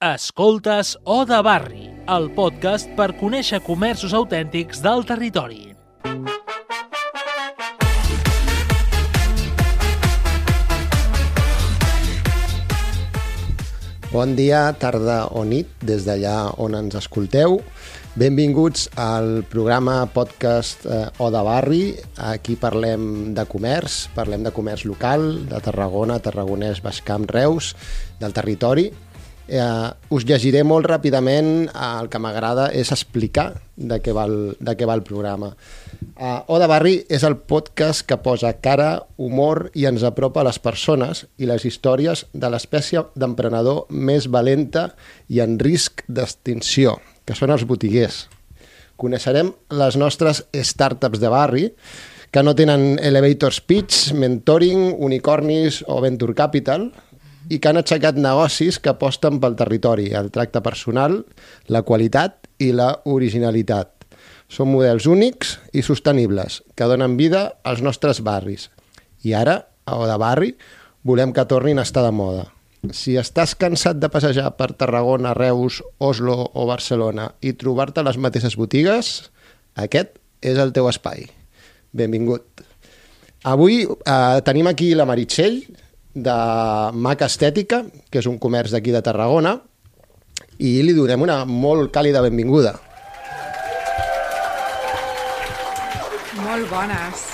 Escoltes 0.00 0.96
O 1.04 1.26
de 1.28 1.36
Barri, 1.44 1.90
el 2.08 2.30
podcast 2.32 2.88
per 2.96 3.10
conèixer 3.20 3.58
comerços 3.60 4.14
autèntics 4.16 4.78
del 4.80 5.02
territori. 5.04 5.74
Bon 14.08 14.32
dia, 14.38 14.62
tarda 14.80 15.26
o 15.36 15.44
nit, 15.44 15.68
des 15.84 16.08
d'allà 16.08 16.48
on 16.56 16.78
ens 16.80 16.96
escolteu. 16.96 17.58
Benvinguts 18.16 18.88
al 18.96 19.44
programa 19.52 19.98
podcast 20.08 20.88
eh, 20.88 21.04
O 21.20 21.28
de 21.28 21.44
Barri. 21.44 21.82
Aquí 22.32 22.56
parlem 22.56 23.34
de 23.36 23.44
comerç, 23.44 24.06
parlem 24.16 24.48
de 24.48 24.56
comerç 24.56 24.88
local, 24.88 25.44
de 25.44 25.60
Tarragona, 25.60 26.22
Tarragonès, 26.24 26.80
Baixcamp, 26.80 27.28
Reus, 27.36 27.74
del 28.16 28.32
territori. 28.32 28.88
Eh, 29.50 30.14
us 30.14 30.22
llegiré 30.28 30.60
molt 30.62 30.86
ràpidament, 30.86 31.66
eh, 31.66 31.86
el 32.00 32.08
que 32.08 32.20
m'agrada 32.22 32.68
és 32.70 32.92
explicar 32.94 33.48
de 33.74 33.98
què 33.98 34.12
va 34.14 34.28
el, 34.28 34.54
de 34.60 34.76
què 34.78 34.86
va 34.86 34.94
el 34.94 35.02
programa. 35.02 35.48
Eh, 36.14 36.38
o 36.46 36.58
de 36.62 36.68
Barri 36.70 36.92
és 37.10 37.24
el 37.26 37.34
podcast 37.50 38.06
que 38.06 38.20
posa 38.22 38.52
cara, 38.62 39.08
humor 39.18 39.72
i 39.74 39.88
ens 39.90 40.04
apropa 40.06 40.44
a 40.44 40.46
les 40.46 40.60
persones 40.62 41.24
i 41.36 41.50
les 41.50 41.66
històries 41.66 42.26
de 42.32 42.50
l'espècie 42.52 43.02
d'emprenedor 43.18 43.88
més 43.90 44.30
valenta 44.30 44.92
i 45.26 45.42
en 45.42 45.58
risc 45.58 46.04
d'extinció, 46.06 47.00
que 47.26 47.34
són 47.34 47.50
els 47.50 47.66
botiguers. 47.66 48.28
Coneixerem 49.00 49.50
les 49.74 49.98
nostres 49.98 50.44
startups 50.54 51.18
de 51.18 51.28
barri, 51.32 51.66
que 52.30 52.44
no 52.46 52.54
tenen 52.54 53.00
elevator 53.02 53.50
speech, 53.50 54.12
mentoring, 54.14 54.92
unicornis 55.02 55.82
o 55.90 55.98
venture 56.04 56.36
capital, 56.38 56.92
i 57.50 57.58
que 57.58 57.70
han 57.70 57.80
aixecat 57.80 58.18
negocis 58.18 58.78
que 58.78 58.92
aposten 58.92 59.40
pel 59.42 59.56
territori, 59.58 60.10
el 60.14 60.30
tracte 60.30 60.62
personal, 60.62 61.24
la 61.66 61.82
qualitat 61.82 62.46
i 62.62 62.70
la 62.76 62.92
originalitat. 63.10 63.90
Són 64.50 64.70
models 64.70 65.06
únics 65.10 65.56
i 65.74 65.82
sostenibles 65.86 66.60
que 66.78 66.86
donen 66.90 67.16
vida 67.18 67.42
als 67.66 67.82
nostres 67.82 68.22
barris. 68.26 68.68
I 69.26 69.34
ara, 69.38 69.56
a 69.86 69.98
Oda 69.98 70.16
Barri, 70.18 70.54
volem 71.02 71.34
que 71.34 71.46
tornin 71.50 71.78
a 71.78 71.86
estar 71.86 72.04
de 72.06 72.14
moda. 72.14 72.46
Si 72.96 73.18
estàs 73.20 73.52
cansat 73.60 73.98
de 74.00 74.08
passejar 74.08 74.54
per 74.56 74.70
Tarragona, 74.78 75.34
Reus, 75.36 75.82
Oslo 75.98 76.38
o 76.54 76.64
Barcelona 76.70 77.28
i 77.44 77.52
trobar-te 77.52 78.04
les 78.06 78.16
mateixes 78.16 78.56
botigues, 78.56 79.30
aquest 79.76 80.16
és 80.40 80.58
el 80.58 80.72
teu 80.72 80.88
espai. 80.88 81.26
Benvingut. 81.92 82.64
Avui 83.50 83.82
eh, 83.84 84.40
tenim 84.46 84.70
aquí 84.70 84.94
la 84.94 85.06
Meritxell, 85.08 85.60
de 86.14 86.36
Mac 86.94 87.22
Estètica, 87.26 87.84
que 88.10 88.20
és 88.22 88.28
un 88.30 88.38
comerç 88.42 88.74
d'aquí 88.74 88.92
de 88.94 89.02
Tarragona, 89.02 89.56
i 90.58 90.80
li 90.84 90.94
donem 90.96 91.22
una 91.22 91.42
molt 91.48 91.92
càlida 91.94 92.22
benvinguda. 92.24 92.74
Molt 96.40 96.70
bones. 96.70 97.26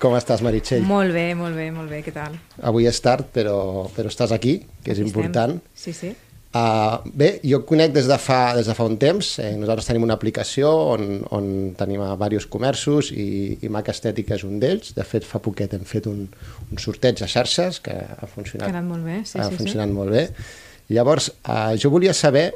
Com 0.00 0.16
estàs, 0.18 0.42
Meritxell? 0.44 0.84
Molt 0.84 1.14
bé, 1.16 1.30
molt 1.38 1.56
bé, 1.56 1.70
molt 1.72 1.88
bé, 1.88 2.02
què 2.04 2.12
tal? 2.12 2.34
Avui 2.68 2.88
és 2.88 2.98
tard, 3.00 3.28
però, 3.32 3.88
però 3.94 4.10
estàs 4.12 4.34
aquí, 4.36 4.58
que 4.84 4.92
és 4.92 5.00
Aquí 5.00 5.08
important. 5.08 5.56
Estem. 5.72 5.84
Sí, 5.84 5.92
sí. 5.96 6.33
Uh, 6.54 7.00
bé, 7.10 7.40
jo 7.42 7.58
conec 7.66 7.90
des 7.96 8.06
de 8.06 8.16
fa, 8.22 8.54
des 8.54 8.68
de 8.70 8.74
fa 8.78 8.84
un 8.86 8.94
temps. 9.00 9.30
Eh, 9.42 9.56
nosaltres 9.58 9.88
tenim 9.88 10.04
una 10.06 10.14
aplicació 10.14 10.70
on, 10.94 11.24
on 11.34 11.48
tenim 11.74 12.04
a 12.04 12.12
diversos 12.14 12.46
comerços 12.52 13.10
i, 13.10 13.58
i 13.66 13.70
Mac 13.74 13.90
Estètica 13.90 14.36
és 14.38 14.44
un 14.46 14.60
d'ells. 14.62 14.92
De 14.94 15.06
fet, 15.08 15.26
fa 15.26 15.42
poquet 15.42 15.74
hem 15.74 15.82
fet 15.88 16.06
un, 16.06 16.28
un 16.70 16.82
sorteig 16.82 17.24
a 17.26 17.30
xarxes 17.30 17.82
que 17.82 17.96
ha 17.96 18.30
funcionat, 18.30 18.70
ha 18.70 18.84
molt 18.86 19.02
bé, 19.02 19.24
sí, 19.26 19.40
ha 19.40 19.48
sí, 19.48 19.56
sí. 19.56 19.64
funcionat 19.64 19.90
molt 19.90 20.14
bé. 20.14 20.28
Llavors, 20.94 21.32
uh, 21.48 21.74
jo 21.80 21.90
volia 21.90 22.14
saber 22.14 22.46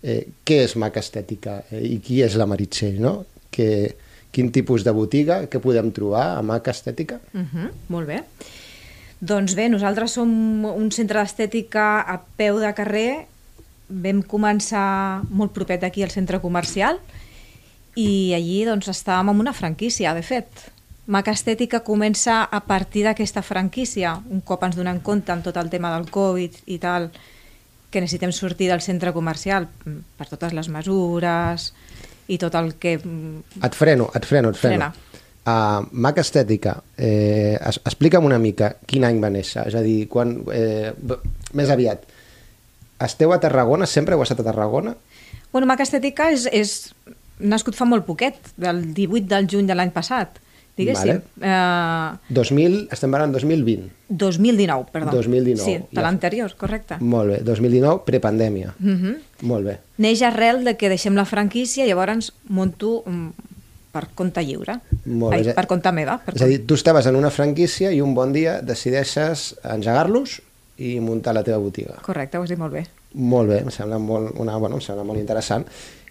eh, 0.00 0.22
què 0.46 0.62
és 0.64 0.76
Mac 0.80 0.96
Estètica 1.00 1.60
eh, 1.70 1.82
i 1.84 1.98
qui 2.00 2.22
és 2.24 2.36
la 2.40 2.48
Meritxell, 2.48 3.00
no? 3.02 3.18
Que, 3.52 3.70
quin 4.32 4.48
tipus 4.52 4.84
de 4.84 4.92
botiga, 4.96 5.42
que 5.50 5.60
podem 5.60 5.92
trobar 5.96 6.30
a 6.36 6.44
Mac 6.44 6.72
Estètica? 6.72 7.20
Uh 7.34 7.44
-huh, 7.44 7.68
molt 7.92 8.06
bé. 8.06 8.22
Doncs 9.20 9.54
bé, 9.56 9.70
nosaltres 9.72 10.12
som 10.18 10.30
un 10.68 10.90
centre 10.92 11.22
d'estètica 11.22 12.02
a 12.04 12.18
peu 12.36 12.60
de 12.60 12.72
carrer. 12.76 13.26
Vam 13.88 14.20
començar 14.26 15.22
molt 15.30 15.54
propet 15.56 15.84
aquí 15.86 16.02
al 16.02 16.12
centre 16.12 16.40
comercial 16.42 16.98
i 17.96 18.34
allí 18.36 18.64
doncs, 18.68 18.90
estàvem 18.92 19.30
amb 19.32 19.40
una 19.40 19.54
franquícia, 19.56 20.12
de 20.12 20.22
fet. 20.26 20.66
Mac 21.06 21.30
Estètica 21.30 21.80
comença 21.86 22.42
a 22.44 22.60
partir 22.66 23.06
d'aquesta 23.06 23.40
franquícia, 23.46 24.16
un 24.28 24.42
cop 24.44 24.64
ens 24.66 24.76
donem 24.76 24.98
compte 25.00 25.32
amb 25.32 25.46
tot 25.46 25.56
el 25.56 25.70
tema 25.70 25.92
del 25.94 26.10
Covid 26.10 26.58
i 26.66 26.80
tal, 26.82 27.08
que 27.90 28.02
necessitem 28.02 28.34
sortir 28.34 28.68
del 28.68 28.82
centre 28.82 29.14
comercial 29.14 29.68
per 30.18 30.26
totes 30.28 30.52
les 30.52 30.68
mesures 30.68 31.70
i 32.26 32.36
tot 32.42 32.58
el 32.58 32.74
que... 32.74 32.98
mm, 32.98 33.62
Et 33.64 33.78
freno, 33.78 34.10
et 34.18 34.26
freno, 34.26 34.50
et 34.50 34.58
freno. 34.58 34.90
Frena. 34.90 35.15
Uh, 35.46 35.86
Mac 35.92 36.16
Estètica, 36.18 36.80
eh, 36.98 37.54
es, 37.54 37.76
explica'm 37.86 38.24
una 38.26 38.38
mica 38.42 38.72
quin 38.82 39.04
any 39.06 39.20
va 39.22 39.28
néixer, 39.30 39.62
és 39.70 39.76
a 39.78 39.82
dir, 39.84 40.08
quan, 40.10 40.40
eh, 40.50 40.90
més 41.54 41.70
aviat, 41.70 42.02
esteu 43.06 43.30
a 43.30 43.38
Tarragona, 43.38 43.86
sempre 43.86 44.16
heu 44.16 44.24
estat 44.24 44.42
a 44.42 44.46
Tarragona? 44.48 44.96
Bueno, 45.52 45.68
Mac 45.70 45.84
Estètica 45.84 46.32
és, 46.34 46.48
és 46.50 46.72
nascut 47.38 47.78
fa 47.78 47.86
molt 47.86 48.02
poquet, 48.08 48.50
del 48.58 48.88
18 48.96 49.30
del 49.30 49.46
juny 49.52 49.70
de 49.70 49.78
l'any 49.78 49.94
passat, 49.94 50.42
diguéssim. 50.76 51.22
Eh, 51.38 52.34
2000, 52.34 52.78
estem 52.90 53.14
parlant 53.14 53.38
2020. 53.38 53.86
2019, 54.08 54.90
perdó. 54.90 55.14
2019, 55.14 55.62
Sí, 55.62 55.78
ja. 55.78 55.86
de 55.92 56.02
l'anterior, 56.08 56.56
correcte. 56.58 56.98
Molt 56.98 57.30
bé, 57.30 57.42
2019, 57.46 58.02
prepandèmia. 58.04 58.74
Uh 58.80 58.88
-huh. 58.98 59.18
Molt 59.42 59.64
bé. 59.64 59.78
Neix 59.98 60.22
arrel 60.22 60.64
de 60.64 60.76
que 60.76 60.88
deixem 60.88 61.14
la 61.14 61.24
franquícia 61.24 61.84
i 61.84 61.88
llavors 61.88 62.32
monto 62.48 63.04
mm, 63.06 63.54
per 63.96 64.10
compte 64.18 64.44
lliure. 64.44 64.78
Molt 65.08 65.32
Ai, 65.32 65.42
bé. 65.48 65.56
per 65.56 65.66
compte 65.70 65.92
meva. 65.96 66.18
Per 66.24 66.36
És 66.36 66.44
a 66.44 66.50
dir, 66.50 66.60
tu 66.68 66.76
estaves 66.76 67.08
en 67.08 67.16
una 67.16 67.32
franquícia 67.32 67.92
i 67.92 68.02
un 68.04 68.14
bon 68.14 68.36
dia 68.36 68.60
decideixes 68.60 69.54
engegar-los 69.64 70.40
i 70.76 70.98
muntar 71.00 71.32
la 71.34 71.44
teva 71.46 71.58
botiga. 71.62 71.96
Correcte, 72.04 72.38
ho 72.38 72.44
has 72.44 72.52
dit 72.52 72.60
molt 72.60 72.74
bé. 72.76 72.84
Molt 73.16 73.48
bé, 73.48 73.62
em 73.64 73.70
sembla 73.72 73.98
molt, 74.02 74.34
una, 74.42 74.58
bueno, 74.60 74.76
em 74.76 74.84
sembla 74.84 75.06
molt 75.08 75.22
interessant. 75.22 75.64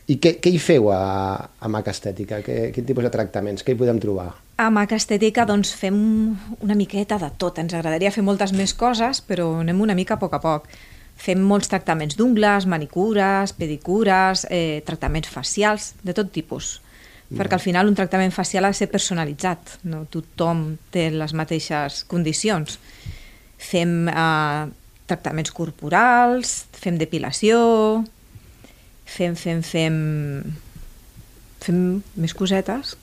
I 0.06 0.18
què, 0.22 0.36
què 0.38 0.52
hi 0.54 0.60
feu 0.62 0.92
a, 0.94 1.00
a 1.58 1.70
Mac 1.72 1.88
Estètica? 1.90 2.42
Que, 2.46 2.70
quin 2.74 2.86
tipus 2.86 3.06
de 3.06 3.12
tractaments? 3.14 3.66
Què 3.66 3.74
hi 3.74 3.80
podem 3.80 3.98
trobar? 4.02 4.28
A 4.62 4.70
Mac 4.74 4.94
Estètica 4.94 5.48
doncs, 5.50 5.74
fem 5.78 5.96
una 6.62 6.78
miqueta 6.78 7.18
de 7.22 7.32
tot. 7.42 7.58
Ens 7.62 7.74
agradaria 7.74 8.14
fer 8.14 8.24
moltes 8.26 8.54
més 8.54 8.74
coses, 8.78 9.22
però 9.26 9.50
anem 9.64 9.82
una 9.82 9.98
mica 9.98 10.18
a 10.18 10.22
poc 10.22 10.38
a 10.38 10.42
poc. 10.44 10.70
Fem 11.18 11.42
molts 11.42 11.72
tractaments 11.72 12.18
d'ungles, 12.20 12.68
manicures, 12.70 13.56
pedicures, 13.58 14.46
eh, 14.52 14.84
tractaments 14.86 15.32
facials, 15.32 15.94
de 16.04 16.14
tot 16.14 16.30
tipus. 16.34 16.80
Perquè 17.26 17.58
al 17.58 17.64
final 17.64 17.90
un 17.90 17.96
tractament 17.98 18.34
facial 18.34 18.68
ha 18.68 18.70
de 18.74 18.78
ser 18.78 18.88
personalitzat, 18.92 19.80
no 19.90 20.04
tothom 20.14 20.76
té 20.94 21.08
les 21.10 21.34
mateixes 21.34 22.04
condicions. 22.12 22.78
Fem 23.58 24.06
eh, 24.12 24.66
tractaments 25.10 25.54
corporals, 25.56 26.54
fem 26.78 27.00
depilació, 27.02 28.04
fem, 29.06 29.38
fem, 29.38 29.64
fem... 29.66 29.98
fem 31.66 31.80
més 32.22 32.34
cosetes 32.38 32.94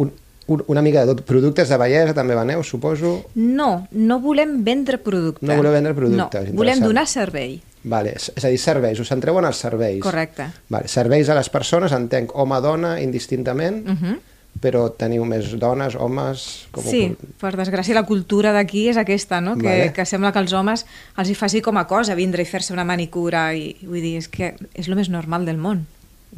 Un, 0.00 0.12
un, 0.48 0.62
una 0.72 0.82
mica 0.84 1.04
de 1.04 1.12
tot. 1.12 1.24
Productes 1.28 1.68
de 1.68 1.76
bellesa 1.80 2.14
també 2.16 2.36
veneu, 2.36 2.62
suposo? 2.64 3.18
No, 3.36 3.86
no 3.92 4.20
volem 4.24 4.62
vendre 4.64 4.96
producte. 5.02 5.44
No 5.44 5.56
voleu 5.60 5.74
vendre 5.76 5.92
productes, 5.96 6.52
No, 6.52 6.60
volem 6.60 6.80
donar 6.80 7.06
servei. 7.10 7.58
Vale, 7.86 8.16
és, 8.18 8.30
a 8.44 8.48
dir, 8.50 8.58
serveis, 8.58 8.98
us 8.98 9.08
centreu 9.12 9.38
en 9.38 9.44
els 9.46 9.56
serveis. 9.62 10.00
Correcte. 10.02 10.48
Vale, 10.68 10.88
serveis 10.90 11.28
a 11.30 11.36
les 11.38 11.48
persones, 11.54 11.92
entenc, 11.94 12.32
home-dona, 12.34 12.96
indistintament, 13.00 13.84
Uh 13.88 13.94
-huh. 13.94 14.16
però 14.60 14.88
teniu 14.96 15.24
més 15.24 15.52
dones, 15.60 15.94
homes... 15.94 16.66
Com 16.72 16.82
ho 16.86 16.90
Sí, 16.90 17.14
puc- 17.14 17.34
per 17.40 17.56
desgràcia 17.56 17.94
la 17.94 18.02
cultura 18.04 18.52
d'aquí 18.52 18.88
és 18.88 18.96
aquesta, 18.96 19.40
no? 19.40 19.54
Que, 19.56 19.62
Vale. 19.68 19.92
que 19.92 20.04
sembla 20.06 20.32
que 20.32 20.38
als 20.38 20.52
homes 20.52 20.86
els 21.16 21.28
hi 21.28 21.34
faci 21.34 21.60
com 21.60 21.76
a 21.76 21.86
cosa 21.86 22.14
vindre 22.14 22.42
i 22.42 22.46
fer-se 22.46 22.72
una 22.72 22.84
manicura 22.84 23.54
i 23.54 23.76
vull 23.82 24.00
dir, 24.00 24.16
és 24.16 24.28
que 24.28 24.54
és 24.74 24.88
el 24.88 24.94
més 24.96 25.08
normal 25.10 25.44
del 25.44 25.58
món. 25.58 25.86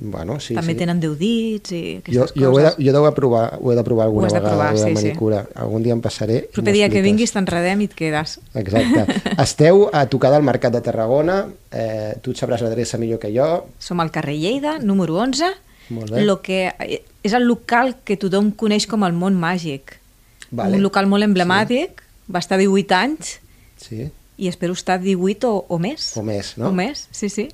Bueno, 0.00 0.36
sí, 0.38 0.54
També 0.54 0.76
sí. 0.76 0.78
tenen 0.78 1.00
10 1.02 1.14
dits 1.18 1.72
i 1.74 1.78
Jo, 2.06 2.22
aquestes 2.22 2.34
jo, 2.38 2.50
de, 2.54 2.62
coses. 2.62 2.76
jo 2.78 2.90
he 2.92 3.06
de 3.08 3.12
provar, 3.16 3.58
ho 3.60 3.72
he 3.72 3.74
de 3.74 3.82
provar 3.82 4.04
alguna 4.06 4.28
de 4.28 4.34
vegada, 4.34 4.50
provar, 4.52 4.68
la 4.74 4.78
sí, 4.78 4.90
sí. 4.94 4.94
manicura. 4.94 5.40
Algun 5.58 5.82
dia 5.82 5.92
em 5.96 6.00
passaré. 6.04 6.36
i 6.44 6.52
Proper 6.54 6.74
dia 6.76 6.88
que 6.92 7.02
vinguis 7.02 7.32
t'enredem 7.34 7.80
i 7.82 7.88
et 7.90 7.94
quedes. 7.98 8.36
Exacte. 8.54 9.16
Esteu 9.42 9.88
a 9.92 10.04
tocar 10.06 10.30
del 10.30 10.44
Mercat 10.46 10.72
de 10.76 10.80
Tarragona, 10.86 11.40
eh, 11.72 12.14
tu 12.22 12.30
et 12.30 12.38
sabràs 12.38 12.62
l'adreça 12.62 12.96
millor 13.02 13.18
que 13.18 13.32
jo. 13.34 13.48
Som 13.82 13.98
al 13.98 14.12
carrer 14.14 14.36
Lleida, 14.38 14.76
número 14.78 15.18
11, 15.18 15.50
Molt 15.90 16.12
bé. 16.14 16.22
lo 16.22 16.38
que 16.46 16.60
eh, 16.78 17.02
és 17.26 17.32
el 17.34 17.48
local 17.50 17.96
que 18.04 18.16
tothom 18.16 18.52
coneix 18.54 18.86
com 18.86 19.02
el 19.02 19.12
món 19.18 19.34
màgic. 19.34 19.98
Vale. 20.52 20.76
Un 20.78 20.82
local 20.86 21.10
molt 21.10 21.26
emblemàtic, 21.26 22.04
va 22.30 22.38
estar 22.38 22.56
18 22.56 22.94
anys 22.94 23.40
Sí, 23.82 24.06
i 24.38 24.46
espero 24.46 24.72
estar 24.78 25.00
18 25.02 25.50
o, 25.50 25.64
o 25.68 25.78
més. 25.82 26.12
o 26.16 26.22
més, 26.22 26.54
no? 26.56 26.68
O 26.70 26.72
més, 26.72 27.08
sí, 27.10 27.28
sí. 27.28 27.48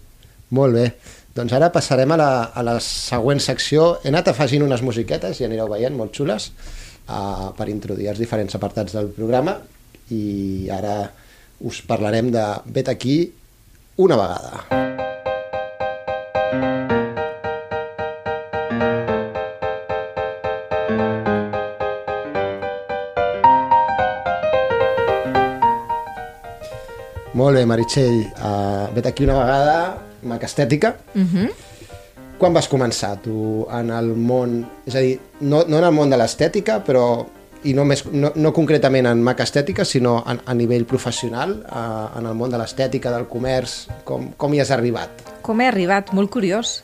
Molt 0.51 0.75
bé. 0.77 0.91
Doncs 1.35 1.51
ara 1.51 1.67
passarem 1.75 2.13
a 2.15 2.17
la, 2.17 2.31
a 2.55 2.63
la 2.63 2.77
següent 2.79 3.41
secció. 3.43 3.97
He 4.05 4.11
anat 4.13 4.29
afegint 4.31 4.63
unes 4.63 4.85
musiquetes, 4.87 5.41
i 5.41 5.47
anireu 5.49 5.67
veient, 5.73 5.97
molt 5.99 6.15
xules, 6.15 6.53
uh, 7.11 7.51
per 7.59 7.67
introduir 7.73 8.13
els 8.13 8.23
diferents 8.23 8.55
apartats 8.55 8.95
del 8.95 9.11
programa 9.17 9.57
i 10.15 10.69
ara 10.71 11.09
us 11.67 11.81
parlarem 11.89 12.31
de 12.31 12.45
vet 12.71 12.93
aquí 12.93 13.19
una 13.99 14.21
vegada. 14.21 14.63
Molt 27.35 27.59
bé, 27.59 27.67
Meritxell. 27.67 28.21
Uh, 28.39 28.87
vet 28.95 29.11
aquí 29.11 29.27
una 29.27 29.41
vegada, 29.43 29.79
Mac 30.25 30.43
Estètica. 30.43 30.97
Uh 31.15 31.23
-huh. 31.23 31.51
Quan 32.39 32.53
vas 32.53 32.69
començar 32.69 33.21
tu 33.23 33.67
en 33.71 33.91
el 33.91 34.15
món... 34.17 34.67
És 34.87 34.95
a 34.95 34.99
dir, 34.99 35.21
no, 35.41 35.65
no 35.69 35.79
en 35.79 35.85
el 35.85 35.93
món 35.93 36.11
de 36.11 36.17
l'estètica, 36.17 36.83
però 36.85 37.27
i 37.65 37.73
no, 37.73 37.85
més, 37.89 38.05
no, 38.13 38.31
no 38.37 38.53
concretament 38.53 39.07
en 39.09 39.23
Mac 39.25 39.41
Estètica, 39.41 39.85
sinó 39.89 40.19
a, 40.21 40.37
a 40.45 40.55
nivell 40.55 40.85
professional, 40.85 41.63
a, 41.69 42.13
en 42.19 42.27
el 42.27 42.35
món 42.35 42.53
de 42.53 42.61
l'estètica, 42.61 43.11
del 43.15 43.27
comerç, 43.31 43.89
com, 44.05 44.33
com 44.37 44.55
hi 44.55 44.61
has 44.61 44.71
arribat? 44.75 45.25
Com 45.43 45.61
he 45.61 45.69
arribat? 45.71 46.13
Molt 46.13 46.31
curiós. 46.31 46.83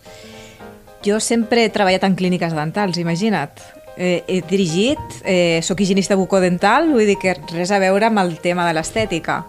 Jo 1.05 1.21
sempre 1.21 1.65
he 1.65 1.73
treballat 1.73 2.05
en 2.09 2.17
clíniques 2.17 2.57
dentals, 2.57 2.99
imagina't. 3.01 3.61
Eh, 3.97 4.23
he 4.27 4.41
dirigit, 4.49 5.01
eh, 5.25 5.61
sóc 5.63 5.81
higienista 5.81 6.17
bucodental, 6.17 6.89
vull 6.89 7.09
dir 7.09 7.19
que 7.21 7.37
res 7.53 7.73
a 7.73 7.81
veure 7.83 8.09
amb 8.09 8.25
el 8.25 8.39
tema 8.41 8.67
de 8.69 8.77
l'estètica. 8.77 9.43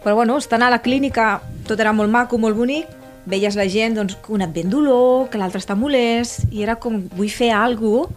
Però 0.00 0.14
bueno, 0.16 0.38
estant 0.40 0.64
a 0.64 0.70
la 0.72 0.80
clínica 0.80 1.42
tot 1.70 1.80
era 1.80 1.94
molt 1.94 2.10
maco, 2.10 2.38
molt 2.42 2.58
bonic, 2.58 2.90
veies 3.30 3.54
la 3.54 3.68
gent 3.70 3.94
doncs, 3.94 4.16
que 4.18 4.34
un 4.34 4.42
et 4.42 4.52
ven 4.54 4.70
dolor, 4.72 5.28
que 5.30 5.38
l'altre 5.38 5.62
està 5.62 5.76
molest, 5.78 6.48
i 6.50 6.64
era 6.66 6.76
com, 6.82 6.98
vull 7.14 7.30
fer 7.30 7.52
alguna 7.54 8.10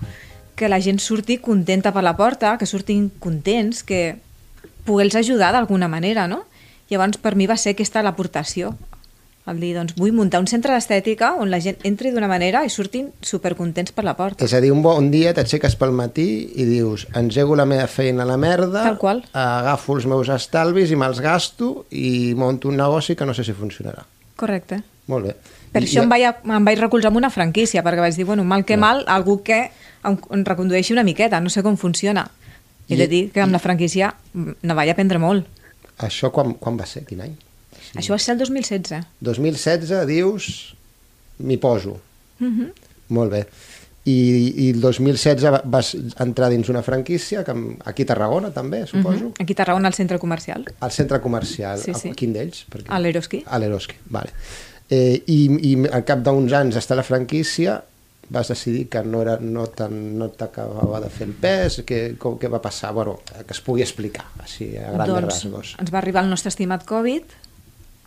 que 0.55 0.69
la 0.69 0.79
gent 0.81 0.99
surti 1.01 1.39
contenta 1.41 1.91
per 1.93 2.03
la 2.05 2.15
porta, 2.17 2.57
que 2.61 2.69
surtin 2.69 3.07
contents, 3.21 3.81
que 3.83 4.15
pogués 4.85 5.15
ajudar 5.17 5.51
d'alguna 5.53 5.89
manera, 5.89 6.27
no? 6.27 6.43
Llavors, 6.91 7.17
per 7.17 7.33
mi 7.35 7.47
va 7.49 7.57
ser 7.57 7.73
aquesta 7.73 8.03
l'aportació. 8.05 8.73
El 9.45 9.57
dir, 9.59 9.73
doncs, 9.75 9.91
vull 9.99 10.13
muntar 10.15 10.39
un 10.39 10.47
centre 10.47 10.71
d'estètica 10.71 11.33
on 11.43 11.49
la 11.51 11.57
gent 11.59 11.81
entri 11.83 12.13
d'una 12.15 12.29
manera 12.31 12.61
i 12.63 12.69
surtin 12.71 13.09
supercontents 13.19 13.91
per 13.91 14.05
la 14.07 14.13
porta. 14.15 14.45
És 14.45 14.53
a 14.55 14.61
dir, 14.63 14.69
un 14.71 14.79
bon 14.85 15.09
dia 15.11 15.33
t'aixeques 15.35 15.75
pel 15.75 15.91
matí 15.91 16.27
i 16.55 16.63
dius 16.69 17.03
engego 17.19 17.57
la 17.59 17.65
meva 17.67 17.89
feina 17.91 18.23
a 18.23 18.29
la 18.29 18.37
merda, 18.39 18.85
Tal 18.87 18.97
qual. 19.01 19.19
agafo 19.33 19.97
els 19.97 20.05
meus 20.07 20.29
estalvis 20.31 20.91
i 20.91 20.95
me'ls 20.95 21.19
gasto 21.19 21.85
i 21.91 22.31
monto 22.39 22.69
un 22.71 22.77
negoci 22.79 23.17
que 23.19 23.25
no 23.27 23.33
sé 23.35 23.43
si 23.43 23.51
funcionarà. 23.51 24.05
Correcte. 24.39 24.79
Molt 25.11 25.25
bé. 25.27 25.35
Per 25.73 25.81
I, 25.83 25.87
això 25.89 26.05
em 26.05 26.09
vaig, 26.15 26.23
em 26.47 26.63
vaig 26.63 26.79
recolzar 26.79 27.09
amb 27.11 27.19
una 27.19 27.29
franquícia, 27.33 27.83
perquè 27.83 27.99
vaig 27.99 28.15
dir, 28.15 28.23
bueno, 28.25 28.45
mal 28.47 28.63
que 28.63 28.77
mal, 28.79 29.03
algú 29.11 29.41
que 29.43 29.59
em, 30.07 30.15
em 30.31 30.43
recondueixi 30.47 30.93
una 30.95 31.03
miqueta, 31.03 31.41
no 31.43 31.49
sé 31.51 31.61
com 31.67 31.75
funciona. 31.75 32.29
He 32.87 32.95
I- 32.95 32.97
de 33.03 33.07
dir 33.11 33.23
que 33.35 33.41
amb 33.43 33.51
la 33.51 33.59
franquícia 33.59 34.13
mm, 34.33 34.55
ne 34.63 34.73
vaig 34.73 34.89
aprendre 34.95 35.19
molt. 35.19 35.47
Això 35.99 36.31
quan, 36.31 36.53
quan 36.55 36.79
va 36.79 36.85
ser? 36.87 37.03
Quin 37.03 37.21
any? 37.27 37.35
Sí. 37.93 37.99
Això 38.01 38.15
va 38.15 38.19
ser 38.19 38.33
el 38.33 38.39
2016. 38.39 39.05
2016 39.21 40.07
dius 40.09 40.75
m'hi 41.39 41.57
poso. 41.57 41.99
Uh 42.39 42.45
-huh. 42.47 42.71
Molt 43.09 43.31
bé. 43.31 43.45
I, 44.05 44.53
i 44.65 44.69
el 44.71 44.81
2016 44.81 45.43
va- 45.53 45.61
vas 45.63 45.95
entrar 46.19 46.49
dins 46.49 46.67
una 46.69 46.81
franquícia, 46.83 47.43
que, 47.43 47.53
aquí 47.85 48.01
a 48.03 48.05
Tarragona 48.05 48.49
també, 48.51 48.85
suposo, 48.85 49.27
uh 49.27 49.31
-huh. 49.31 49.41
Aquí 49.43 49.53
a 49.53 49.55
Tarragona, 49.55 49.87
al 49.87 49.93
centre 49.93 50.19
comercial, 50.19 50.65
al 50.79 50.91
centre 50.91 51.21
comercial. 51.21 51.79
Sí, 51.79 51.93
sí. 51.93 52.09
A, 52.09 52.13
quin 52.13 52.33
d'ells? 52.33 52.65
A 52.87 52.99
l'Eroski. 52.99 53.43
A 53.45 53.57
l'Eroski, 53.59 53.95
vale. 54.09 54.29
Eh, 54.89 55.23
i, 55.27 55.71
I 55.71 55.87
al 55.91 56.03
cap 56.03 56.19
d'uns 56.19 56.51
anys 56.51 56.91
a 56.91 56.95
la 56.95 57.03
franquícia 57.03 57.83
vas 58.29 58.47
decidir 58.47 58.89
que 58.89 59.03
no 59.03 59.21
era 59.21 59.37
no 59.39 59.67
tan- 59.67 60.17
no 60.17 60.29
t'acabava 60.29 60.99
de 60.99 61.09
fer 61.09 61.27
el 61.27 61.33
pes, 61.33 61.83
que, 61.85 62.15
com, 62.17 62.37
què 62.37 62.49
va 62.49 62.61
passar? 62.61 62.91
Bueno, 62.93 63.19
que 63.47 63.53
es 63.53 63.61
pugui 63.61 63.81
explicar, 63.81 64.25
així, 64.39 64.75
a 64.77 64.91
grans 64.91 65.07
Doncs 65.09 65.21
rasgos. 65.45 65.75
ens 65.79 65.91
va 65.93 65.97
arribar 65.99 66.23
el 66.23 66.29
nostre 66.29 66.49
estimat 66.49 66.83
Covid 66.85 67.23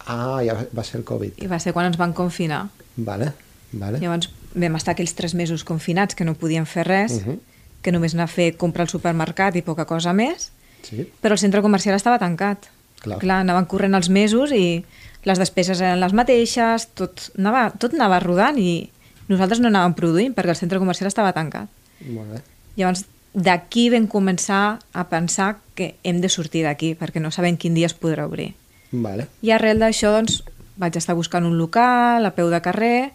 Ah, 0.07 0.41
ja 0.47 0.55
va 0.77 0.85
ser 0.85 1.01
el 1.01 1.05
Covid. 1.05 1.33
i 1.43 1.47
va 1.51 1.59
ser 1.59 1.73
quan 1.75 1.87
ens 1.87 1.97
van 1.99 2.13
confinar. 2.13 2.69
Vale, 2.97 3.33
vale. 3.73 3.99
Llavors 4.01 4.31
vam 4.55 4.77
estar 4.79 4.93
aquells 4.95 5.15
tres 5.15 5.35
mesos 5.35 5.65
confinats 5.65 6.15
que 6.15 6.25
no 6.25 6.35
podíem 6.35 6.65
fer 6.67 6.87
res, 6.87 7.25
Mhm. 7.25 7.39
que 7.83 7.93
només 7.93 8.15
anar 8.15 8.25
a 8.25 8.27
fer 8.33 8.57
comprar 8.57 8.83
al 8.83 8.89
supermercat 8.89 9.57
i 9.57 9.63
poca 9.63 9.85
cosa 9.85 10.13
més, 10.13 10.53
Sí, 10.83 11.11
però 11.23 11.33
el 11.33 11.39
centre 11.39 11.63
comercial 11.63 11.95
estava 11.97 12.19
tancat. 12.19 12.67
Clar. 13.01 13.19
Clar, 13.19 13.41
anaven 13.41 13.65
corrent 13.67 13.95
els 13.95 14.09
mesos 14.09 14.53
i 14.53 14.85
les 15.25 15.39
despeses 15.39 15.81
eren 15.81 16.01
les 16.01 16.13
mateixes, 16.13 16.89
tot 16.95 17.31
anava, 17.39 17.73
tot 17.79 17.93
anava 17.95 18.21
rodant 18.21 18.57
i 18.59 18.91
nosaltres 19.29 19.59
no 19.61 19.69
anàvem 19.69 19.95
produint 19.95 20.35
perquè 20.35 20.51
el 20.51 20.57
centre 20.57 20.79
comercial 20.79 21.09
estava 21.09 21.33
tancat. 21.33 21.69
molt 22.09 22.31
bé. 22.33 22.41
Llavors, 22.77 23.05
d'aquí 23.35 23.91
vam 23.91 24.07
començar 24.07 24.79
a 24.93 25.05
pensar 25.09 25.59
que 25.75 25.95
hem 26.05 26.21
de 26.21 26.29
sortir 26.29 26.63
d'aquí 26.63 26.95
perquè 26.95 27.21
no 27.21 27.31
sabem 27.31 27.57
quin 27.57 27.75
dia 27.75 27.87
es 27.87 27.95
podrà 27.99 28.27
obrir. 28.27 28.55
Vale. 28.93 29.29
I 29.43 29.51
arrel 29.55 29.81
d'això, 29.83 30.13
doncs, 30.15 30.43
vaig 30.77 30.97
estar 30.97 31.17
buscant 31.17 31.47
un 31.49 31.57
local 31.59 32.25
a 32.27 32.33
peu 32.37 32.51
de 32.53 32.61
carrer 32.63 33.11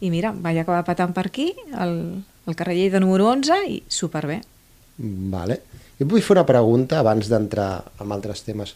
i 0.00 0.10
mira, 0.12 0.32
vaig 0.32 0.58
acabar 0.62 0.84
patant 0.84 1.12
per 1.16 1.26
aquí, 1.28 1.50
al, 1.76 1.94
al 2.46 2.56
carrer 2.56 2.76
Lleida 2.78 3.00
número 3.00 3.26
11 3.28 3.58
i 3.68 3.82
superbé. 3.88 4.40
Vale. 4.98 5.60
Jo 5.98 6.06
vull 6.08 6.22
fer 6.24 6.36
una 6.38 6.46
pregunta 6.48 7.00
abans 7.00 7.28
d'entrar 7.28 7.70
en 8.00 8.12
altres 8.12 8.42
temes. 8.46 8.74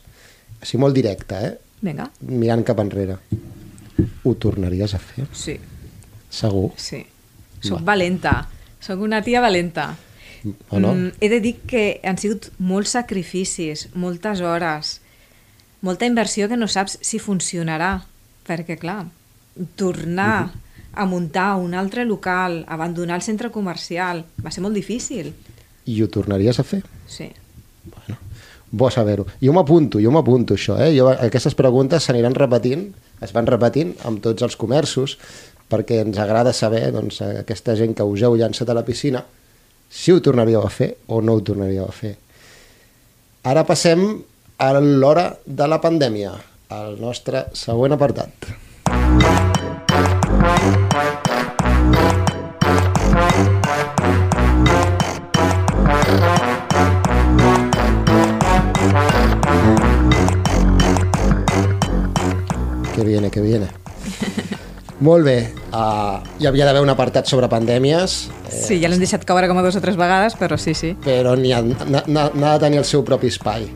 Així 0.60 0.80
molt 0.80 0.96
directa, 0.96 1.40
eh? 1.44 1.54
Vinga. 1.84 2.08
Mirant 2.28 2.64
cap 2.64 2.80
enrere. 2.80 3.18
Ho 4.24 4.34
tornaries 4.40 4.94
a 4.96 5.00
fer? 5.00 5.26
Sí, 5.32 5.58
Segur? 6.32 6.72
sí. 6.76 7.04
Soc 7.64 7.80
valenta. 7.84 8.42
Soc 8.80 9.00
una 9.00 9.22
tia 9.24 9.40
valenta. 9.40 9.94
O 10.68 10.80
no? 10.80 10.92
Mm, 10.92 11.12
he 11.20 11.28
de 11.32 11.40
dir 11.40 11.54
que 11.64 12.00
han 12.04 12.18
sigut 12.20 12.50
molts 12.58 12.92
sacrificis, 12.98 13.86
moltes 13.96 14.42
hores, 14.44 14.98
molta 15.84 16.08
inversió 16.08 16.48
que 16.48 16.58
no 16.58 16.68
saps 16.70 16.98
si 17.04 17.20
funcionarà. 17.20 17.98
Perquè, 18.44 18.76
clar, 18.80 19.06
tornar 19.78 20.50
a 20.94 21.04
muntar 21.08 21.54
un 21.56 21.74
altre 21.74 22.04
local, 22.04 22.64
abandonar 22.68 23.16
el 23.20 23.24
centre 23.26 23.50
comercial, 23.50 24.24
va 24.44 24.52
ser 24.52 24.62
molt 24.64 24.76
difícil. 24.76 25.32
I 25.90 26.02
ho 26.02 26.08
tornaries 26.08 26.60
a 26.60 26.64
fer? 26.64 26.82
Sí. 27.10 27.28
Bueno, 27.84 28.18
bo 28.70 28.90
saber-ho. 28.90 29.26
Jo 29.42 29.54
m'apunto, 29.56 30.00
jo 30.00 30.12
m'apunto 30.14 30.56
això, 30.56 30.78
eh? 30.80 30.92
Jo, 30.96 31.08
aquestes 31.12 31.56
preguntes 31.58 32.06
s'aniran 32.06 32.36
repetint, 32.36 32.86
es 33.24 33.32
van 33.34 33.48
repetint 33.48 33.94
amb 34.04 34.22
tots 34.24 34.46
els 34.46 34.56
comerços, 34.60 35.18
perquè 35.72 36.02
ens 36.04 36.20
agrada 36.20 36.52
saber, 36.52 36.86
doncs, 36.94 37.22
aquesta 37.24 37.74
gent 37.76 37.96
que 37.96 38.06
us 38.06 38.22
heu 38.22 38.36
llançat 38.38 38.70
a 38.70 38.76
la 38.76 38.84
piscina, 38.86 39.24
si 39.90 40.12
ho 40.12 40.20
tornaríeu 40.22 40.62
a 40.64 40.70
fer 40.70 40.94
o 41.08 41.20
no 41.22 41.36
ho 41.36 41.42
tornaríeu 41.44 41.88
a 41.88 41.94
fer. 41.94 42.14
Ara 43.44 43.64
passem 43.68 44.04
a 44.64 44.80
l'hora 44.80 45.24
de 45.44 45.66
la 45.68 45.76
pandèmia, 45.80 46.30
al 46.72 46.94
nostre 47.00 47.48
següent 47.52 47.92
apartat. 47.92 48.46
Que 62.94 63.04
viene, 63.04 63.30
que 63.30 63.40
viene. 63.42 63.68
Molt 65.04 65.26
bé, 65.26 65.52
uh, 65.74 66.22
hi 66.40 66.48
havia 66.48 66.64
d'haver 66.64 66.80
un 66.80 66.94
apartat 66.94 67.28
sobre 67.28 67.50
pandèmies, 67.52 68.22
Sí, 68.54 68.76
ja 68.78 68.88
l'hem 68.88 69.00
deixat 69.02 69.24
caure 69.26 69.48
com 69.50 69.58
a 69.58 69.64
dues 69.66 69.74
o 69.74 69.80
tres 69.82 69.96
vegades, 69.98 70.36
però 70.38 70.56
sí, 70.60 70.76
sí. 70.78 70.92
però 71.04 71.34
n'ha 71.34 71.60
de 71.66 72.58
tenir 72.62 72.78
el 72.78 72.86
seu 72.86 73.02
propi 73.04 73.32
espai. 73.32 73.66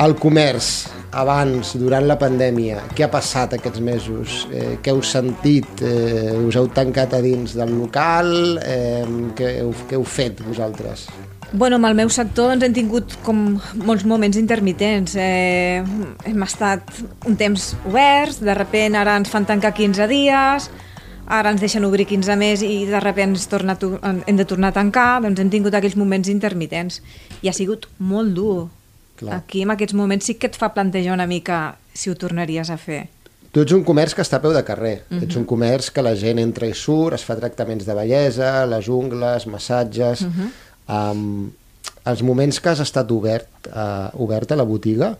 El 0.00 0.14
comerç, 0.16 0.86
abans, 1.12 1.74
durant 1.76 2.06
la 2.08 2.14
pandèmia, 2.16 2.78
què 2.96 3.04
ha 3.04 3.10
passat 3.12 3.52
aquests 3.58 3.82
mesos? 3.84 4.36
Eh, 4.48 4.78
què 4.80 4.94
heu 4.94 5.02
sentit? 5.04 5.82
Eh, 5.84 6.30
us 6.40 6.56
heu 6.56 6.70
tancat 6.72 7.18
a 7.18 7.20
dins 7.20 7.52
del 7.58 7.74
local? 7.76 8.30
Eh, 8.64 9.04
què, 9.36 9.50
heu, 9.58 9.74
què 9.90 9.98
heu 9.98 10.06
fet 10.08 10.40
vosaltres? 10.46 11.04
Bueno, 11.52 11.76
amb 11.76 11.90
el 11.90 11.98
meu 12.00 12.08
sector 12.08 12.54
ens 12.54 12.64
hem 12.64 12.78
tingut 12.78 13.18
com 13.26 13.58
molts 13.84 14.08
moments 14.08 14.40
intermitents. 14.40 15.18
Eh, 15.20 15.84
hem 16.32 16.48
estat 16.48 17.02
un 17.28 17.36
temps 17.36 17.74
oberts, 17.84 18.40
de 18.40 18.56
repent 18.56 18.96
ara 18.96 19.20
ens 19.20 19.28
fan 19.28 19.44
tancar 19.44 19.74
15 19.76 20.08
dies, 20.08 20.72
ara 21.28 21.52
ens 21.52 21.60
deixen 21.60 21.84
obrir 21.84 22.08
15 22.08 22.40
més 22.40 22.64
i 22.64 22.86
de 22.88 23.04
repent 23.04 23.36
ens 23.36 23.50
torna 23.52 23.76
hem 23.76 24.36
de 24.40 24.48
tornar 24.48 24.72
a 24.72 24.80
tancar, 24.80 25.10
doncs 25.20 25.44
hem 25.44 25.52
tingut 25.52 25.76
aquells 25.76 26.00
moments 26.00 26.32
intermitents. 26.32 27.02
I 27.44 27.52
ha 27.52 27.58
sigut 27.64 27.90
molt 27.98 28.32
dur. 28.32 28.70
Clar. 29.20 29.36
Aquí, 29.36 29.62
en 29.66 29.74
aquests 29.74 29.96
moments, 29.96 30.24
sí 30.24 30.38
que 30.40 30.48
et 30.48 30.56
fa 30.56 30.72
plantejar 30.72 31.12
una 31.12 31.28
mica 31.28 31.76
si 31.92 32.08
ho 32.10 32.16
tornaries 32.16 32.70
a 32.72 32.78
fer. 32.80 33.02
Tu 33.50 33.64
ets 33.64 33.74
un 33.74 33.84
comerç 33.84 34.14
que 34.16 34.24
està 34.24 34.38
a 34.38 34.42
peu 34.42 34.54
de 34.54 34.64
carrer. 34.64 35.02
Uh 35.10 35.16
-huh. 35.16 35.24
Ets 35.26 35.36
un 35.36 35.44
comerç 35.44 35.90
que 35.90 36.02
la 36.02 36.14
gent 36.16 36.38
entra 36.38 36.66
i 36.66 36.74
surt, 36.74 37.14
es 37.14 37.24
fa 37.24 37.36
tractaments 37.36 37.84
de 37.84 37.94
bellesa, 37.94 38.66
les 38.66 38.88
ungles, 38.88 39.46
massatges... 39.46 40.22
Uh 40.22 40.28
-huh. 40.28 41.12
um, 41.12 41.52
els 42.04 42.22
moments 42.22 42.60
que 42.60 42.70
has 42.70 42.80
estat 42.80 43.10
obert, 43.10 43.68
uh, 43.68 44.08
obert 44.22 44.52
a 44.52 44.56
la 44.56 44.64
botiga, 44.64 45.18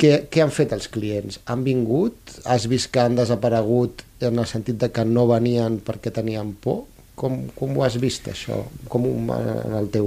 què, 0.00 0.12
què 0.32 0.42
han 0.42 0.52
fet 0.54 0.72
els 0.72 0.88
clients? 0.88 1.40
Han 1.44 1.64
vingut? 1.66 2.14
Has 2.44 2.66
vist 2.70 2.90
que 2.92 3.00
han 3.00 3.18
desaparegut 3.18 4.04
en 4.20 4.38
el 4.38 4.46
sentit 4.46 4.78
de 4.80 4.90
que 4.94 5.04
no 5.04 5.26
venien 5.26 5.80
perquè 5.84 6.12
tenien 6.14 6.54
por? 6.54 6.84
Com, 7.20 7.34
com 7.52 7.74
ho 7.76 7.82
has 7.84 7.98
vist, 8.00 8.30
això? 8.32 8.62
Com 8.88 9.04
en 9.34 9.74
el 9.76 9.90
teu 9.92 10.06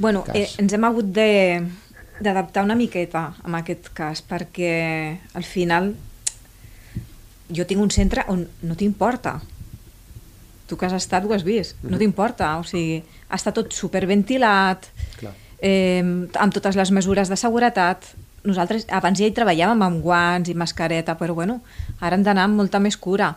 Bueno, 0.00 0.22
cas? 0.24 0.36
eh, 0.38 0.46
ens 0.62 0.72
hem 0.72 0.84
hagut 0.88 1.10
de 1.12 1.28
d'adaptar 2.16 2.62
una 2.64 2.74
miqueta 2.78 3.26
en 3.44 3.54
aquest 3.58 3.90
cas, 3.92 4.22
perquè 4.24 5.18
al 5.36 5.44
final 5.44 5.90
jo 7.52 7.66
tinc 7.68 7.82
un 7.84 7.92
centre 7.92 8.24
on 8.32 8.46
no 8.64 8.74
t'importa. 8.74 9.34
Tu 10.66 10.78
que 10.80 10.86
has 10.88 10.96
estat 10.96 11.26
ho 11.28 11.34
has 11.36 11.44
vist, 11.46 11.76
no 11.84 11.98
t'importa, 12.00 12.54
o 12.58 12.64
sigui, 12.66 13.02
està 13.30 13.52
tot 13.54 13.70
superventilat, 13.76 14.88
Clar. 15.20 15.34
eh, 15.60 16.00
amb 16.40 16.56
totes 16.56 16.74
les 16.80 16.90
mesures 16.90 17.28
de 17.30 17.36
seguretat. 17.36 18.08
Nosaltres 18.46 18.86
abans 18.94 19.18
ja 19.20 19.26
hi 19.28 19.34
treballàvem 19.36 19.82
amb 19.82 20.02
guants 20.02 20.48
i 20.48 20.54
mascareta, 20.54 21.18
però 21.18 21.34
bueno, 21.34 21.60
ara 22.00 22.16
hem 22.16 22.24
d'anar 22.26 22.48
amb 22.48 22.56
molta 22.62 22.80
més 22.80 22.96
cura. 22.96 23.34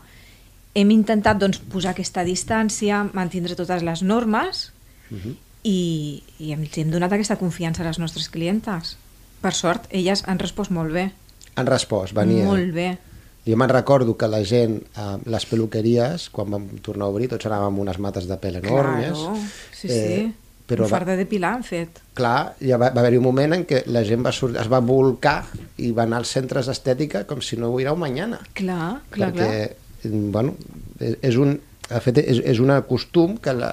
Hem 0.77 0.91
intentat 0.93 1.39
doncs, 1.41 1.59
posar 1.71 1.91
aquesta 1.95 2.23
distància, 2.23 3.03
mantindre 3.13 3.55
totes 3.57 3.83
les 3.83 4.03
normes 4.05 4.71
Mhm. 5.09 5.35
i, 5.63 6.23
i 6.39 6.51
hem, 6.53 6.67
hem 6.75 6.91
donat 6.91 7.11
aquesta 7.13 7.35
confiança 7.37 7.81
a 7.83 7.87
les 7.87 7.97
nostres 7.99 8.29
clientes. 8.29 8.97
Per 9.41 9.53
sort, 9.53 9.87
elles 9.89 10.23
han 10.27 10.39
respost 10.39 10.71
molt 10.71 10.91
bé. 10.93 11.11
Han 11.55 11.65
respost, 11.67 12.13
venia. 12.13 12.45
Molt 12.45 12.73
bé. 12.73 12.97
Jo 13.47 13.55
me'n 13.57 13.69
recordo 13.71 14.15
que 14.19 14.27
la 14.27 14.43
gent, 14.45 14.83
a 14.95 15.17
les 15.25 15.45
peluqueries, 15.49 16.29
quan 16.29 16.51
vam 16.51 16.67
tornar 16.85 17.05
a 17.07 17.09
obrir, 17.09 17.29
tots 17.31 17.47
anàvem 17.47 17.71
amb 17.71 17.79
unes 17.79 17.97
mates 17.97 18.27
de 18.27 18.37
pèl 18.37 18.59
enormes. 18.61 19.17
Claro, 19.17 19.35
sí, 19.73 19.87
sí. 19.87 19.93
Eh, 19.95 20.31
però 20.67 20.85
un 20.85 20.91
va, 20.91 20.99
far 20.99 21.05
de 21.07 21.15
depilar 21.17 21.53
han 21.55 21.63
fet. 21.63 21.99
clar, 22.13 22.53
ja 22.61 22.77
va, 22.77 22.91
va 22.93 23.01
haver-hi 23.01 23.17
un 23.17 23.23
moment 23.23 23.53
en 23.55 23.65
què 23.65 23.83
la 23.87 24.03
gent 24.05 24.21
va 24.23 24.29
es 24.29 24.69
va 24.69 24.79
volcar 24.79 25.47
i 25.77 25.89
va 25.91 26.03
anar 26.03 26.17
als 26.21 26.29
centres 26.35 26.67
d'estètica 26.69 27.23
com 27.25 27.41
si 27.41 27.57
no 27.57 27.71
hubiera 27.71 27.93
un 27.93 27.99
mañana. 27.99 28.39
Clar, 28.53 29.01
clar, 29.09 29.33
perquè, 29.33 29.75
bueno, 30.05 30.55
és, 30.99 31.37
un, 31.39 31.55
de 31.89 32.01
fet, 32.03 32.21
és, 32.21 32.41
és 32.53 32.59
un 32.63 32.71
costum 32.87 33.37
que 33.43 33.53
la, 33.55 33.71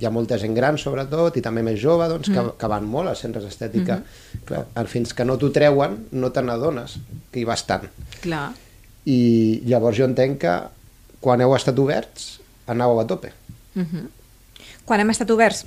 hi 0.00 0.06
ha 0.06 0.12
molta 0.14 0.38
gent 0.40 0.54
gran, 0.56 0.78
sobretot, 0.80 1.36
i 1.36 1.44
també 1.44 1.64
més 1.66 1.78
jove, 1.82 2.08
doncs, 2.12 2.30
que, 2.32 2.44
que 2.58 2.70
van 2.70 2.86
molt 2.88 3.12
als 3.12 3.24
centres 3.24 3.46
d'estètica. 3.46 4.00
Clar, 4.48 4.64
fins 4.90 5.14
que 5.16 5.26
no 5.26 5.38
t'ho 5.40 5.50
treuen, 5.54 5.98
no 6.12 6.32
te 6.32 6.44
n'adones 6.44 6.98
que 7.32 7.42
hi 7.42 7.48
vas 7.48 7.66
tant. 7.68 7.88
clar. 8.22 8.52
I 9.06 9.62
llavors 9.70 9.94
jo 10.00 10.06
entenc 10.08 10.40
que 10.42 10.52
quan 11.22 11.40
heu 11.40 11.52
estat 11.54 11.78
oberts, 11.78 12.40
anàveu 12.66 12.98
a 12.98 13.06
tope. 13.06 13.30
Uh 13.76 13.82
-huh. 13.82 14.06
Quan 14.84 15.00
hem 15.00 15.10
estat 15.10 15.30
oberts, 15.30 15.64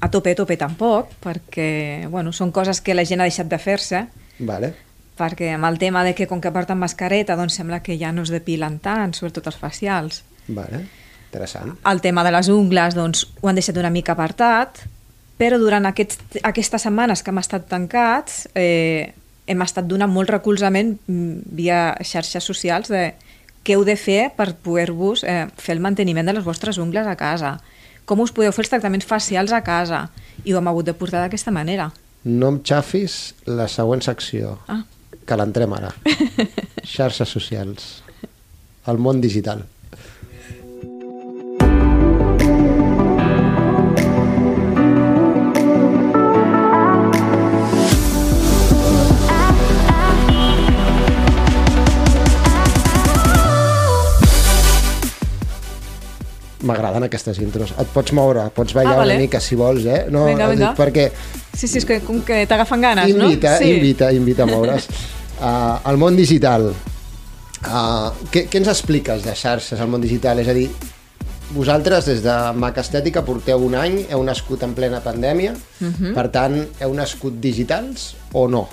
a 0.00 0.10
tope, 0.10 0.30
a 0.30 0.34
tope 0.34 0.56
tampoc, 0.56 1.12
perquè 1.22 2.08
bueno, 2.08 2.32
són 2.32 2.50
coses 2.50 2.80
que 2.80 2.94
la 2.94 3.04
gent 3.04 3.20
ha 3.20 3.24
deixat 3.24 3.46
de 3.46 3.58
fer-se, 3.58 4.06
Vale? 4.38 4.74
Perquè 5.18 5.52
amb 5.54 5.66
el 5.68 5.78
tema 5.78 6.04
de 6.06 6.14
que 6.14 6.26
com 6.30 6.40
que 6.40 6.52
porten 6.54 6.78
mascareta 6.78 7.36
doncs 7.36 7.58
sembla 7.58 7.82
que 7.82 7.98
ja 7.98 8.12
no 8.12 8.22
es 8.22 8.32
depilen 8.32 8.78
tant, 8.82 9.14
sobretot 9.14 9.50
els 9.50 9.58
facials. 9.60 10.22
Vale. 10.48 10.86
Interessant. 11.28 11.74
El 11.84 12.00
tema 12.00 12.24
de 12.24 12.32
les 12.32 12.48
ungles 12.48 12.94
doncs, 12.96 13.26
ho 13.42 13.50
han 13.50 13.58
deixat 13.58 13.76
una 13.76 13.90
mica 13.92 14.14
apartat, 14.14 14.80
però 15.38 15.58
durant 15.60 15.84
aquests, 15.86 16.40
aquestes 16.42 16.86
setmanes 16.88 17.22
que 17.22 17.30
hem 17.30 17.38
estat 17.42 17.68
tancats 17.68 18.46
eh, 18.54 19.12
hem 19.48 19.62
estat 19.64 19.86
donant 19.88 20.10
molt 20.12 20.30
recolzament 20.32 20.96
mm, 21.06 21.52
via 21.58 21.82
xarxes 22.04 22.44
socials 22.48 22.88
de 22.92 23.12
què 23.64 23.76
heu 23.76 23.84
de 23.84 23.96
fer 24.00 24.30
per 24.36 24.54
poder-vos 24.64 25.22
eh, 25.28 25.46
fer 25.60 25.76
el 25.76 25.84
manteniment 25.84 26.26
de 26.26 26.34
les 26.38 26.44
vostres 26.46 26.78
ungles 26.80 27.06
a 27.06 27.16
casa, 27.20 27.58
com 28.08 28.20
us 28.24 28.32
podeu 28.32 28.52
fer 28.56 28.64
els 28.64 28.72
tractaments 28.72 29.06
facials 29.06 29.52
a 29.52 29.60
casa, 29.64 30.06
i 30.44 30.54
ho 30.54 30.60
hem 30.60 30.68
hagut 30.70 30.88
de 30.88 30.94
portar 30.96 31.20
d'aquesta 31.20 31.52
manera. 31.52 31.90
No 32.24 32.54
em 32.54 32.62
xafis 32.64 33.34
la 33.46 33.68
següent 33.68 34.00
secció, 34.04 34.58
Ah. 34.68 34.82
Que 35.28 35.36
l'entrem 35.36 35.74
ara. 35.76 35.90
Xarxes 36.94 37.28
socials. 37.36 37.88
El 38.88 38.96
món 39.04 39.20
digital. 39.20 39.64
M'agraden 56.68 57.04
aquestes 57.06 57.38
intros. 57.38 57.70
Et 57.78 57.90
pots 57.94 58.12
moure, 58.18 58.48
pots 58.54 58.74
ballar 58.74 58.96
Ah, 58.96 59.02
vale. 59.04 59.14
una 59.14 59.22
mica 59.22 59.40
si 59.40 59.54
vols, 59.54 59.84
eh? 59.86 60.06
No, 60.10 60.24
Vinga, 60.26 60.48
dic 60.50 60.58
vinga. 60.58 60.74
perquè 60.74 61.10
Sí, 61.58 61.66
sí, 61.66 61.78
és 61.78 61.84
que 61.84 62.00
com 62.00 62.20
que 62.22 62.46
t'agafen 62.46 62.80
ganes, 62.80 63.08
invita, 63.10 63.52
no? 63.52 63.58
Sí. 63.58 63.70
invita, 63.76 64.12
invita 64.12 64.42
a 64.42 64.46
moure's. 64.46 64.88
Uh, 65.38 65.78
el 65.90 65.98
món 66.00 66.16
digital. 66.18 66.72
Uh, 67.62 68.10
què, 68.32 68.46
què 68.50 68.58
ens 68.60 68.70
expliques 68.70 69.22
de 69.26 69.34
xarxes 69.38 69.80
al 69.80 69.90
món 69.90 70.02
digital? 70.02 70.40
És 70.42 70.48
a 70.50 70.54
dir, 70.56 70.66
vosaltres 71.54 72.08
des 72.10 72.22
de 72.24 72.34
Mac 72.58 72.78
Estètica 72.82 73.22
porteu 73.26 73.62
un 73.66 73.76
any, 73.78 74.00
heu 74.10 74.22
nascut 74.26 74.62
en 74.66 74.74
plena 74.74 75.00
pandèmia, 75.04 75.54
Mhm. 75.80 76.14
per 76.14 76.28
tant, 76.34 76.58
heu 76.80 76.94
nascut 76.94 77.38
digitals 77.40 78.14
o 78.32 78.48
no? 78.48 78.68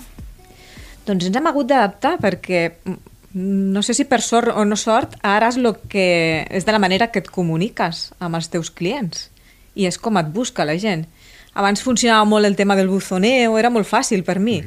Doncs 1.05 1.25
ens 1.27 1.37
hem 1.37 1.47
hagut 1.47 1.67
d'adaptar 1.69 2.17
perquè 2.17 2.71
mm, 2.83 2.97
no 3.75 3.83
sé 3.83 3.93
si 3.93 4.05
per 4.05 4.21
sort 4.21 4.49
o 4.55 4.65
no 4.65 4.75
sort, 4.75 5.15
ara 5.21 5.49
és, 5.49 5.57
lo 5.57 5.75
que, 5.87 6.47
és 6.49 6.65
de 6.65 6.71
la 6.71 6.79
manera 6.79 7.11
que 7.11 7.19
et 7.19 7.29
comuniques 7.29 8.11
amb 8.19 8.35
els 8.35 8.49
teus 8.49 8.71
clients 8.71 9.29
i 9.75 9.85
és 9.85 9.97
com 9.99 10.17
et 10.17 10.25
busca 10.33 10.65
la 10.65 10.77
gent. 10.79 11.05
Abans 11.53 11.81
funcionava 11.83 12.25
molt 12.25 12.45
el 12.45 12.55
tema 12.55 12.75
del 12.75 12.87
buzoneo, 12.89 13.57
era 13.57 13.69
molt 13.69 13.87
fàcil 13.87 14.23
per 14.23 14.39
mi. 14.39 14.63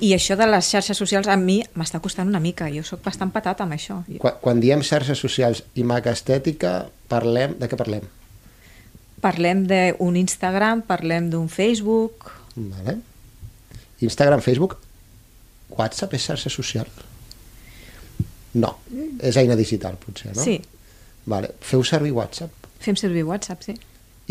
I 0.00 0.14
això 0.16 0.36
de 0.38 0.46
les 0.48 0.68
xarxes 0.72 0.96
socials 0.98 1.28
a 1.28 1.36
mi 1.36 1.60
m'està 1.76 2.00
costant 2.00 2.28
una 2.28 2.40
mica. 2.40 2.70
Jo 2.72 2.82
sóc 2.86 3.02
bastant 3.04 3.32
patat 3.34 3.60
amb 3.64 3.76
això. 3.76 4.00
Quan, 4.22 4.38
quan 4.40 4.62
diem 4.62 4.82
xarxes 4.86 5.20
socials 5.20 5.62
i 5.76 5.84
Mac 5.84 6.08
Estètica, 6.10 6.86
parlem... 7.10 7.58
De 7.60 7.68
què 7.68 7.78
parlem? 7.78 8.06
Parlem 9.20 9.66
d'un 9.68 10.16
Instagram, 10.16 10.84
parlem 10.88 11.28
d'un 11.32 11.48
Facebook... 11.52 12.32
Vale. 12.56 12.96
Instagram, 14.00 14.40
Facebook, 14.40 14.78
WhatsApp 15.76 16.16
és 16.16 16.24
xarxa 16.30 16.50
social? 16.50 16.88
No, 18.56 18.72
és 19.22 19.36
eina 19.38 19.54
digital, 19.54 20.00
potser, 20.00 20.32
no? 20.34 20.42
Sí, 20.42 20.56
Vale. 21.30 21.52
Feu 21.60 21.84
servir 21.84 22.12
WhatsApp? 22.16 22.60
fem 22.80 22.96
servir 22.96 23.24
WhatsApp, 23.28 23.62
sí. 23.62 23.74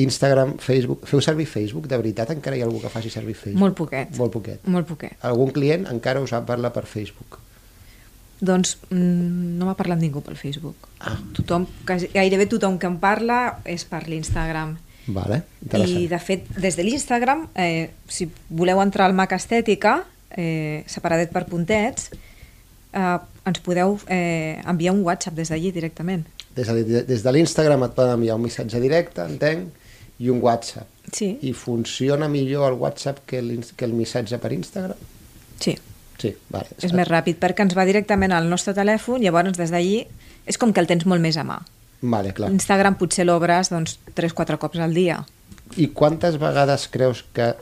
Instagram, 0.03 0.55
Facebook... 0.63 1.05
Feu 1.09 1.21
servir 1.21 1.47
Facebook? 1.49 1.87
De 1.91 1.97
veritat 1.99 2.31
encara 2.31 2.57
hi 2.57 2.63
ha 2.63 2.67
algú 2.67 2.81
que 2.81 2.91
faci 2.93 3.11
servir 3.11 3.35
Facebook? 3.35 3.59
Molt 3.59 3.77
poquet. 3.77 4.15
Molt 4.17 4.33
poquet. 4.33 4.65
Molt 4.67 4.87
poquet. 4.87 5.15
Algun 5.27 5.53
client 5.55 5.87
encara 5.91 6.23
us 6.23 6.33
parla 6.47 6.71
per 6.75 6.85
Facebook? 6.87 7.39
Doncs 8.39 8.77
mm, 8.89 9.57
no 9.59 9.67
m'ha 9.67 9.75
parlat 9.75 9.99
ningú 9.99 10.21
pel 10.23 10.37
Facebook. 10.39 10.87
Ah. 11.03 11.17
Tothom, 11.35 11.67
gairebé 11.85 12.47
tothom 12.47 12.77
que 12.79 12.87
em 12.87 12.95
parla 13.01 13.59
és 13.67 13.83
per 13.87 14.05
l'Instagram. 14.07 14.77
Vale, 15.09 15.41
I, 15.73 16.05
de 16.07 16.19
fet, 16.21 16.45
des 16.61 16.75
de 16.77 16.83
l'Instagram, 16.85 17.47
eh, 17.57 17.89
si 18.07 18.29
voleu 18.49 18.79
entrar 18.83 19.07
al 19.09 19.15
Mac 19.17 19.33
Estètica, 19.33 20.03
eh, 20.29 20.83
separadet 20.87 21.31
per 21.33 21.47
puntets, 21.49 22.11
eh, 22.93 23.17
ens 23.49 23.61
podeu 23.65 23.97
eh, 24.07 24.61
enviar 24.69 24.93
un 24.93 25.01
WhatsApp 25.03 25.35
des 25.35 25.49
d'allí 25.49 25.71
directament. 25.73 26.27
Des 26.55 26.67
de, 26.67 27.03
des 27.07 27.23
de 27.23 27.33
l'Instagram 27.33 27.83
et 27.87 27.95
poden 27.97 28.19
enviar 28.19 28.37
un 28.37 28.45
missatge 28.45 28.79
directe, 28.79 29.25
entenc, 29.25 29.73
i 30.19 30.29
un 30.29 30.39
WhatsApp. 30.43 30.87
Sí, 31.11 31.37
I 31.41 31.53
funciona 31.53 32.27
millor 32.29 32.71
el 32.73 32.77
WhatsApp 32.79 33.23
que, 33.25 33.41
l'ins- 33.41 33.71
que 33.75 33.85
el 33.85 33.93
missatge 33.93 34.37
per 34.39 34.51
Instagram? 34.53 34.97
sí. 35.59 35.77
Sí, 36.19 36.33
vale. 36.51 36.67
És 36.83 36.91
més 36.91 37.07
ràpid 37.07 37.37
perquè 37.39 37.63
ens 37.63 37.71
va 37.77 37.85
directament 37.87 38.33
al 38.35 38.49
nostre 38.51 38.73
telèfon, 38.75 39.21
llavors 39.23 39.55
des 39.55 39.71
d'allí 39.71 40.01
és 40.45 40.57
com 40.59 40.73
que 40.75 40.81
el 40.83 40.87
tens 40.89 41.05
molt 41.07 41.21
més 41.23 41.37
a 41.39 41.45
mà. 41.47 41.55
Vale, 42.01 42.33
clar. 42.35 42.49
L'Instagram 42.51 42.97
potser 42.99 43.23
l'obres 43.23 43.69
doncs, 43.71 43.93
3-4 44.17 44.57
cops 44.59 44.79
al 44.83 44.93
dia. 44.93 45.21
I 45.79 45.87
quantes 45.95 46.35
vegades 46.37 46.89
creus 46.91 47.23
que 47.31 47.53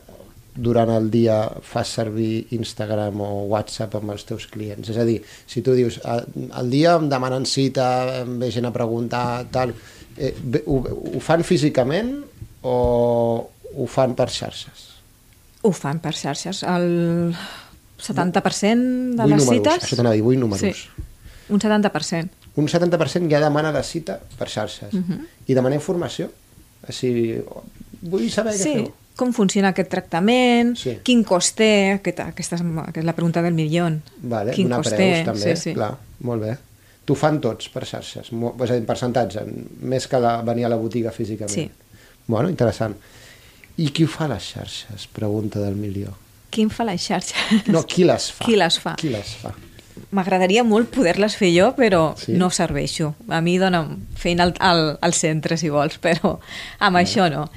durant 0.56 0.90
el 0.90 1.12
dia 1.14 1.36
fas 1.62 1.92
servir 2.00 2.48
Instagram 2.58 3.22
o 3.22 3.30
WhatsApp 3.52 3.94
amb 4.00 4.10
els 4.16 4.26
teus 4.26 4.48
clients? 4.50 4.90
És 4.90 4.98
a 4.98 5.06
dir, 5.06 5.20
si 5.46 5.62
tu 5.62 5.74
dius, 5.78 6.00
"Ah, 6.04 6.24
al 6.58 6.72
dia 6.74 6.96
em 6.96 7.08
demanen 7.10 7.46
cita, 7.46 8.22
em 8.24 8.40
ve 8.40 8.50
gent 8.50 8.66
a 8.66 8.74
preguntar, 8.74 9.46
tal, 9.52 9.72
eh, 10.18 10.34
ho, 10.66 10.78
ho 11.16 11.20
fan 11.20 11.44
físicament 11.44 12.24
o 12.68 13.50
ho 13.78 13.88
fan 13.92 14.16
per 14.18 14.28
xarxes? 14.34 14.86
Ho 15.64 15.72
fan 15.76 16.00
per 16.04 16.14
xarxes. 16.16 16.64
El 16.68 17.34
70% 17.98 19.16
de 19.16 19.24
Vull 19.24 19.34
les 19.34 19.46
números, 19.46 19.50
cites... 19.50 19.84
això 19.88 19.98
t'anava 20.00 20.14
a 20.14 20.18
dir, 20.20 20.24
vull 20.26 20.38
números. 20.40 20.62
Sí, 20.62 21.06
un 21.54 21.60
70%. 21.64 22.30
Un 22.58 22.68
70% 22.70 23.30
ja 23.32 23.40
demana 23.42 23.72
la 23.74 23.84
cita 23.86 24.18
per 24.38 24.48
xarxes. 24.50 24.94
I 25.48 25.54
demana 25.58 25.78
informació. 25.78 26.30
Així, 26.88 27.10
vull 28.02 28.28
saber 28.34 28.54
què 28.56 28.62
Sí, 28.64 28.74
feu. 28.82 28.92
com 29.18 29.34
funciona 29.34 29.72
aquest 29.74 29.90
tractament, 29.90 30.76
Sí. 30.78 30.98
quin 31.04 31.24
cost 31.26 31.56
té, 31.58 31.94
aquesta, 31.98 32.28
aquesta 32.34 32.56
és, 32.60 32.64
que 32.94 33.02
és 33.02 33.06
la 33.06 33.14
pregunta 33.18 33.42
del 33.42 33.54
milió. 33.58 33.90
Vale, 34.22 34.54
quin 34.54 34.70
cost 34.70 34.94
té, 34.96 35.24
també, 35.26 35.56
sí, 35.56 35.70
sí. 35.72 35.74
clar, 35.74 35.96
molt 36.22 36.42
bé. 36.46 36.56
T'ho 37.08 37.16
fan 37.16 37.40
tots 37.42 37.70
per 37.72 37.86
xarxes, 37.88 38.30
és 38.30 38.34
a 38.34 38.74
dir, 38.74 38.82
en 38.82 38.86
percentatge, 38.86 39.44
més 39.82 40.08
que 40.12 40.20
la, 40.20 40.42
venir 40.44 40.66
a 40.68 40.70
la 40.70 40.78
botiga 40.78 41.12
físicament. 41.12 41.54
Sí. 41.54 41.70
Bueno, 42.28 42.50
interessant. 42.50 42.96
I 43.78 43.90
qui 43.94 44.04
ho 44.06 44.10
fa 44.10 44.28
les 44.28 44.44
xarxes? 44.54 45.08
Pregunta 45.14 45.60
del 45.62 45.76
milió. 45.78 46.14
Qui 46.52 46.66
fa 46.74 46.84
les 46.88 47.04
xarxes? 47.08 47.68
No, 47.70 47.84
qui 47.86 48.04
les 48.08 48.32
fa? 48.34 48.46
Qui 48.46 48.56
les 48.58 48.80
fa? 48.82 48.96
Qui 49.00 49.10
les 49.14 49.34
fa? 49.42 49.54
M'agradaria 50.14 50.64
molt 50.64 50.90
poder-les 50.94 51.36
fer 51.36 51.50
jo, 51.56 51.72
però 51.78 52.16
Sí? 52.18 52.34
no 52.38 52.50
serveixo. 52.54 53.14
A 53.30 53.42
mi 53.42 53.58
dona'm 53.58 53.96
feina 54.16 54.44
al, 54.46 54.54
al, 54.60 54.98
al 55.02 55.14
centre, 55.14 55.58
si 55.58 55.70
vols, 55.70 55.98
però 56.06 56.38
amb 56.80 56.98
això 57.02 57.30
no. 57.34 57.48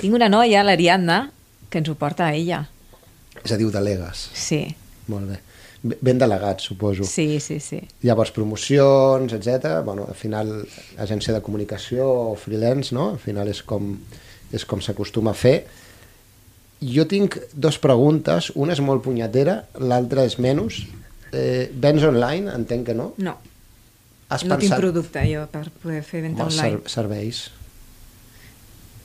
Tinc 0.00 0.14
una 0.14 0.28
noia, 0.28 0.62
l'Ariadna, 0.62 1.30
que 1.70 1.78
ens 1.82 1.88
ho 1.88 1.94
porta 1.98 2.26
a 2.28 2.34
ella. 2.34 2.66
És 3.42 3.50
a 3.52 3.56
dir, 3.56 3.66
ho 3.66 3.72
delegues. 3.74 4.28
Sí, 4.34 4.64
Molt 5.08 5.26
bé. 5.28 5.40
Ben 5.82 6.18
delegat, 6.18 6.60
suposo. 6.62 7.02
sí, 7.04 7.40
sí, 7.40 7.58
sí. 7.58 7.80
Llavors, 8.02 8.30
promocions, 8.30 9.32
etc. 9.32 9.80
Bueno, 9.84 10.06
al 10.08 10.14
final, 10.14 10.52
agència 10.96 11.34
de 11.34 11.40
comunicació 11.42 12.06
o 12.06 12.36
freelance, 12.36 12.94
no? 12.94 13.10
Al 13.16 13.18
final 13.18 13.48
és 13.50 13.62
com, 13.66 13.96
és 14.54 14.64
com 14.64 14.80
s'acostuma 14.80 15.32
a 15.32 15.34
fer. 15.34 15.66
Jo 16.82 17.06
tinc 17.10 17.38
dos 17.52 17.78
preguntes. 17.82 18.52
Una 18.54 18.76
és 18.76 18.80
molt 18.80 19.02
punyetera, 19.02 19.64
l'altra 19.78 20.24
és 20.24 20.38
menys. 20.38 20.84
Eh, 21.32 21.70
vens 21.74 22.04
online? 22.06 22.52
Entenc 22.54 22.86
que 22.86 22.94
no. 22.94 23.14
No, 23.18 23.38
Has 24.32 24.44
no 24.48 24.56
tinc 24.56 24.72
producte 24.78 25.20
jo 25.28 25.44
per 25.52 25.66
poder 25.82 26.02
fer 26.06 26.22
venda 26.24 26.46
online. 26.46 26.78
ser 26.78 26.94
serveis? 26.94 27.42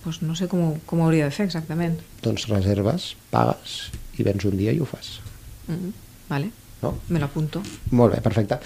Pues 0.03 0.21
no 0.21 0.35
sé 0.39 0.47
com, 0.47 0.77
com 0.87 1.01
hauria 1.03 1.25
de 1.27 1.33
fer 1.35 1.47
exactament. 1.49 1.97
Doncs 2.23 2.45
reserves, 2.47 3.15
pagues 3.33 3.89
i 4.17 4.23
vens 4.23 4.45
un 4.47 4.55
dia 4.59 4.71
i 4.71 4.79
ho 4.79 4.85
fas. 4.85 5.17
Mm 5.67 6.05
Vale, 6.27 6.49
No? 6.81 6.93
me 7.09 7.19
l'apunto. 7.19 7.61
Molt 7.97 8.15
bé, 8.15 8.21
perfecte. 8.21 8.59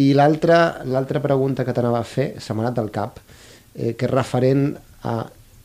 I 0.00 0.12
l'altra 0.16 1.20
pregunta 1.22 1.66
que 1.66 1.74
t'anava 1.76 2.00
a 2.00 2.08
fer, 2.08 2.32
se 2.40 2.54
m'ha 2.54 2.64
anat 2.66 2.80
al 2.80 2.90
cap, 2.94 3.20
eh, 3.74 3.94
que 3.94 4.08
és 4.08 4.12
referent 4.12 4.72
a... 5.08 5.22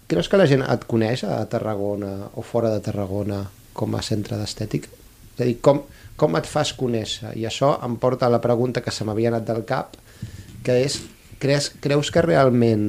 Creus 0.08 0.30
que 0.32 0.40
la 0.40 0.48
gent 0.48 0.64
et 0.64 0.86
coneix 0.88 1.26
a 1.28 1.42
Tarragona 1.52 2.30
o 2.40 2.44
fora 2.46 2.70
de 2.72 2.80
Tarragona 2.84 3.42
com 3.76 3.96
a 3.96 4.04
centre 4.04 4.38
d'estètica? 4.40 4.92
És 5.36 5.42
a 5.44 5.48
dir, 5.48 5.58
com, 5.64 5.82
com 6.16 6.38
et 6.40 6.48
fas 6.48 6.72
conèixer? 6.78 7.34
I 7.36 7.44
això 7.50 7.74
em 7.84 7.98
porta 8.00 8.28
a 8.28 8.32
la 8.32 8.40
pregunta 8.44 8.84
que 8.84 8.94
se 8.94 9.08
m'havia 9.08 9.34
anat 9.34 9.48
del 9.50 9.66
cap, 9.68 9.98
que 10.64 10.80
és, 10.86 11.02
creus, 11.44 11.70
creus 11.84 12.12
que 12.12 12.24
realment, 12.24 12.88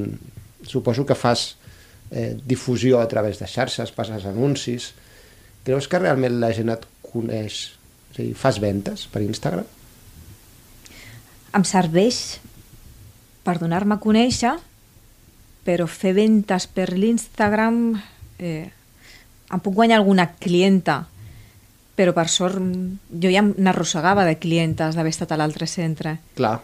suposo 0.63 1.05
que 1.07 1.19
fas 1.19 1.57
eh, 2.11 2.37
difusió 2.47 3.03
a 3.03 3.09
través 3.09 3.43
de 3.43 3.51
xarxes, 3.51 3.93
passes 3.95 4.27
anuncis, 4.27 4.93
creus 5.67 5.91
que 5.91 6.01
realment 6.01 6.39
la 6.41 6.53
gent 6.55 6.73
et 6.75 6.87
coneix? 7.03 7.78
És 8.13 8.19
a 8.19 8.23
dir, 8.23 8.35
fas 8.35 8.59
ventes 8.63 9.07
per 9.13 9.23
Instagram? 9.23 9.67
Em 11.57 11.65
serveix 11.65 12.39
per 13.45 13.59
donar-me 13.59 13.97
a 13.97 14.03
conèixer, 14.03 14.55
però 15.65 15.87
fer 15.91 16.15
ventes 16.17 16.67
per 16.67 16.91
l'Instagram... 16.97 18.01
Eh, 18.39 18.69
em 19.49 19.61
puc 19.65 19.73
guanyar 19.79 19.97
alguna 20.03 20.27
clienta, 20.37 21.07
però 21.97 22.13
per 22.13 22.27
sort 22.29 22.59
mm, 22.61 23.19
jo 23.23 23.31
ja 23.33 23.41
n'arrossegava 23.43 24.27
de 24.29 24.35
clientes 24.39 24.95
d'haver 24.95 25.11
estat 25.15 25.33
a 25.33 25.39
l'altre 25.41 25.67
centre. 25.67 26.19
Clar. 26.37 26.59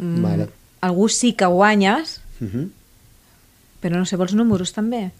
Mm, 0.00 0.22
Vale. 0.24 0.46
Algú 0.80 1.08
sí 1.12 1.34
que 1.34 1.46
guanyes, 1.46 2.20
Uh 2.40 2.48
-huh. 2.52 2.68
però 3.80 3.96
no 3.96 4.04
sé, 4.04 4.16
vols 4.16 4.34
números 4.34 4.72
també? 4.72 5.10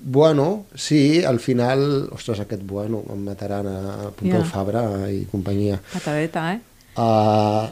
Bueno, 0.00 0.66
sí, 0.74 1.24
al 1.24 1.40
final... 1.40 2.08
Ostres, 2.14 2.40
aquest 2.44 2.62
bueno, 2.62 3.02
em 3.10 3.26
mataran 3.26 3.66
a 3.66 3.82
Pompeu 4.14 4.40
Ja. 4.40 4.46
Fabra 4.46 4.82
i 5.10 5.24
companyia. 5.30 5.80
Patadeta, 5.92 6.46
eh? 6.54 6.60
Uh, 6.98 7.68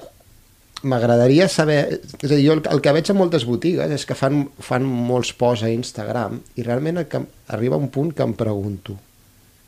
M'agradaria 0.86 1.48
saber... 1.48 1.80
És 2.20 2.28
a 2.28 2.34
dir, 2.34 2.44
jo 2.44 2.58
el, 2.58 2.62
el 2.70 2.82
que 2.84 2.94
veig 2.94 3.10
a 3.10 3.16
moltes 3.16 3.46
botigues 3.48 3.94
és 3.94 4.04
que 4.06 4.18
fan, 4.18 4.44
fan 4.62 4.84
molts 4.84 5.32
posts 5.38 5.64
a 5.66 5.72
Instagram 5.72 6.40
i 6.58 6.66
realment 6.66 7.00
el 7.02 7.08
que, 7.10 7.22
arriba 7.54 7.78
un 7.80 7.88
punt 7.94 8.12
que 8.14 8.26
em 8.26 8.34
pregunto 8.36 8.98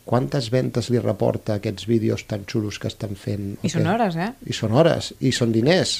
quantes 0.09 0.49
ventes 0.49 0.89
li 0.89 1.01
reporta 1.03 1.59
aquests 1.59 1.85
vídeos 1.89 2.25
tan 2.29 2.47
xulos 2.49 2.79
que 2.81 2.89
estan 2.89 3.13
fent? 3.19 3.59
I 3.61 3.73
són 3.73 3.89
hores, 3.93 4.17
eh? 4.17 4.31
i 4.49 4.57
són 4.57 4.73
hores, 4.73 5.13
i 5.21 5.35
són 5.37 5.53
diners. 5.53 5.99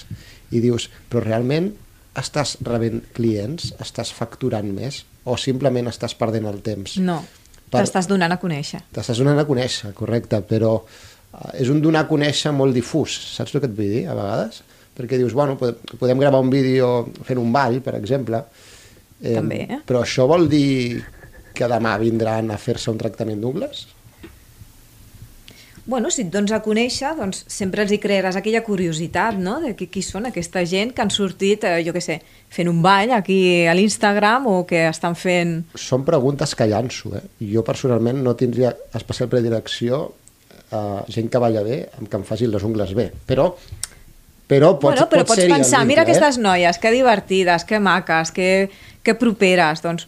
I 0.49 0.63
dius, 0.65 0.89
però 1.13 1.21
realment 1.27 1.75
estàs 2.17 2.57
rebent 2.65 3.03
clients, 3.17 3.75
estàs 3.85 4.15
facturant 4.17 4.71
més, 4.73 5.03
o 5.29 5.37
simplement 5.41 5.91
estàs 5.91 6.15
perdent 6.19 6.49
el 6.51 6.63
temps? 6.65 6.97
No, 7.05 7.21
Per- 7.69 7.83
t'estàs 7.83 8.09
donant 8.09 8.33
a 8.33 8.39
conèixer. 8.41 8.81
T'estàs 8.97 9.21
donant 9.21 9.39
a 9.39 9.45
conèixer, 9.49 9.93
correcte, 9.97 10.41
però 10.49 10.73
eh, 10.81 11.61
és 11.63 11.69
un 11.73 11.83
donar 11.85 12.07
a 12.07 12.09
conèixer 12.09 12.53
molt 12.57 12.75
difús, 12.77 13.19
saps 13.37 13.55
el 13.55 13.61
que 13.65 13.69
et 13.71 13.77
vull 13.77 13.93
dir, 13.99 14.07
a 14.09 14.17
vegades? 14.17 14.63
Perquè 14.99 15.19
dius, 15.21 15.35
bueno, 15.37 15.55
podem, 15.61 16.19
gravar 16.19 16.41
un 16.43 16.51
vídeo 16.51 16.89
fent 17.23 17.39
un 17.39 17.53
ball, 17.55 17.79
per 17.85 17.95
exemple, 18.01 18.43
També, 19.23 19.61
eh? 19.67 19.79
però 19.87 20.03
això 20.05 20.27
vol 20.31 20.49
dir 20.51 21.03
que 21.55 21.67
demà 21.71 21.97
vindran 21.99 22.53
a 22.55 22.59
fer-se 22.59 22.91
un 22.91 22.99
tractament 22.99 23.41
d'ungles? 23.43 23.87
Bueno, 25.89 26.11
si 26.13 26.21
et 26.27 26.29
dones 26.29 26.53
a 26.53 26.59
conèixer, 26.61 27.15
doncs 27.17 27.47
sempre 27.49 27.81
els 27.81 27.95
hi 27.95 27.97
crearàs 28.03 28.37
aquella 28.37 28.61
curiositat, 28.61 29.39
no?, 29.41 29.55
de 29.63 29.71
qui, 29.73 29.87
qui 29.89 30.03
són 30.05 30.29
aquesta 30.29 30.61
gent 30.69 30.93
que 30.93 31.01
han 31.01 31.09
sortit, 31.09 31.65
eh, 31.65 31.79
jo 31.87 31.95
què 31.97 32.03
sé, 32.05 32.19
fent 32.53 32.69
un 32.69 32.83
ball 32.85 33.15
aquí 33.17 33.65
a 33.65 33.73
l'Instagram 33.73 34.51
o 34.53 34.59
que 34.69 34.83
estan 34.91 35.17
fent... 35.17 35.55
Són 35.81 36.05
preguntes 36.05 36.53
que 36.53 36.67
llanço, 36.69 37.15
eh? 37.17 37.23
Jo 37.55 37.65
personalment 37.65 38.21
no 38.21 38.37
tindria 38.37 38.75
especial 39.01 39.33
predilecció 39.33 40.03
a 40.77 40.83
gent 41.09 41.33
que 41.33 41.41
balla 41.41 41.65
bé 41.65 41.81
amb 41.97 42.13
que 42.13 42.21
em 42.21 42.29
facin 42.29 42.53
les 42.53 42.69
ungles 42.69 42.93
bé, 42.93 43.09
però 43.25 43.55
però 44.49 44.75
pots, 44.77 44.93
bueno, 44.93 45.09
però 45.09 45.25
pot 45.25 45.37
pots 45.37 45.45
pensar, 45.45 45.81
vincle, 45.81 45.89
mira 45.89 46.05
eh? 46.05 46.05
aquestes 46.05 46.37
noies, 46.41 46.79
que 46.81 46.93
divertides, 46.93 47.65
que 47.69 47.81
maques, 47.81 48.37
que, 48.37 48.51
que 49.05 49.17
properes, 49.17 49.81
doncs 49.85 50.05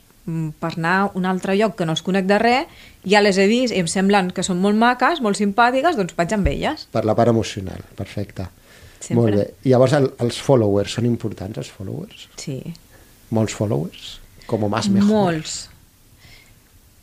per 0.60 0.72
anar 0.76 0.96
a 1.00 1.08
un 1.18 1.26
altre 1.28 1.56
lloc 1.58 1.76
que 1.78 1.86
no 1.88 1.96
els 1.96 2.04
conec 2.06 2.28
de 2.28 2.38
res, 2.42 2.82
ja 3.08 3.22
les 3.22 3.38
he 3.40 3.46
vist 3.50 3.74
i 3.74 3.80
em 3.82 3.88
semblen 3.90 4.30
que 4.36 4.44
són 4.46 4.60
molt 4.62 4.78
maques, 4.78 5.22
molt 5.24 5.38
simpàtiques, 5.40 5.96
doncs 5.98 6.16
vaig 6.18 6.36
amb 6.36 6.50
elles. 6.52 6.86
Per 6.92 7.04
la 7.08 7.16
part 7.18 7.32
emocional, 7.32 7.82
perfecte. 7.98 8.48
Sempre. 9.00 9.16
Molt 9.16 9.38
bé. 9.38 9.48
I 9.64 9.72
llavors 9.72 9.96
el, 9.96 10.10
els 10.20 10.38
followers, 10.44 10.98
són 10.98 11.08
importants 11.08 11.60
els 11.62 11.70
followers? 11.72 12.28
Sí, 12.40 12.60
Molts 13.30 13.54
followers? 13.54 14.18
Com 14.50 14.66
más 14.70 14.88
mejor. 14.90 15.08
molts. 15.08 15.68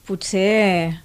Potser... 0.08 1.00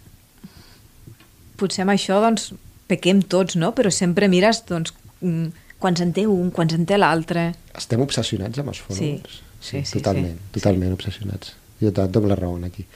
Potser 1.58 1.84
amb 1.84 1.94
això, 1.94 2.18
doncs, 2.24 2.50
pequem 2.90 3.22
tots, 3.22 3.54
no? 3.58 3.70
Però 3.76 3.90
sempre 3.94 4.26
mires, 4.30 4.64
doncs, 4.66 4.94
mm, 5.22 5.52
quants 5.82 6.02
en 6.02 6.10
té 6.16 6.26
un, 6.26 6.50
quants 6.54 6.74
en 6.74 6.86
té 6.88 6.98
l'altre. 6.98 7.52
Estem 7.78 8.02
obsessionats 8.02 8.58
amb 8.58 8.74
els 8.74 8.82
followers. 8.82 9.40
Sí, 9.62 9.84
sí, 9.86 10.00
totalment, 10.00 10.34
sí. 10.40 10.54
totalment 10.58 10.96
obsessionats. 10.96 11.54
Jo 11.82 11.90
et 11.90 12.00
dono 12.14 12.30
la 12.30 12.38
raó 12.38 12.56
aquí. 12.64 12.86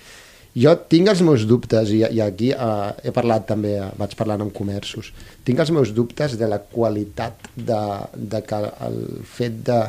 Jo 0.57 0.73
tinc 0.89 1.11
els 1.13 1.21
meus 1.21 1.45
dubtes, 1.45 1.91
i, 1.93 2.01
i 2.01 2.21
aquí 2.25 2.49
uh, 2.55 2.95
he 3.05 3.13
parlat 3.13 3.45
també, 3.51 3.75
vaig 4.01 4.15
parlant 4.17 4.47
amb 4.47 4.55
comerços, 4.57 5.11
tinc 5.45 5.61
els 5.61 5.73
meus 5.75 5.93
dubtes 5.93 6.39
de 6.41 6.49
la 6.49 6.63
qualitat 6.71 7.51
de, 7.57 7.81
de 8.17 8.41
que 8.47 8.63
el 8.87 8.97
fet 9.29 9.59
de 9.67 9.83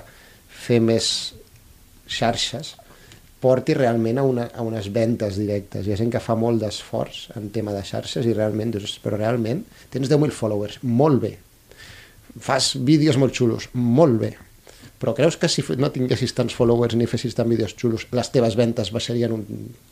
fer 0.52 0.82
més 0.84 1.08
xarxes 2.08 2.74
porti 3.40 3.76
realment 3.78 4.20
a, 4.20 4.26
una, 4.28 4.48
a 4.52 4.66
unes 4.66 4.90
ventes 4.92 5.38
directes. 5.40 5.86
Hi 5.86 5.94
ha 5.94 6.00
gent 6.00 6.12
que 6.12 6.24
fa 6.24 6.36
molt 6.36 6.60
d'esforç 6.64 7.28
en 7.38 7.48
tema 7.54 7.72
de 7.76 7.86
xarxes 7.88 8.28
i 8.28 8.36
realment 8.36 8.74
dius, 8.76 8.98
però 9.04 9.20
realment 9.20 9.64
tens 9.94 10.10
10.000 10.10 10.36
followers, 10.36 10.82
molt 10.84 11.22
bé. 11.24 11.36
Fas 12.44 12.74
vídeos 12.86 13.16
molt 13.22 13.38
xulos, 13.38 13.70
molt 13.74 14.20
bé. 14.26 14.34
Però 14.98 15.14
creus 15.14 15.38
que 15.38 15.50
si 15.52 15.64
no 15.78 15.92
tinguessis 15.94 16.34
tants 16.38 16.56
followers 16.58 16.96
ni 16.98 17.06
fessis 17.10 17.36
tants 17.38 17.52
vídeos 17.52 17.76
xulos, 17.78 18.08
les 18.18 18.32
teves 18.34 18.58
ventes 18.58 18.90
baixarien 18.94 19.36
un 19.36 19.44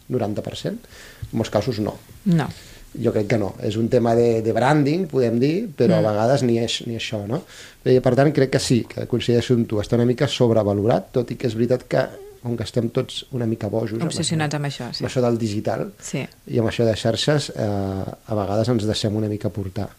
90%? 0.09 0.71
En 0.71 1.35
molts 1.37 1.53
casos 1.53 1.81
no. 1.83 1.93
No. 2.25 2.47
Jo 2.95 3.11
crec 3.13 3.27
que 3.33 3.37
no. 3.37 3.51
És 3.65 3.77
un 3.77 3.89
tema 3.91 4.15
de, 4.17 4.41
de 4.41 4.53
branding, 4.55 5.05
podem 5.11 5.37
dir, 5.39 5.55
però 5.77 5.99
mm. 5.99 6.01
a 6.01 6.13
vegades 6.13 6.45
ni, 6.47 6.57
és, 6.63 6.79
ni 6.87 6.97
això, 6.97 7.21
no? 7.29 7.43
I, 7.83 7.99
per 8.01 8.15
tant, 8.17 8.31
crec 8.33 8.55
que 8.55 8.61
sí, 8.63 8.81
que 8.89 9.05
coincideixo 9.11 9.57
amb 9.59 9.67
tu. 9.69 9.81
Està 9.83 9.99
una 9.99 10.07
mica 10.09 10.29
sobrevalorat, 10.31 11.11
tot 11.19 11.33
i 11.35 11.37
que 11.37 11.49
és 11.51 11.57
veritat 11.59 11.85
que, 11.91 12.05
com 12.41 12.55
que 12.57 12.65
estem 12.65 12.89
tots 12.95 13.25
una 13.35 13.45
mica 13.49 13.69
bojos... 13.69 13.99
Obsessionats 14.05 14.57
amb 14.57 14.69
això, 14.71 14.89
amb 14.89 14.97
sí. 15.01 15.05
això 15.09 15.21
del 15.25 15.37
digital 15.41 15.89
Sí. 15.99 16.23
i 16.23 16.63
amb 16.63 16.71
això 16.71 16.87
de 16.87 16.95
xarxes, 16.97 17.51
eh, 17.51 17.61
a 17.65 18.39
vegades 18.41 18.73
ens 18.73 18.89
deixem 18.89 19.21
una 19.21 19.29
mica 19.29 19.51
portar. 19.53 19.91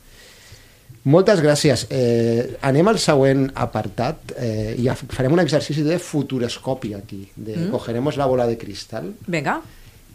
Moltes 1.06 1.38
gràcies. 1.38 1.84
Eh, 1.94 2.56
anem 2.66 2.88
al 2.90 2.96
següent 2.98 3.44
apartat 3.54 4.32
eh, 4.42 4.74
i 4.74 4.88
farem 4.90 5.36
un 5.36 5.38
exercici 5.38 5.84
de 5.86 6.00
futuroscopia 6.02 6.98
aquí. 6.98 7.20
De, 7.36 7.54
mm. 7.54 7.70
Cogeremos 7.70 8.16
la 8.18 8.26
bola 8.26 8.46
de 8.46 8.58
cristal 8.58 9.14
Vinga. 9.26 9.60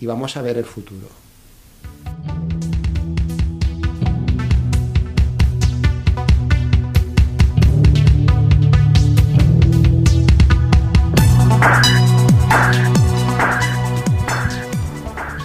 y 0.02 0.06
vamos 0.06 0.36
a 0.36 0.42
ver 0.42 0.58
el 0.58 0.66
futuro. 0.66 1.08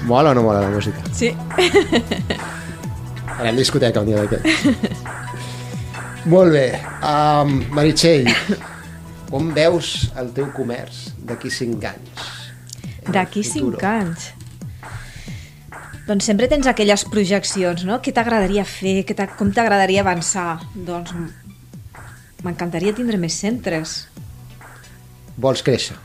Mola 0.06 0.30
o 0.30 0.34
no 0.34 0.42
mola 0.42 0.60
la 0.60 0.70
música? 0.70 0.98
Sí. 1.12 1.32
A 3.38 3.52
discoteca 3.52 4.00
un 4.00 4.06
dia 4.06 4.16
d'aquest. 4.22 4.46
Molt 6.26 6.52
bé. 6.52 6.66
Um, 7.06 7.60
Meritxell, 7.76 8.26
on 9.36 9.52
veus 9.54 10.08
el 10.18 10.32
teu 10.34 10.48
comerç 10.54 11.12
d'aquí 11.26 11.50
5 11.52 11.86
anys? 11.86 12.32
D'aquí 13.06 13.44
futuro? 13.46 13.76
cinc 13.78 13.84
anys. 13.86 14.32
Doncs 16.06 16.26
sempre 16.26 16.48
tens 16.50 16.66
aquelles 16.70 17.04
projeccions, 17.10 17.84
no? 17.86 18.00
Què 18.02 18.12
t'agradaria 18.14 18.64
fer? 18.66 19.00
Què 19.06 19.14
com 19.38 19.50
t'agradaria 19.54 20.02
avançar? 20.02 20.60
Doncs 20.74 21.14
m'encantaria 22.46 22.94
tindre 22.94 23.18
més 23.18 23.34
centres. 23.38 23.96
Vols 25.38 25.62
créixer? 25.66 25.96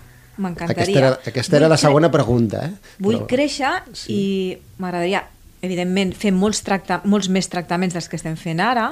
M'encantaria. 0.41 0.81
Aquesta 0.83 0.99
era, 1.01 1.11
aquesta 1.33 1.57
era 1.57 1.65
Vull 1.67 1.73
la 1.73 1.77
cre- 1.77 1.85
segona 1.87 2.09
pregunta, 2.13 2.65
eh? 2.65 2.71
Vull 2.99 3.19
Però- 3.19 3.27
créixer 3.29 3.73
sí. 3.93 4.13
i 4.13 4.57
m'agradaria 4.81 5.23
evidentment, 5.61 6.13
fem 6.17 6.33
molts, 6.37 6.61
tracta 6.65 7.01
molts 7.05 7.29
més 7.29 7.49
tractaments 7.49 7.93
dels 7.93 8.07
que 8.09 8.17
estem 8.17 8.37
fent 8.37 8.59
ara. 8.61 8.91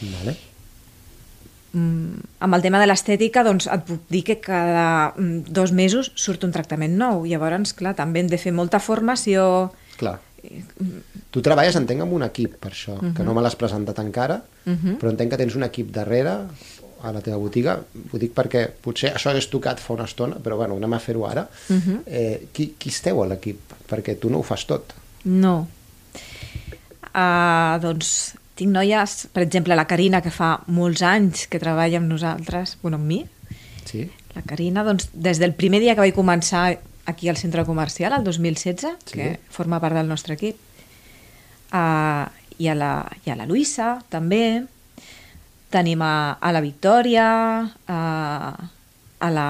Vale. 0.00 0.36
Mm, 1.74 2.20
amb 2.46 2.54
el 2.54 2.62
tema 2.62 2.78
de 2.78 2.86
l'estètica, 2.86 3.42
doncs 3.42 3.66
et 3.66 3.82
puc 3.88 4.04
dir 4.12 4.22
que 4.28 4.36
cada 4.42 5.14
mm, 5.16 5.50
dos 5.56 5.72
mesos 5.74 6.12
surt 6.14 6.46
un 6.46 6.54
tractament 6.54 6.94
nou. 6.98 7.24
Llavors, 7.26 7.74
clar, 7.74 7.96
també 7.98 8.22
hem 8.22 8.30
de 8.30 8.38
fer 8.38 8.54
molta 8.54 8.78
formació. 8.78 9.72
Clar. 9.98 10.20
Tu 11.34 11.42
treballes, 11.42 11.74
entenc, 11.74 12.04
amb 12.04 12.14
un 12.14 12.22
equip 12.26 12.58
per 12.62 12.70
això, 12.70 12.94
uh 12.94 13.02
-huh. 13.02 13.14
que 13.16 13.24
no 13.24 13.34
me 13.34 13.42
l'has 13.42 13.56
presentat 13.56 13.98
encara, 13.98 14.42
uh 14.66 14.72
-huh. 14.72 14.98
però 14.98 15.10
entenc 15.10 15.30
que 15.30 15.36
tens 15.36 15.54
un 15.54 15.64
equip 15.64 15.90
darrere 15.90 16.46
a 17.02 17.12
la 17.12 17.20
teva 17.20 17.38
botiga. 17.38 17.80
Ho 18.12 18.18
dic 18.18 18.34
perquè 18.34 18.68
potser 18.68 19.12
això 19.14 19.30
hagués 19.30 19.50
tocat 19.50 19.80
fa 19.80 19.94
una 19.94 20.04
estona, 20.04 20.36
però 20.36 20.56
bueno, 20.56 20.76
anem 20.76 20.92
a 20.92 20.98
fer-ho 20.98 21.26
ara. 21.26 21.48
Uh 21.68 21.76
-huh. 21.76 21.98
eh, 22.06 22.48
qui, 22.52 22.74
qui 22.78 22.88
esteu 22.88 23.22
a 23.22 23.26
l'equip? 23.26 23.58
Perquè 23.88 24.18
tu 24.18 24.30
no 24.30 24.38
ho 24.38 24.42
fas 24.42 24.64
tot. 24.66 24.94
No. 25.24 25.66
Uh, 27.14 27.80
doncs 27.80 28.34
tinc 28.54 28.70
noies, 28.70 29.26
per 29.34 29.42
exemple, 29.42 29.74
la 29.74 29.86
Carina, 29.90 30.20
que 30.22 30.30
fa 30.30 30.60
molts 30.66 31.02
anys 31.02 31.46
que 31.50 31.58
treballa 31.58 31.98
amb 31.98 32.10
nosaltres, 32.12 32.76
bueno, 32.82 33.00
amb 33.00 33.06
mi. 33.10 33.24
Sí. 33.84 34.06
La 34.34 34.42
Carina, 34.42 34.84
doncs, 34.86 35.08
des 35.12 35.38
del 35.42 35.54
primer 35.54 35.80
dia 35.82 35.94
que 35.94 36.04
vaig 36.04 36.14
començar 36.14 36.78
aquí 37.06 37.28
al 37.28 37.36
centre 37.36 37.64
comercial, 37.66 38.14
el 38.16 38.24
2016, 38.24 38.96
Sí. 39.04 39.18
que 39.18 39.40
forma 39.50 39.80
part 39.80 39.94
del 39.94 40.08
nostre 40.08 40.34
equip. 40.34 40.56
Uh, 41.74 42.30
i, 42.58 42.68
a 42.70 42.74
la, 42.78 42.92
I 43.26 43.30
a 43.30 43.36
la 43.36 43.46
Luisa, 43.46 43.98
també. 44.08 44.64
Tenim 45.74 46.02
a, 46.06 46.38
a 46.38 46.52
la 46.54 46.60
Victòria, 46.62 47.26
a, 47.90 47.98
a 49.24 49.30
la... 49.32 49.46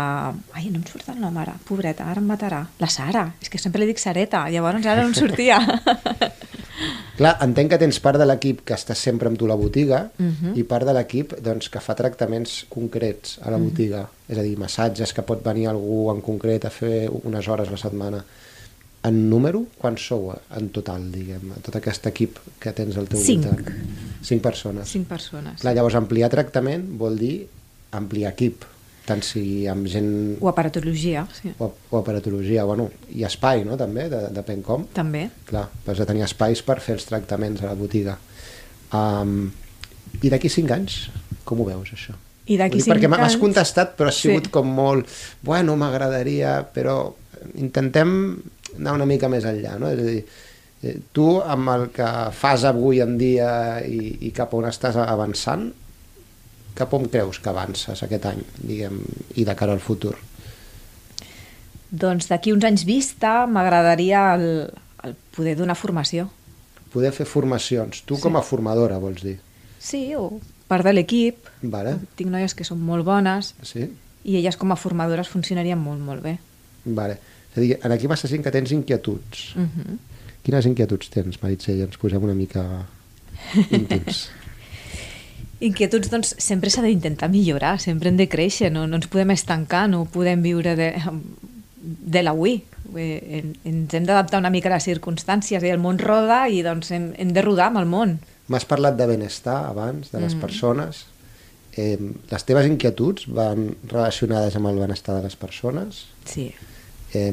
Ai, 0.55 0.69
no 0.71 0.79
em 0.81 0.87
surt 0.87 1.09
el 1.13 1.19
nom 1.23 1.37
ara, 1.43 1.55
pobreta, 1.69 2.07
ara 2.11 2.23
em 2.23 2.29
matarà. 2.31 2.63
La 2.83 2.89
Sara, 2.93 3.27
és 3.43 3.51
que 3.51 3.59
sempre 3.59 3.83
li 3.83 3.89
dic 3.91 3.99
Sareta, 4.03 4.45
llavors 4.55 4.87
ara 4.87 5.03
no 5.03 5.11
em 5.11 5.17
sortia. 5.19 5.59
Clar, 7.19 7.37
entenc 7.45 7.71
que 7.71 7.79
tens 7.79 8.01
part 8.03 8.19
de 8.19 8.27
l'equip 8.27 8.65
que 8.67 8.75
està 8.75 8.97
sempre 8.99 9.29
amb 9.31 9.39
tu 9.39 9.47
a 9.47 9.53
la 9.53 9.59
botiga 9.59 10.01
uh 10.11 10.23
Mhm. 10.23 10.35
-huh. 10.43 10.57
i 10.59 10.65
part 10.65 10.85
de 10.87 10.93
l'equip 10.93 11.35
doncs, 11.41 11.69
que 11.69 11.81
fa 11.81 11.95
tractaments 11.95 12.67
concrets 12.69 13.39
a 13.43 13.51
la 13.51 13.57
botiga. 13.59 14.09
És 14.29 14.39
a 14.39 14.43
dir, 14.43 14.57
massatges 14.59 15.13
que 15.13 15.23
pot 15.23 15.43
venir 15.45 15.69
algú 15.69 16.11
en 16.13 16.21
concret 16.21 16.65
a 16.65 16.71
fer 16.71 17.09
unes 17.23 17.47
hores 17.49 17.69
a 17.69 17.71
la 17.71 17.77
setmana. 17.77 18.25
En 19.05 19.29
número, 19.31 19.67
quants 19.79 20.01
sou 20.09 20.35
en 20.57 20.69
total, 20.71 21.13
diguem, 21.13 21.53
tot 21.63 21.77
aquest 21.77 22.07
equip 22.07 22.39
que 22.59 22.73
tens 22.73 22.97
al 22.97 23.07
teu 23.07 23.21
Cinc. 23.21 23.45
voltant? 23.45 23.69
Cinc 24.23 24.43
persones. 24.43 24.89
Cinc 24.89 25.07
persones. 25.07 25.61
Clar, 25.61 25.75
llavors 25.75 25.95
ampliar 25.95 26.31
tractament 26.31 26.97
vol 26.99 27.19
dir 27.19 27.47
ampliar 27.93 28.33
equip, 28.33 28.65
tant 29.05 29.21
sigui 29.25 29.67
amb 29.69 29.87
gent 29.91 30.39
O 30.41 30.49
aparatologia, 30.49 31.27
sí. 31.37 31.51
o, 31.61 31.67
o 31.91 31.99
aparatologia, 31.99 32.65
bueno, 32.65 32.87
i 33.13 33.25
espai, 33.29 33.65
no?, 33.69 33.77
també, 33.77 34.07
de, 34.09 34.23
depèn 34.33 34.63
com. 34.65 34.87
També. 34.97 35.27
Clar, 35.49 35.67
has 35.87 35.99
de 36.01 36.07
tenir 36.09 36.25
espais 36.25 36.63
per 36.65 36.79
fer 36.81 36.95
els 36.97 37.05
tractaments 37.09 37.61
a 37.63 37.69
la 37.73 37.75
botiga. 37.77 38.17
Um, 38.95 39.51
I 40.23 40.31
d'aquí 40.33 40.49
cinc 40.53 40.71
anys, 40.73 40.99
com 41.45 41.61
ho 41.61 41.67
veus, 41.69 41.91
això? 41.93 42.15
I 42.47 42.57
d'aquí 42.61 42.77
Vull 42.77 42.81
dir, 42.81 42.85
cinc 42.87 42.95
Perquè 42.97 43.09
m'has 43.13 43.27
anys- 43.35 43.41
contestat, 43.41 43.95
però 43.99 44.09
ha 44.09 44.17
sigut 44.17 44.49
Sí. 44.49 44.51
com 44.53 44.69
molt... 44.73 45.09
Bueno, 45.43 45.77
m'agradaria, 45.81 46.59
però 46.75 47.13
intentem 47.61 48.11
anar 48.79 48.95
una 48.97 49.07
mica 49.09 49.29
més 49.33 49.45
enllà, 49.49 49.77
no? 49.81 49.89
És 49.93 50.01
a 50.01 50.09
dir, 50.09 50.25
eh, 50.85 50.97
tu, 51.13 51.29
amb 51.41 51.69
el 51.75 51.87
que 51.95 52.09
fas 52.37 52.65
avui 52.69 53.01
en 53.05 53.17
dia 53.21 53.81
i, 53.85 54.19
i 54.29 54.31
cap 54.37 54.53
on 54.57 54.65
estàs 54.69 54.97
avançant, 54.97 55.69
cap 56.75 56.95
on 56.97 57.09
creus 57.11 57.39
que 57.39 57.51
avances 57.51 58.03
aquest 58.03 58.27
any, 58.31 58.41
diguem, 58.59 59.01
i 59.37 59.45
de 59.47 59.55
cara 59.59 59.75
al 59.77 59.83
futur? 59.83 60.15
Doncs 61.95 62.27
d'aquí 62.31 62.53
uns 62.53 62.65
anys 62.67 62.85
vista 62.89 63.45
m'agradaria 63.47 64.25
el, 64.35 64.47
el 65.07 65.15
poder 65.37 65.55
donar 65.59 65.77
formació. 65.79 66.29
Poder 66.95 67.13
fer 67.15 67.27
formacions. 67.27 68.03
Tu 68.07 68.19
com 68.23 68.37
a 68.39 68.43
formadora, 68.43 68.99
vols 69.03 69.23
dir? 69.23 69.37
Sí, 69.79 70.09
o 70.19 70.41
part 70.71 70.87
de 70.87 70.95
l'equip. 70.95 71.47
Vale, 71.63 71.99
Tinc 72.19 72.33
noies 72.33 72.55
que 72.57 72.67
són 72.67 72.81
molt 72.83 73.07
bones 73.07 73.53
sí? 73.67 73.87
i 74.25 74.39
elles 74.41 74.57
com 74.57 74.73
a 74.73 74.79
formadores 74.81 75.31
funcionarien 75.31 75.79
molt, 75.79 76.03
molt 76.03 76.25
bé. 76.25 76.39
Vale. 76.85 77.19
És 77.53 77.59
a 77.59 77.63
dir, 77.63 77.75
aquí 77.99 78.11
m'estàs 78.11 78.33
dient 78.33 78.43
que 78.43 78.53
tens 78.55 78.73
inquietuds. 78.75 79.55
Uh 79.55 79.69
-huh. 79.69 79.99
Quines 80.43 80.67
inquietuds 80.67 81.09
tens, 81.11 81.39
Meritxell? 81.43 81.85
Ens 81.87 81.97
posem 81.97 82.23
una 82.23 82.35
mica 82.35 82.87
íntims. 83.71 84.29
Inquietuds, 85.61 86.11
doncs, 86.11 86.35
sempre 86.43 86.71
s'ha 86.71 86.83
d'intentar 86.83 87.29
millorar, 87.31 87.79
sempre 87.81 88.11
hem 88.11 88.17
de 88.19 88.27
créixer, 88.29 88.73
no, 88.73 88.87
no 88.91 88.97
ens 88.99 89.07
podem 89.09 89.31
estancar, 89.31 89.87
no 89.89 90.05
podem 90.11 90.43
viure 90.43 90.75
de, 90.77 90.91
de 91.83 92.23
l'avui. 92.23 92.63
Eh, 92.97 93.41
en- 93.41 93.55
Ens 93.65 93.95
hem 93.95 94.05
d'adaptar 94.05 94.39
una 94.43 94.51
mica 94.51 94.69
a 94.69 94.75
les 94.75 94.85
circumstàncies 94.85 95.63
i 95.65 95.71
el 95.73 95.81
món 95.81 95.99
roda 95.99 96.45
i 96.49 96.63
doncs 96.63 96.91
hem, 96.93 97.13
hem 97.17 97.33
de 97.33 97.43
rodar 97.43 97.71
amb 97.71 97.81
el 97.81 97.87
món. 97.91 98.19
M'has 98.49 98.67
parlat 98.69 98.99
de 98.99 99.07
benestar 99.09 99.65
abans, 99.71 100.11
de 100.13 100.21
les 100.21 100.35
mm. 100.35 100.41
persones. 100.41 101.07
Eh, 101.77 101.97
les 102.31 102.45
teves 102.47 102.67
inquietuds 102.69 103.27
van 103.35 103.71
relacionades 103.89 104.55
amb 104.57 104.69
el 104.71 104.79
benestar 104.79 105.17
de 105.17 105.25
les 105.25 105.35
persones. 105.37 106.05
Sí. 106.29 106.51
Eh, 107.15 107.33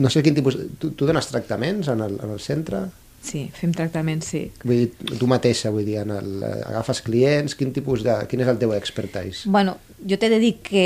no 0.00 0.10
sé 0.10 0.22
quin 0.24 0.34
tipus... 0.36 0.56
Tu, 0.80 0.90
tu 0.96 1.06
dones 1.06 1.26
tractaments 1.28 1.88
en 1.92 2.00
el, 2.00 2.18
en 2.24 2.34
el 2.34 2.40
centre? 2.40 2.86
Sí, 3.20 3.42
fem 3.52 3.72
tractaments, 3.76 4.30
sí. 4.32 4.46
Vull 4.64 4.78
dir, 4.86 5.16
tu 5.20 5.26
mateixa, 5.28 5.68
vull 5.74 5.84
dir, 5.84 5.98
en 6.00 6.14
el, 6.14 6.30
agafes 6.44 7.02
clients, 7.04 7.54
quin 7.58 7.72
tipus 7.76 8.00
de... 8.06 8.14
Quin 8.30 8.40
és 8.40 8.48
el 8.48 8.56
teu 8.62 8.72
expertise? 8.72 9.44
Bueno, 9.52 9.76
jo 10.08 10.16
t'he 10.16 10.30
de 10.32 10.38
dir 10.40 10.54
que 10.64 10.84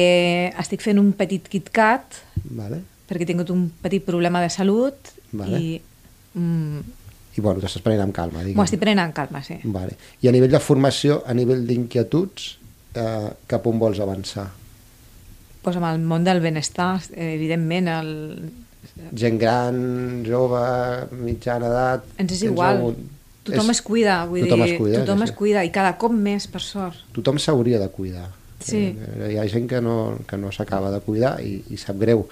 estic 0.59 0.83
fent 0.83 0.99
un 0.99 1.13
petit 1.15 1.47
KitKat 1.53 2.19
Vale? 2.59 2.81
perquè 3.07 3.23
he 3.23 3.29
tingut 3.29 3.53
un 3.55 3.69
petit 3.85 4.03
problema 4.03 4.41
de 4.43 4.51
salut 4.51 5.13
Vale. 5.37 5.61
i 5.61 5.79
mm, 6.35 6.81
I 7.37 7.43
bueno, 7.43 7.63
t'estàs 7.63 7.83
prenent 7.83 8.05
amb 8.09 8.15
calma, 8.15 8.43
diguem. 8.43 8.59
m'ho 8.59 8.67
estic 8.67 8.83
prenent 8.83 9.05
amb 9.05 9.15
calma, 9.15 9.41
sí. 9.43 9.57
Vale. 9.65 9.97
I 10.23 10.29
a 10.31 10.35
nivell 10.35 10.53
de 10.55 10.61
formació, 10.63 11.21
a 11.27 11.35
nivell 11.35 11.65
d'inquietuds, 11.67 12.45
eh, 12.95 13.31
cap 13.51 13.67
on 13.67 13.79
vols 13.83 13.99
avançar? 14.03 14.49
Pues 15.65 15.79
amb 15.81 15.89
el 15.89 16.03
món 16.05 16.27
del 16.27 16.43
benestar, 16.45 17.01
evidentment, 17.15 17.89
el... 17.91 18.13
Gent 19.15 19.39
gran, 19.41 19.79
jove, 20.27 20.63
mitjana 21.25 21.67
edat... 21.71 22.05
ens 22.19 22.33
és 22.33 22.43
igual. 22.49 22.77
algun- 22.77 23.11
Tothom 23.45 23.71
es 23.75 23.83
cuida, 23.85 24.25
vull 24.25 24.41
tothom 24.47 24.63
dir, 24.65 24.73
es 24.73 24.79
cuida, 24.81 25.01
tothom 25.05 25.19
sí, 25.21 25.25
es 25.25 25.33
cuida 25.37 25.65
i 25.67 25.71
cada 25.71 25.99
cop 26.01 26.13
més, 26.17 26.47
per 26.49 26.63
sort. 26.65 26.97
Tothom 27.13 27.37
s'hauria 27.39 27.79
de 27.79 27.89
cuidar. 27.93 28.31
Sí. 28.65 28.97
Eh, 28.97 29.35
hi 29.35 29.37
ha 29.37 29.45
gent 29.53 29.67
que 29.69 29.83
no, 29.85 30.17
que 30.27 30.39
no 30.41 30.49
s'acaba 30.51 30.89
de 30.95 31.01
cuidar 31.05 31.35
i, 31.45 31.59
i 31.69 31.77
sap 31.77 31.99
greu. 32.01 32.23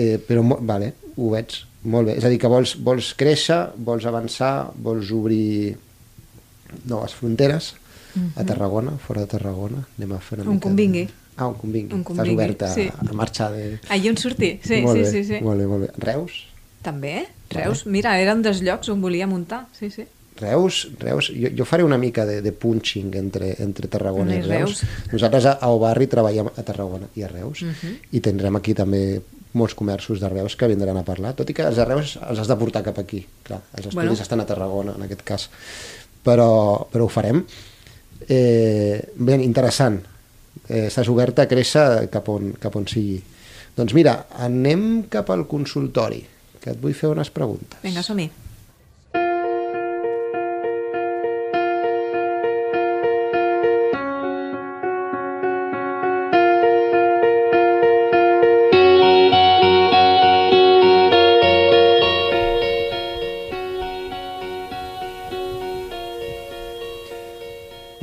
Eh, 0.00 0.16
però, 0.24 0.40
vale, 0.64 0.94
ho 1.16 1.28
veig 1.34 1.58
molt 1.84 2.08
bé. 2.08 2.14
És 2.16 2.24
a 2.24 2.30
dir, 2.32 2.38
que 2.40 2.48
vols, 2.48 2.72
vols 2.80 3.12
créixer, 3.20 3.58
vols 3.76 4.06
avançar, 4.08 4.70
vols 4.80 5.12
obrir 5.12 5.76
noves 6.88 7.12
fronteres 7.14 7.74
a 8.38 8.44
Tarragona, 8.46 8.96
fora 9.02 9.26
de 9.26 9.30
Tarragona. 9.34 9.84
Anem 9.98 10.12
a 10.16 10.20
fer 10.24 10.38
una 10.38 10.44
Mhm. 10.44 10.48
On 10.48 10.54
mica 10.56 10.68
convingui. 10.68 11.04
De... 11.04 11.12
Ah, 11.36 11.46
on 11.48 11.54
convingui. 11.58 11.92
On 11.94 12.00
Estàs 12.00 12.06
convingui, 12.12 12.34
oberta 12.34 12.68
sí. 12.72 12.88
a, 12.88 13.12
marxar 13.12 13.52
de... 13.52 13.78
Allí 13.90 14.08
on 14.08 14.16
sortir, 14.16 14.60
sí, 14.62 14.80
molt 14.82 14.96
sí, 14.98 15.02
bé, 15.02 15.10
sí, 15.10 15.24
sí. 15.24 15.40
Molt 15.42 15.58
bé, 15.58 15.66
molt 15.66 15.82
bé. 15.86 15.92
Reus? 15.98 16.32
També, 16.82 17.26
Reus, 17.50 17.86
mira, 17.86 18.18
era 18.20 18.34
un 18.34 18.42
dels 18.42 18.60
llocs 18.62 18.88
on 18.92 19.00
volia 19.00 19.26
muntar, 19.26 19.66
sí, 19.78 19.90
sí. 19.90 20.04
Reus, 20.36 20.88
Reus 20.98 21.28
jo, 21.30 21.48
jo 21.54 21.64
faré 21.64 21.84
una 21.86 21.96
mica 21.98 22.24
de, 22.26 22.40
de 22.42 22.50
punching 22.52 23.14
entre, 23.16 23.52
entre 23.62 23.86
Tarragona 23.88 24.34
I 24.34 24.38
i 24.38 24.42
Reus. 24.42 24.80
Reus. 24.82 25.12
Nosaltres 25.12 25.44
a, 25.46 25.52
a 25.62 25.68
Obarri 25.70 26.08
treballem 26.10 26.48
a 26.50 26.62
Tarragona 26.66 27.06
i 27.14 27.22
a 27.22 27.28
Reus 27.30 27.62
uh 27.62 27.66
Mhm. 27.66 27.74
-huh. 27.82 27.96
i 28.12 28.20
tindrem 28.20 28.56
aquí 28.56 28.74
també 28.74 29.20
molts 29.52 29.74
comerços 29.74 30.18
de 30.20 30.28
Reus 30.28 30.56
que 30.56 30.66
vindran 30.66 30.96
a 30.96 31.04
parlar, 31.04 31.34
tot 31.34 31.48
i 31.50 31.54
que 31.54 31.62
els 31.62 31.76
de 31.76 31.84
Reus 31.84 32.18
els 32.28 32.38
has 32.40 32.48
de 32.48 32.56
portar 32.56 32.82
cap 32.82 32.98
aquí, 32.98 33.24
clar, 33.44 33.60
els 33.76 33.86
estudis 33.86 33.94
Bueno. 33.94 34.22
estan 34.22 34.40
a 34.40 34.46
Tarragona 34.46 34.94
en 34.96 35.02
aquest 35.02 35.22
cas, 35.22 35.48
però, 36.24 36.86
però 36.90 37.04
ho 37.04 37.08
farem. 37.08 37.44
Eh, 38.28 39.02
ben, 39.16 39.40
interessant, 39.40 40.00
eh, 40.68 40.86
estàs 40.88 41.10
oberta 41.12 41.44
a 41.44 41.50
créixer 41.50 42.06
cap 42.12 42.28
on, 42.32 42.54
cap 42.60 42.76
on 42.76 42.88
sigui. 42.90 43.20
Doncs 43.74 43.94
mira, 43.96 44.20
anem 44.38 45.04
cap 45.10 45.32
al 45.34 45.48
consultori, 45.50 46.22
que 46.62 46.72
et 46.74 46.80
vull 46.80 46.94
fer 46.94 47.10
unes 47.10 47.30
preguntes. 47.34 47.82
Vinga, 47.82 48.06
som-hi. 48.06 48.30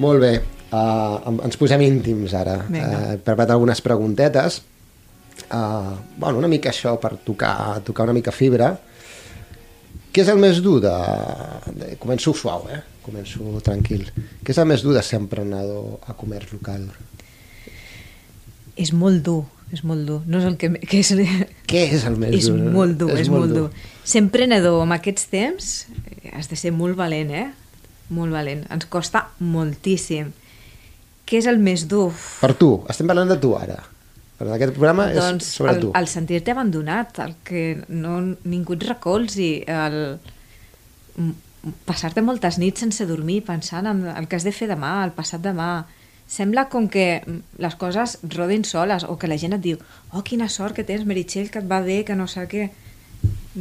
Molt 0.02 0.18
bé, 0.18 0.32
ens 1.30 1.58
posem 1.60 1.84
íntims 1.86 2.36
ara. 2.38 2.60
Vinga. 2.68 3.02
He 3.14 3.18
preparat 3.22 3.56
algunes 3.56 3.82
preguntetes. 3.86 4.62
Uh, 5.52 5.98
bueno, 6.18 6.40
una 6.40 6.50
mica 6.52 6.70
això 6.72 6.96
per 7.02 7.16
tocar, 7.26 7.82
tocar 7.88 8.08
una 8.08 8.16
mica 8.16 8.34
fibra. 8.36 8.74
Què 10.12 10.26
és 10.26 10.32
el 10.32 10.42
més 10.44 10.60
dur 10.64 10.80
de... 10.84 10.92
de... 11.72 11.94
Començo 12.02 12.34
suau, 12.36 12.68
eh? 12.72 12.82
Començo 13.06 13.62
tranquil. 13.64 14.04
Què 14.44 14.52
és 14.54 14.60
el 14.60 14.68
més 14.70 14.84
dur 14.84 14.94
de 14.98 15.04
ser 15.06 15.22
emprenedor 15.22 16.02
a 16.12 16.16
comerç 16.20 16.52
local? 16.52 16.84
És 18.76 18.92
molt 18.96 19.24
dur, 19.24 19.46
és 19.72 19.86
molt 19.88 20.04
dur. 20.08 20.20
No 20.28 20.42
és 20.42 20.48
el 20.50 20.58
que... 20.60 20.74
que 20.84 21.00
és, 21.00 21.14
Què 21.72 21.86
és 21.96 22.04
el 22.08 22.20
més 22.20 22.36
és 22.36 22.50
dur? 22.52 22.60
molt 22.76 23.00
dur, 23.00 23.12
és, 23.16 23.32
molt 23.32 23.56
dur. 23.56 23.70
Ser 24.04 24.26
emprenedor 24.26 24.82
en 24.84 24.92
aquests 24.98 25.30
temps 25.32 25.72
eh, 25.88 26.36
has 26.36 26.52
de 26.52 26.60
ser 26.60 26.74
molt 26.76 27.00
valent, 27.00 27.32
eh? 27.32 27.48
Molt 28.12 28.36
valent. 28.36 28.66
Ens 28.74 28.88
costa 28.92 29.30
moltíssim. 29.40 30.34
Què 31.26 31.40
és 31.40 31.48
el 31.48 31.62
més 31.64 31.88
dur? 31.88 32.10
Per 32.42 32.54
tu, 32.60 32.74
estem 32.92 33.10
parlant 33.10 33.32
de 33.32 33.40
tu 33.42 33.54
ara. 33.58 33.80
Per 34.42 34.50
aquest 34.56 34.74
programa 34.74 35.06
doncs, 35.14 35.46
és 35.46 35.56
sobre 35.60 35.76
el, 35.76 35.82
tu. 35.84 35.94
el 35.98 36.08
sentir-te 36.10 36.54
abandonat, 36.56 37.20
el 37.22 37.36
que 37.46 37.64
no, 37.94 38.18
ningú 38.50 38.74
et 38.74 38.86
recolzi, 38.90 39.52
el 39.70 40.00
passar-te 41.86 42.24
moltes 42.26 42.58
nits 42.58 42.82
sense 42.82 43.06
dormir 43.06 43.42
pensant 43.46 43.86
en 43.86 44.06
el 44.10 44.28
que 44.28 44.40
has 44.40 44.48
de 44.48 44.54
fer 44.56 44.70
demà, 44.72 44.96
el 45.06 45.14
passat 45.14 45.44
demà. 45.44 45.86
Sembla 46.32 46.66
com 46.72 46.88
que 46.90 47.22
les 47.62 47.76
coses 47.78 48.16
rodin 48.34 48.64
soles 48.66 49.06
o 49.06 49.18
que 49.20 49.30
la 49.30 49.38
gent 49.38 49.58
et 49.58 49.62
diu 49.62 49.78
oh, 49.78 50.24
quina 50.26 50.48
sort 50.50 50.78
que 50.78 50.88
tens, 50.88 51.06
Meritxell, 51.06 51.52
que 51.52 51.60
et 51.62 51.68
va 51.70 51.82
bé, 51.86 52.02
que 52.08 52.16
no 52.18 52.26
sé 52.32 52.48
què. 52.50 52.70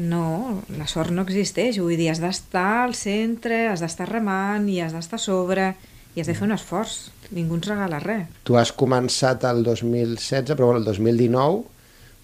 No, 0.01 0.63
la 0.79 0.87
sort 0.89 1.11
no 1.13 1.27
existeix. 1.27 1.81
Vull 1.83 1.99
dir, 1.99 2.13
has 2.13 2.23
d'estar 2.23 2.87
al 2.87 2.95
centre, 2.95 3.67
has 3.69 3.83
d'estar 3.83 4.07
remant 4.09 4.69
i 4.71 4.79
has 4.81 4.95
d'estar 4.97 5.19
a 5.19 5.25
sobre 5.27 5.73
i 6.15 6.21
has 6.21 6.31
de 6.31 6.35
fer 6.35 6.47
un 6.49 6.55
esforç. 6.57 7.11
Ningú 7.31 7.59
ens 7.61 7.69
regala 7.71 8.01
res. 8.03 8.27
Tu 8.47 8.57
has 8.59 8.73
començat 8.75 9.45
el 9.47 9.63
2016, 9.67 10.57
però 10.57 10.71
bueno, 10.73 10.81
el 10.83 10.89
2019 10.89 11.63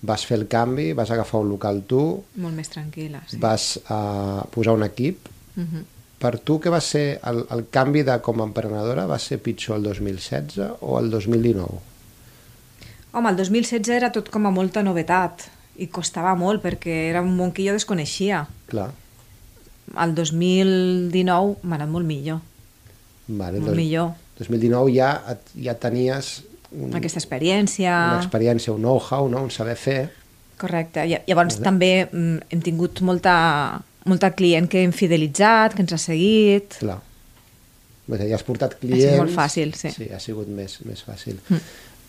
vas 0.06 0.24
fer 0.26 0.38
el 0.40 0.46
canvi, 0.50 0.92
vas 0.92 1.10
agafar 1.10 1.40
un 1.40 1.50
local 1.50 1.82
tu, 1.88 2.02
Molt 2.42 2.54
més 2.54 2.70
tranquil·la, 2.70 3.22
sí. 3.30 3.38
vas 3.42 3.76
uh, 3.86 4.42
posar 4.54 4.74
un 4.76 4.84
equip. 4.86 5.28
Uh 5.56 5.62
-huh. 5.62 5.84
Per 6.18 6.38
tu, 6.38 6.58
què 6.58 6.70
va 6.72 6.80
ser 6.80 7.20
el, 7.28 7.44
el 7.50 7.66
canvi 7.70 8.02
de 8.02 8.20
com 8.24 8.40
a 8.40 8.44
emprenedora? 8.44 9.06
Va 9.06 9.18
ser 9.18 9.38
pitjor 9.42 9.76
el 9.76 9.82
2016 9.82 10.80
o 10.80 10.98
el 10.98 11.10
2019? 11.10 11.80
Home, 13.12 13.30
el 13.30 13.36
2016 13.36 13.88
era 13.96 14.10
tot 14.12 14.30
com 14.30 14.46
a 14.46 14.50
molta 14.50 14.82
novetat 14.82 15.48
i 15.76 15.88
costava 15.88 16.34
molt 16.34 16.62
perquè 16.64 17.10
era 17.10 17.22
un 17.22 17.36
món 17.36 17.52
que 17.52 17.66
jo 17.66 17.72
desconeixia. 17.72 18.46
Clar. 18.68 18.90
El 20.02 20.14
2019 20.14 21.56
m'ha 21.62 21.76
anat 21.76 21.88
molt 21.88 22.06
millor, 22.06 22.40
Vale, 23.26 23.60
molt 23.62 23.76
millor. 23.78 24.12
2019 24.38 24.92
ja, 24.94 25.10
ja 25.64 25.74
tenies 25.80 26.36
un, 26.72 26.92
Aquesta 26.96 27.20
experiència... 27.22 27.90
una 28.12 28.22
experiència, 28.22 28.74
un 28.74 28.84
know-how, 28.84 29.28
no? 29.32 29.44
un 29.46 29.52
saber 29.54 29.76
fer. 29.80 30.00
Correcte. 30.60 31.04
Llavors 31.28 31.60
també 31.62 31.90
mm, 32.06 32.52
hem 32.52 32.62
tingut 32.64 33.02
molta, 33.06 33.36
molta 34.08 34.32
client 34.36 34.68
que 34.72 34.82
hem 34.84 34.94
fidelitzat, 34.96 35.76
que 35.76 35.84
ens 35.84 35.96
ha 35.96 36.00
seguit... 36.00 36.78
Clar. 36.82 37.00
Vull 38.06 38.22
dir, 38.22 38.30
ja 38.30 38.38
has 38.38 38.46
portat 38.46 38.76
sigut 38.76 38.86
clients... 38.86 39.18
molt 39.18 39.34
fàcil, 39.34 39.74
sí. 39.78 39.92
Sí, 39.94 40.08
ha 40.14 40.22
sigut 40.22 40.50
més, 40.52 40.78
més 40.86 41.02
fàcil. 41.06 41.40
Mm. 41.48 41.62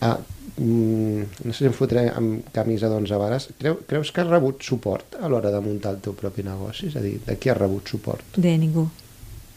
Ah, 0.06 0.14
mm, 0.62 1.24
no 1.42 1.52
sé 1.52 1.64
si 1.64 1.66
em 1.66 1.74
fotré 1.74 2.04
amb 2.12 2.52
camisa 2.54 2.90
d'onze 2.90 3.18
vares. 3.18 3.48
Creu, 3.58 3.80
creus 3.88 4.12
que 4.14 4.22
has 4.22 4.30
rebut 4.30 4.62
suport 4.62 5.18
a 5.18 5.30
l'hora 5.30 5.50
de 5.54 5.60
muntar 5.64 5.96
el 5.96 6.00
teu 6.04 6.14
propi 6.18 6.46
negoci? 6.46 6.92
És 6.92 6.98
a 6.98 7.02
dir, 7.02 7.16
de 7.26 7.34
qui 7.38 7.50
has 7.50 7.58
rebut 7.58 7.90
suport? 7.90 8.38
De 8.38 8.54
ningú. 8.60 8.86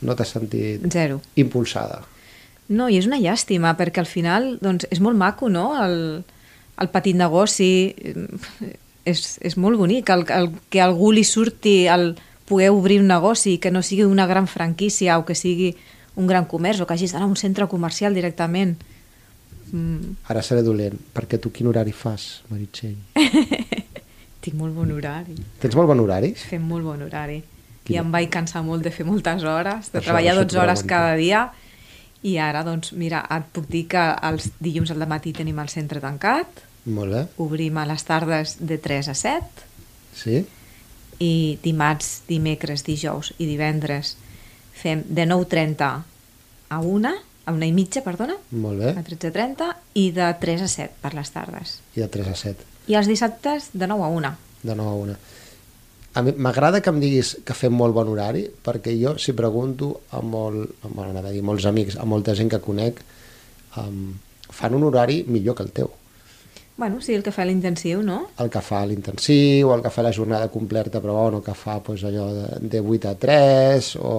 No 0.02 0.16
t'has 0.16 0.32
sentit 0.34 0.82
Zero. 0.92 1.20
impulsada? 1.36 2.02
No, 2.72 2.88
i 2.90 2.98
és 2.98 3.06
una 3.06 3.20
llàstima, 3.20 3.76
perquè 3.78 4.00
al 4.00 4.08
final 4.10 4.58
doncs, 4.62 4.88
és 4.92 5.02
molt 5.04 5.18
maco, 5.20 5.50
no?, 5.52 5.74
el, 5.84 6.24
el 6.82 6.90
petit 6.94 7.16
negoci, 7.20 7.94
és, 9.06 9.24
és 9.42 9.58
molt 9.58 9.78
bonic, 9.78 10.10
el, 10.14 10.24
el, 10.32 10.50
que 10.72 10.82
algú 10.82 11.12
li 11.12 11.24
surti 11.28 11.86
el 11.92 12.16
poder 12.48 12.70
obrir 12.72 13.00
un 13.02 13.08
negoci, 13.12 13.58
que 13.60 13.72
no 13.72 13.82
sigui 13.84 14.04
una 14.08 14.26
gran 14.28 14.48
franquícia 14.48 15.18
o 15.20 15.26
que 15.26 15.36
sigui 15.36 15.74
un 16.16 16.28
gran 16.28 16.46
comerç 16.46 16.82
o 16.82 16.88
que 16.88 16.94
hagis 16.98 17.14
d'anar 17.14 17.28
a 17.28 17.32
un 17.32 17.38
centre 17.40 17.68
comercial 17.72 18.14
directament. 18.16 18.78
Mm, 19.72 20.18
Ara 20.28 20.42
seré 20.44 20.64
dolent, 20.64 20.98
perquè 21.16 21.40
tu 21.40 21.52
quin 21.56 21.68
horari 21.72 21.94
fas, 21.96 22.42
Meritxell? 22.52 22.98
tinc 24.44 24.56
molt 24.58 24.74
bon 24.76 24.92
horari, 24.92 25.36
Tens 25.62 25.76
molt 25.78 25.88
bon 25.92 26.00
horari? 26.04 26.34
fem 26.36 26.64
molt 26.68 26.84
bon 26.88 27.02
horari. 27.06 27.42
I 27.92 27.98
em 28.00 28.12
vaig 28.12 28.30
cansar 28.30 28.64
molt 28.64 28.84
de 28.84 28.92
fer 28.92 29.06
moltes 29.06 29.44
hores, 29.44 29.92
de 29.92 30.00
Això- 30.00 30.04
treballar 30.06 30.34
això 30.34 30.46
t'ho 30.46 30.56
12 30.56 30.60
hores 30.64 30.84
cada 30.88 31.16
dia, 31.16 31.52
i 32.24 32.38
ara, 32.38 32.64
doncs, 32.64 32.94
mira, 32.94 33.24
et 33.36 33.44
puc 33.52 33.68
dir 33.68 33.88
que 33.88 34.02
els 34.24 34.50
dilluns 34.60 34.92
al 34.92 35.06
matí 35.08 35.34
tenim 35.34 35.60
el 35.60 35.70
centre 35.70 36.00
tancat, 36.00 36.48
Molt 36.86 37.12
bé. 37.14 37.28
Obrim 37.38 37.78
a 37.78 37.86
les 37.86 38.04
tardes 38.04 38.56
de 38.60 38.78
3 38.82 39.08
a 39.10 39.14
7 39.14 39.46
Sí? 40.16 40.46
i 41.20 41.60
dimarts, 41.62 42.24
dimecres, 42.28 42.84
dijous 42.84 43.34
i 43.38 43.46
divendres 43.46 44.16
fem 44.74 45.04
de 45.08 45.28
9.30 45.28 46.04
a 46.70 46.80
1, 46.80 47.12
a 47.46 47.52
una 47.54 47.66
i 47.68 47.72
mitja, 47.72 48.02
perdona, 48.02 48.34
Molt 48.52 48.80
bé. 48.80 48.90
a 48.98 49.04
13.30 49.04 49.76
i 49.94 50.08
de 50.12 50.34
3 50.42 50.62
a 50.62 50.68
7 50.68 50.94
per 51.02 51.14
les 51.14 51.30
tardes. 51.32 51.80
I 51.96 52.00
de 52.02 52.08
3 52.08 52.28
a 52.28 52.36
7. 52.36 52.66
I 52.88 52.96
els 52.96 53.08
dissabtes 53.08 53.70
de 53.74 53.86
9 53.88 54.04
a 54.04 54.08
1. 54.08 54.34
De 54.64 54.76
9 54.76 54.90
a 54.90 54.94
1. 54.94 55.18
A 56.14 56.22
mi 56.26 56.34
m'agrada 56.36 56.82
que 56.84 56.92
em 56.92 57.00
diguis 57.00 57.38
que 57.48 57.56
fem 57.56 57.72
molt 57.72 57.96
bon 57.96 58.10
horari, 58.12 58.44
perquè 58.66 58.94
jo, 59.00 59.16
si 59.22 59.32
pregunto 59.38 59.94
a, 60.12 60.20
molt, 60.20 60.84
a, 60.84 60.90
bueno, 60.90 61.12
anava 61.14 61.30
a 61.30 61.32
dir, 61.32 61.44
molts 61.46 61.68
amics, 61.70 61.96
a 61.96 62.06
molta 62.06 62.36
gent 62.36 62.52
que 62.52 62.60
conec, 62.60 63.00
um, 63.80 64.12
fan 64.52 64.76
un 64.76 64.84
horari 64.90 65.22
millor 65.28 65.56
que 65.56 65.64
el 65.64 65.72
teu. 65.72 65.92
Bueno, 66.82 67.00
sí, 67.00 67.14
el 67.14 67.24
que 67.24 67.32
fa 67.32 67.46
l'intensiu, 67.48 68.02
no? 68.04 68.26
El 68.44 68.50
que 68.52 68.60
fa 68.66 68.82
l'intensiu, 68.90 69.72
el 69.72 69.84
que 69.86 69.92
fa 69.94 70.04
la 70.04 70.12
jornada 70.12 70.50
completa, 70.52 71.00
però 71.00 71.16
bueno, 71.22 71.42
que 71.46 71.56
fa 71.56 71.80
pues, 71.84 72.04
allò 72.04 72.28
de, 72.34 72.48
de 72.74 72.82
8 72.82 73.12
a 73.12 73.16
3, 73.22 73.92
o 74.02 74.14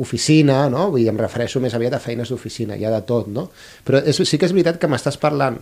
oficina, 0.00 0.68
no? 0.70 0.88
Vull 0.90 1.04
dir, 1.04 1.10
em 1.12 1.20
refereixo 1.20 1.60
més 1.60 1.74
aviat 1.76 1.98
a 1.98 2.02
feines 2.02 2.32
d'oficina, 2.32 2.78
hi 2.78 2.86
ha 2.86 2.92
de 2.94 3.02
tot, 3.06 3.28
no? 3.28 3.48
Però 3.84 4.00
és, 4.00 4.24
sí 4.24 4.40
que 4.40 4.48
és 4.48 4.56
veritat 4.56 4.80
que 4.80 4.90
m'estàs 4.90 5.20
parlant 5.20 5.60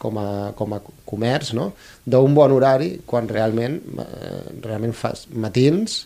com 0.00 0.18
a, 0.20 0.28
com 0.58 0.72
a 0.76 0.80
comerç, 1.06 1.52
no? 1.58 1.70
d'un 2.08 2.34
bon 2.34 2.52
horari, 2.56 2.94
quan 3.06 3.28
realment, 3.30 3.78
eh, 4.00 4.40
realment 4.64 4.96
fas 4.96 5.26
matins, 5.32 6.00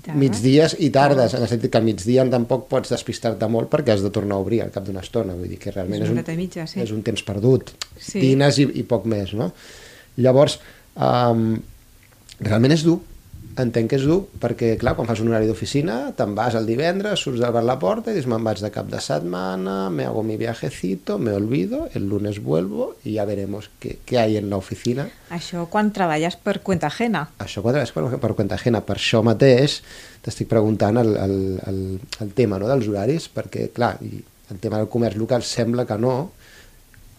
I 0.00 0.02
tardes. 0.06 0.20
migdies 0.22 0.74
i 0.80 0.88
tardes, 0.94 1.34
en 1.36 1.42
el 1.44 1.48
sentit 1.50 1.72
que 1.72 1.76
al 1.80 1.84
migdia 1.84 2.24
tampoc 2.32 2.68
pots 2.70 2.88
despistar-te 2.94 3.48
molt 3.52 3.68
perquè 3.72 3.92
has 3.92 4.04
de 4.04 4.08
tornar 4.14 4.38
a 4.38 4.44
obrir 4.46 4.62
al 4.64 4.70
cap 4.72 4.86
d'una 4.86 5.02
estona, 5.04 5.34
vull 5.36 5.50
dir 5.52 5.58
que 5.60 5.72
realment 5.74 6.00
És 6.00 6.06
és, 6.08 6.12
un, 6.14 6.16
horeta 6.20 6.32
i 6.32 6.38
mitja, 6.40 6.64
sí. 6.70 6.80
és 6.80 6.92
un 6.94 7.02
temps 7.04 7.22
perdut, 7.26 7.74
Sí. 7.98 8.20
dines 8.22 8.58
i, 8.62 8.68
i 8.80 8.84
poc 8.88 9.04
més, 9.10 9.34
no? 9.36 9.50
Llavors, 10.20 10.56
um, 10.96 11.58
realment 12.40 12.72
és 12.72 12.84
dur, 12.86 12.98
entenc 13.58 13.90
que 13.90 13.98
és 13.98 14.04
dur, 14.06 14.20
perquè, 14.40 14.74
clar, 14.78 14.94
quan 14.96 15.08
fas 15.08 15.20
un 15.22 15.30
horari 15.30 15.48
d'oficina, 15.48 16.12
te'n 16.16 16.34
vas 16.36 16.54
el 16.58 16.68
divendres, 16.68 17.24
surts 17.24 17.40
de 17.42 17.50
per 17.52 17.62
la 17.66 17.76
porta 17.82 18.12
i 18.12 18.16
dius, 18.16 18.28
me'n 18.30 18.44
vaig 18.46 18.62
de 18.62 18.70
cap 18.72 18.86
de 18.90 19.00
setmana, 19.02 19.90
me 19.90 20.06
hago 20.06 20.22
mi 20.22 20.36
viajecito, 20.40 21.18
me 21.18 21.32
olvido, 21.34 21.88
el 21.94 22.08
lunes 22.08 22.42
vuelvo 22.42 22.94
y 23.04 23.14
ya 23.14 23.24
veremos 23.24 23.70
qué, 23.80 23.98
qué 24.04 24.18
hay 24.18 24.36
en 24.36 24.50
la 24.50 24.56
oficina. 24.56 25.08
Això 25.30 25.66
quan 25.70 25.90
treballes 25.92 26.36
per 26.36 26.60
cuenta 26.62 26.88
ajena. 26.88 27.26
Això 27.38 27.64
quatre 27.64 27.82
vegades 27.82 27.94
per, 27.96 28.20
per 28.22 28.34
compte 28.38 28.54
ajena. 28.54 28.84
Per 28.86 28.96
això 28.98 29.24
mateix 29.26 29.80
t'estic 30.22 30.48
preguntant 30.50 31.00
el, 31.00 31.16
el, 31.16 31.38
el, 31.66 31.80
el 32.20 32.34
tema 32.38 32.60
no, 32.60 32.68
dels 32.70 32.88
horaris, 32.88 33.28
perquè, 33.34 33.70
clar, 33.74 33.96
i 34.04 34.22
el 34.50 34.62
tema 34.62 34.78
del 34.78 34.90
comerç 34.90 35.18
local 35.18 35.42
sembla 35.46 35.86
que 35.86 35.98
no, 35.98 36.14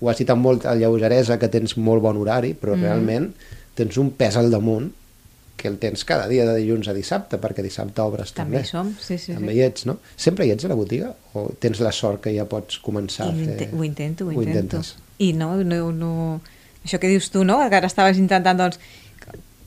ho 0.02 0.10
has 0.10 0.18
dit 0.18 0.32
amb 0.34 0.44
molta 0.44 0.74
lleugeresa 0.76 1.38
que 1.40 1.52
tens 1.52 1.78
molt 1.78 2.02
bon 2.04 2.18
horari, 2.18 2.56
però 2.58 2.76
mm. 2.76 2.88
realment 2.88 3.30
tens 3.78 4.00
un 4.02 4.10
pes 4.18 4.36
al 4.38 4.52
damunt 4.52 4.90
que 5.62 5.70
el 5.70 5.78
tens 5.82 6.02
cada 6.10 6.26
dia 6.28 6.48
de 6.48 6.56
dilluns 6.58 6.90
a 6.90 6.96
dissabte, 6.98 7.38
perquè 7.42 7.62
dissabte 7.64 8.02
obres 8.02 8.34
També 8.34 8.58
també. 8.60 8.70
som, 8.70 8.90
sí, 9.00 9.20
sí. 9.22 9.36
també 9.38 9.54
sí. 9.54 9.60
hi 9.60 9.66
ets, 9.68 9.86
no? 9.90 10.00
Sempre 10.18 10.48
hi 10.48 10.56
ets 10.56 10.66
a 10.66 10.72
la 10.72 10.78
botiga? 10.80 11.12
O 11.38 11.46
tens 11.62 11.80
la 11.86 11.92
sort 11.96 12.24
que 12.26 12.34
ja 12.36 12.48
pots 12.50 12.80
començar 12.84 13.30
I 13.30 13.46
a 13.46 13.54
fer... 13.60 13.70
ho 13.78 13.86
intento, 13.86 14.26
ho, 14.26 14.34
ho 14.34 14.42
intento. 14.42 14.82
intentes. 14.82 14.96
I 15.22 15.32
no, 15.38 15.54
no, 15.64 15.92
no... 15.94 16.12
Això 16.82 16.98
que 16.98 17.12
dius 17.14 17.30
tu, 17.30 17.44
no? 17.46 17.60
Que 17.70 17.78
ara 17.78 17.88
estaves 17.92 18.18
intentant, 18.18 18.58
doncs, 18.58 18.80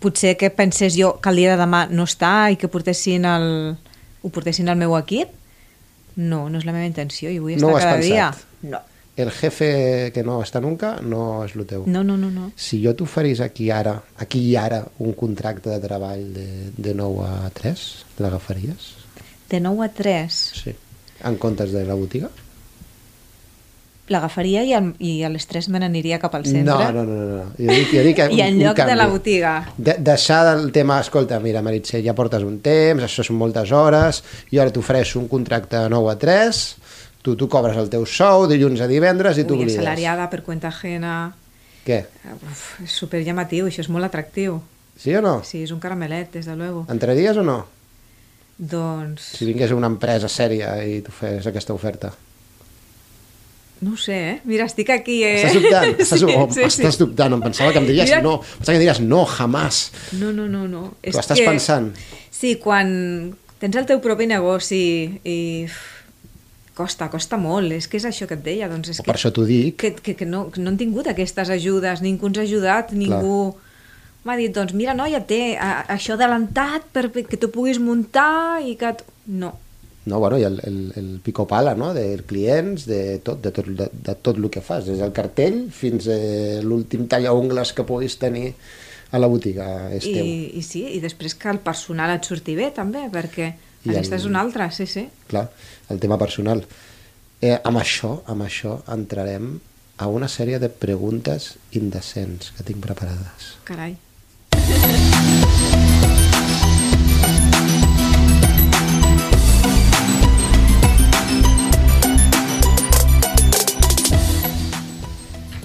potser 0.02 0.34
que 0.36 0.50
pensés 0.50 0.96
jo 0.98 1.14
que 1.22 1.30
el 1.30 1.38
dia 1.40 1.54
de 1.54 1.60
demà 1.62 1.84
no 1.90 2.04
està 2.10 2.50
i 2.52 2.58
que 2.60 2.68
portessin 2.68 3.24
el, 3.30 3.46
ho 4.20 4.32
portessin 4.34 4.68
al 4.68 4.76
meu 4.80 4.96
equip. 4.98 5.30
No, 6.16 6.48
no 6.50 6.58
és 6.60 6.66
la 6.66 6.74
meva 6.74 6.86
intenció, 6.86 7.30
i 7.30 7.38
vull 7.42 7.54
No 7.56 7.70
estar 7.70 7.72
ho 7.72 7.76
has 7.78 7.86
cada 7.86 8.02
dia. 8.02 8.26
pensat? 8.34 8.68
No. 8.74 8.82
El 9.16 9.30
jefe 9.30 10.10
que 10.14 10.24
no 10.26 10.40
està 10.42 10.58
nunca 10.58 10.96
no 11.02 11.44
és 11.44 11.54
el 11.54 11.66
teu. 11.70 11.84
No, 11.86 12.02
no, 12.02 12.16
no, 12.18 12.32
no. 12.34 12.48
Si 12.58 12.80
jo 12.82 12.96
t'oferís 12.98 13.40
aquí 13.44 13.68
ara, 13.70 13.94
aquí 14.18 14.40
i 14.50 14.56
ara, 14.58 14.82
un 14.98 15.14
contracte 15.14 15.70
de 15.70 15.78
treball 15.82 16.32
de, 16.34 16.48
de 16.74 16.94
9 16.98 17.28
a 17.28 17.50
3, 17.54 17.84
l'agafaries? 18.18 18.88
De 19.50 19.60
9 19.62 19.86
a 19.86 19.92
3 19.94 20.40
Sí. 20.64 20.74
En 21.24 21.38
comptes 21.38 21.70
de 21.72 21.84
la 21.86 21.94
botiga? 21.94 22.32
l'agafaria 24.12 24.62
i, 24.64 24.72
al, 24.76 24.90
i 25.00 25.22
a 25.24 25.30
les 25.32 25.46
3 25.48 25.70
me 25.72 25.80
n'aniria 25.80 26.18
cap 26.20 26.34
al 26.36 26.44
centre. 26.44 26.66
No, 26.68 26.92
no, 26.92 27.04
no, 27.08 27.14
no. 27.14 27.36
no. 27.38 27.44
Jo 27.56 27.70
dic, 27.70 27.92
jo 27.94 28.02
dic 28.04 28.20
I 28.36 28.42
en 28.44 28.58
un 28.58 28.64
lloc 28.66 28.80
de 28.84 28.96
la 28.98 29.06
botiga. 29.08 29.54
De, 29.78 29.96
deixar 30.04 30.42
del 30.50 30.70
tema, 30.76 30.98
escolta, 31.00 31.38
mira, 31.40 31.62
Meritxell, 31.64 32.04
ja 32.04 32.16
portes 32.16 32.44
un 32.44 32.58
temps, 32.64 33.04
això 33.06 33.24
són 33.24 33.40
moltes 33.40 33.72
hores, 33.72 34.20
jo 34.52 34.60
ara 34.60 34.74
t'ofereixo 34.74 35.20
un 35.22 35.28
contracte 35.32 35.80
de 35.80 35.92
9 35.92 36.12
a 36.12 36.18
3, 36.20 36.64
tu, 37.24 37.34
tu 37.40 37.48
cobres 37.48 37.76
el 37.80 37.88
teu 37.92 38.04
sou 38.06 38.44
dilluns 38.50 38.82
a 38.84 38.88
divendres 38.90 39.38
i 39.40 39.44
Ui, 39.44 39.48
t'oblides. 39.48 39.78
assalariada 39.78 40.28
per 40.30 40.42
cuenta 40.46 40.68
ajena... 40.68 41.14
Què? 41.84 41.98
Uf, 42.36 42.62
és 42.84 42.92
super 42.96 43.20
llamatiu, 43.24 43.66
això 43.68 43.82
és 43.84 43.90
molt 43.92 44.06
atractiu. 44.06 44.60
Sí 45.00 45.12
o 45.16 45.20
no? 45.24 45.38
Sí, 45.44 45.64
és 45.66 45.72
un 45.74 45.80
caramelet, 45.82 46.30
des 46.36 46.46
de 46.48 46.54
luego. 46.56 46.84
Entraries 46.92 47.36
o 47.40 47.44
no? 47.44 47.58
Doncs... 48.56 49.32
Si 49.40 49.48
vingués 49.48 49.72
una 49.74 49.88
empresa 49.90 50.28
sèria 50.30 50.76
i 50.86 51.00
t'ofés 51.04 51.48
aquesta 51.50 51.74
oferta. 51.74 52.12
No 53.84 53.96
sé, 54.00 54.14
eh? 54.30 54.36
Mira, 54.48 54.64
estic 54.70 54.88
aquí, 54.94 55.18
eh? 55.26 55.42
Estàs 55.42 55.58
dubtant? 55.58 55.96
Estàs, 56.04 56.20
Sí, 56.22 56.28
oh, 56.38 56.46
sí, 56.48 56.60
sí. 56.62 56.68
estàs 56.70 56.98
dubtant, 57.00 57.34
em 57.36 57.42
pensava 57.42 57.72
que 57.74 57.82
em 57.82 57.88
diries 57.90 58.08
Mira- 58.14 58.22
no. 58.24 58.36
Pensava 58.40 58.76
que 58.78 58.84
diries 58.84 59.00
no, 59.04 59.24
jamàs. 59.28 59.80
No, 60.20 60.30
no, 60.32 60.46
no, 60.48 60.62
no. 60.70 60.84
T'ho 61.02 61.20
estàs 61.20 61.42
pensant? 61.44 61.90
Sí, 62.32 62.54
quan 62.62 62.94
tens 63.60 63.76
el 63.80 63.84
teu 63.90 64.00
propi 64.04 64.30
negoci 64.30 64.80
i 65.26 65.38
costa, 66.74 67.08
costa 67.10 67.36
molt. 67.40 67.72
És 67.72 67.88
que 67.88 67.96
és 68.00 68.04
això 68.08 68.26
que 68.30 68.34
et 68.38 68.44
deia. 68.44 68.68
Doncs 68.68 68.90
és 68.94 69.00
O 69.00 69.06
per 69.06 69.14
això 69.16 69.30
t'ho 69.34 69.44
dic. 69.48 69.76
que, 69.80 69.94
que, 69.94 70.14
que, 70.18 70.26
no, 70.26 70.46
que 70.50 70.60
no 70.60 70.70
han 70.72 70.78
tingut 70.80 71.06
aquestes 71.10 71.50
ajudes, 71.50 72.02
ningú 72.02 72.26
ens 72.30 72.38
ha 72.38 72.46
ajudat, 72.46 72.92
ningú 72.92 73.54
m'ha 74.24 74.36
dit, 74.40 74.52
doncs 74.56 74.72
mira, 74.72 74.94
noia, 74.96 75.20
té 75.20 75.56
a, 75.60 75.84
això 75.92 76.14
adelantat 76.16 76.86
perquè 76.94 77.36
tu 77.38 77.50
puguis 77.52 77.78
muntar 77.78 78.60
i 78.64 78.76
que... 78.80 78.94
No, 79.26 79.52
No, 80.04 80.18
bueno, 80.20 80.36
i 80.36 80.42
el, 80.44 80.58
el, 80.68 80.92
el 81.00 81.06
pico 81.24 81.46
pala, 81.48 81.72
no?, 81.74 81.94
de 81.96 82.18
clients, 82.28 82.82
de 82.84 83.18
tot, 83.24 83.38
de 83.40 83.48
tot, 83.56 83.64
de, 83.72 83.86
de 84.04 84.14
tot 84.20 84.36
el 84.36 84.50
que 84.52 84.60
fas, 84.60 84.84
des 84.84 84.98
del 85.00 85.14
cartell 85.16 85.70
fins 85.72 86.04
a 86.12 86.16
l'últim 86.60 87.06
tallaungles 87.08 87.72
que 87.72 87.86
puguis 87.88 88.18
tenir 88.20 88.50
a 89.16 89.20
la 89.22 89.30
botiga, 89.32 89.88
és 89.96 90.04
teu. 90.04 90.20
I, 90.20 90.50
i 90.60 90.62
sí, 90.66 90.82
i 90.92 91.00
després 91.00 91.32
que 91.40 91.48
el 91.48 91.62
personal 91.64 92.12
et 92.18 92.28
surti 92.28 92.52
bé 92.58 92.68
també, 92.76 93.06
perquè 93.14 93.46
I 93.86 93.94
aquesta 93.94 94.18
el- 94.18 94.20
és 94.20 94.26
una 94.28 94.42
altra, 94.44 94.68
sí, 94.76 94.84
sí. 94.84 95.06
Clar, 95.32 95.46
el 95.90 96.00
tema 96.00 96.18
personal. 96.18 96.64
Eh, 97.40 97.58
amb 97.62 97.80
això, 97.80 98.16
amb 98.30 98.46
això 98.46 98.78
entrarem 98.94 99.58
a 99.98 100.08
una 100.10 100.28
sèrie 100.28 100.58
de 100.58 100.70
preguntes 100.70 101.54
indecents 101.72 102.52
que 102.56 102.66
tinc 102.66 102.82
preparades. 102.82 103.54
Carai. 103.68 103.96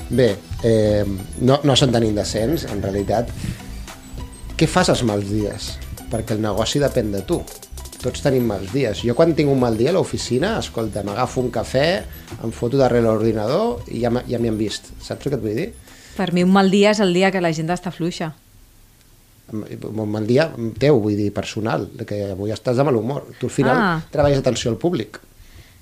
Bé, 0.09 0.35
eh, 0.63 1.05
no, 1.41 1.59
no 1.63 1.75
són 1.77 1.93
tan 1.93 2.03
indecents, 2.03 2.65
en 2.73 2.81
realitat. 2.81 3.29
Què 4.57 4.67
fas 4.67 4.89
els 4.91 5.05
mals 5.05 5.29
dies? 5.29 5.71
Perquè 6.09 6.35
el 6.35 6.41
negoci 6.43 6.81
depèn 6.81 7.13
de 7.13 7.21
tu. 7.23 7.37
Tots 7.99 8.21
tenim 8.23 8.45
mals 8.47 8.71
dies. 8.71 9.01
Jo 9.03 9.13
quan 9.15 9.33
tinc 9.35 9.51
un 9.51 9.59
mal 9.59 9.75
dia 9.77 9.89
a 9.91 9.93
l'oficina, 9.97 10.53
escolta, 10.61 11.03
m'agafo 11.03 11.41
un 11.43 11.49
cafè, 11.51 11.87
em 12.43 12.51
foto 12.55 12.77
darrere 12.79 13.03
l'ordinador 13.03 13.81
i 13.91 13.99
ja, 14.05 14.11
ja 14.27 14.39
m'hi 14.39 14.47
han 14.47 14.57
vist. 14.59 14.93
Saps 15.03 15.27
que 15.27 15.35
et 15.35 15.41
vull 15.43 15.57
dir? 15.57 15.73
Per 16.15 16.31
mi 16.35 16.43
un 16.43 16.51
mal 16.51 16.71
dia 16.71 16.91
és 16.95 16.99
el 17.03 17.11
dia 17.13 17.31
que 17.31 17.41
la 17.43 17.51
gent 17.55 17.69
està 17.75 17.91
fluixa. 17.91 18.31
Un 19.51 20.09
mal 20.11 20.27
dia 20.29 20.47
teu, 20.79 20.99
vull 21.01 21.15
dir, 21.17 21.31
personal, 21.33 21.87
que 22.05 22.21
avui 22.31 22.51
estàs 22.53 22.77
de 22.77 22.85
mal 22.85 22.95
humor. 22.95 23.25
Tu 23.39 23.47
al 23.47 23.51
final 23.51 23.77
Ah. 23.81 24.01
treballes 24.11 24.39
atenció 24.39 24.69
al 24.71 24.77
públic. 24.77 25.19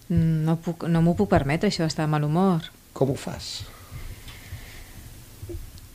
Mm, 0.10 0.46
No, 0.46 0.56
puc, 0.58 0.86
no 0.88 1.02
m'ho 1.02 1.16
puc 1.16 1.30
permetre, 1.30 1.68
això 1.70 1.84
d'estar 1.84 2.06
de 2.06 2.12
mal 2.12 2.24
humor. 2.24 2.62
Com 2.94 3.12
ho 3.12 3.16
fas? 3.16 3.66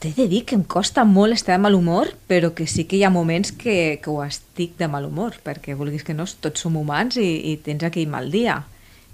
T'he 0.03 0.11
de 0.17 0.25
dir 0.27 0.41
que 0.43 0.57
em 0.59 0.65
costa 0.67 1.05
molt 1.07 1.37
estar 1.37 1.55
de 1.55 1.63
mal 1.63 1.77
humor, 1.79 2.09
però 2.27 2.49
que 2.59 2.65
sí 2.67 2.89
que 2.91 2.97
hi 2.99 3.05
ha 3.07 3.11
moments 3.15 3.53
que, 3.55 4.01
que 4.03 4.11
ho 4.11 4.25
estic 4.25 4.73
de 4.81 4.89
mal 4.91 5.05
humor, 5.07 5.37
perquè 5.45 5.77
vulguis 5.79 6.03
que 6.03 6.17
no, 6.17 6.27
tots 6.27 6.65
som 6.65 6.75
humans 6.81 7.21
i, 7.23 7.29
i 7.53 7.59
tens 7.63 7.85
aquell 7.87 8.11
mal 8.11 8.27
dia. 8.33 8.57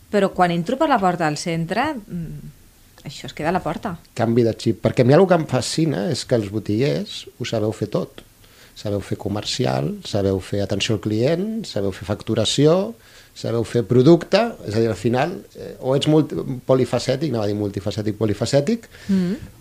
Però 0.08 0.30
quan 0.32 0.54
entro 0.54 0.78
per 0.80 0.88
la 0.88 0.96
porta 1.02 1.26
del 1.26 1.36
centre, 1.36 1.90
mm, 1.92 2.54
això 3.04 3.28
es 3.28 3.36
queda 3.36 3.50
a 3.52 3.56
la 3.58 3.60
porta. 3.60 3.98
Canvi 4.16 4.46
de 4.46 4.54
xip. 4.56 4.80
Perquè 4.86 5.04
a 5.04 5.10
mi 5.10 5.16
el 5.18 5.26
que 5.28 5.36
em 5.36 5.44
fascina 5.50 6.06
és 6.08 6.24
que 6.24 6.38
els 6.40 6.48
botiguers 6.54 7.26
ho 7.36 7.50
sabeu 7.52 7.76
fer 7.76 7.90
tot. 7.92 8.24
Sabeu 8.78 9.04
fer 9.04 9.20
comercial, 9.20 9.92
sabeu 10.08 10.40
fer 10.40 10.62
atenció 10.64 10.96
al 10.96 11.04
client, 11.04 11.66
sabeu 11.68 11.92
fer 11.92 12.08
facturació, 12.08 12.94
sabeu 13.36 13.68
fer 13.68 13.84
producte, 13.84 14.40
és 14.64 14.72
a 14.72 14.80
dir, 14.80 14.88
al 14.88 14.96
final, 14.96 15.36
eh, 15.52 15.74
o 15.84 15.92
ets 15.98 16.08
multi, 16.08 16.38
polifacètic, 16.64 17.28
anava 17.34 17.44
a 17.44 17.52
dir 17.52 17.60
multifacètic, 17.60 18.16
polifacètic, 18.16 18.88
Mm. 19.12 19.57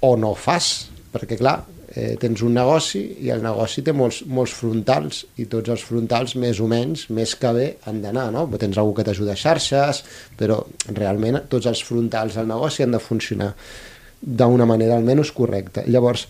O 0.00 0.12
no 0.20 0.34
fas, 0.38 0.88
perquè 1.12 1.38
clar, 1.40 1.56
eh, 1.92 2.14
tens 2.20 2.42
un 2.44 2.56
negoci 2.56 3.02
i 3.24 3.30
el 3.32 3.42
negoci 3.44 3.84
té 3.86 3.94
molts, 3.96 4.22
molts 4.26 4.54
frontals 4.58 5.24
i 5.40 5.46
tots 5.52 5.72
els 5.72 5.84
frontals 5.86 6.36
més 6.40 6.60
o 6.60 6.68
menys, 6.70 7.06
més 7.10 7.36
que 7.40 7.52
bé, 7.56 7.68
han 7.86 8.02
d'anar, 8.04 8.28
no? 8.34 8.46
Tens 8.60 8.78
algú 8.78 8.96
que 8.96 9.06
t'ajuda 9.06 9.36
a 9.36 9.40
xarxes, 9.40 10.02
però 10.38 10.62
realment 10.92 11.42
tots 11.52 11.68
els 11.70 11.82
frontals 11.86 12.36
del 12.38 12.50
negoci 12.50 12.84
han 12.84 12.96
de 12.96 13.02
funcionar 13.02 13.52
d'una 14.20 14.66
manera 14.66 14.96
almenys 14.96 15.30
correcta. 15.36 15.84
Llavors, 15.86 16.26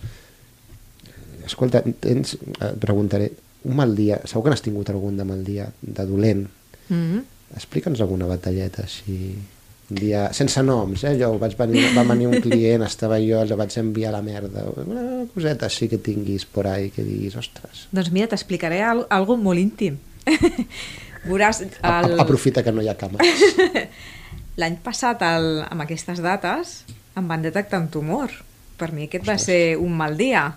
escolta, 1.47 1.81
tens, 2.03 2.35
et 2.35 2.79
preguntaré, 2.83 3.31
un 3.67 3.75
mal 3.75 3.95
dia, 3.95 4.21
segur 4.27 4.45
que 4.45 4.53
n'has 4.53 4.63
tingut 4.63 4.89
algun 4.91 5.17
de 5.17 5.25
mal 5.27 5.43
dia, 5.43 5.65
de 5.81 6.05
dolent, 6.07 6.45
Mm. 6.89 7.23
Explica'ns 7.55 8.01
alguna 8.03 8.27
batalleta 8.27 8.85
un 8.87 9.35
dia, 9.89 10.27
sense 10.35 10.61
noms, 10.63 11.03
eh? 11.07 11.13
Jo 11.19 11.31
vaig 11.39 11.55
venir, 11.59 11.85
va 11.95 12.03
venir 12.07 12.27
un 12.27 12.41
client, 12.43 12.83
estava 12.83 13.19
jo, 13.23 13.39
el 13.39 13.53
vaig 13.59 13.77
enviar 13.79 14.11
a 14.11 14.17
la 14.17 14.21
merda, 14.25 14.65
una 14.83 15.25
coseta 15.33 15.69
així 15.69 15.87
que 15.87 15.99
tinguis 16.03 16.45
por 16.45 16.67
ahí, 16.67 16.89
que 16.91 17.05
diguis, 17.07 17.37
ostres, 17.39 17.87
Doncs 17.95 18.11
mira, 18.11 18.27
t'explicaré 18.33 18.81
al, 18.83 19.05
algo 19.09 19.37
molt 19.39 19.61
íntim. 19.61 19.99
Veuràs, 21.27 21.61
el... 21.63 21.71
a, 21.81 22.01
aprofita 22.23 22.63
que 22.63 22.73
no 22.75 22.83
hi 22.83 22.91
ha 22.91 22.97
càmeres. 22.99 23.45
L'any 24.61 24.77
passat, 24.83 25.21
el, 25.23 25.63
amb 25.67 25.85
aquestes 25.85 26.19
dates, 26.23 26.81
em 27.17 27.27
van 27.29 27.43
detectar 27.45 27.79
un 27.83 27.91
tumor. 27.93 28.33
Per 28.77 28.91
mi 28.93 29.07
aquest 29.07 29.25
va 29.27 29.37
ser 29.41 29.77
un 29.81 29.95
mal 29.97 30.17
dia. 30.19 30.49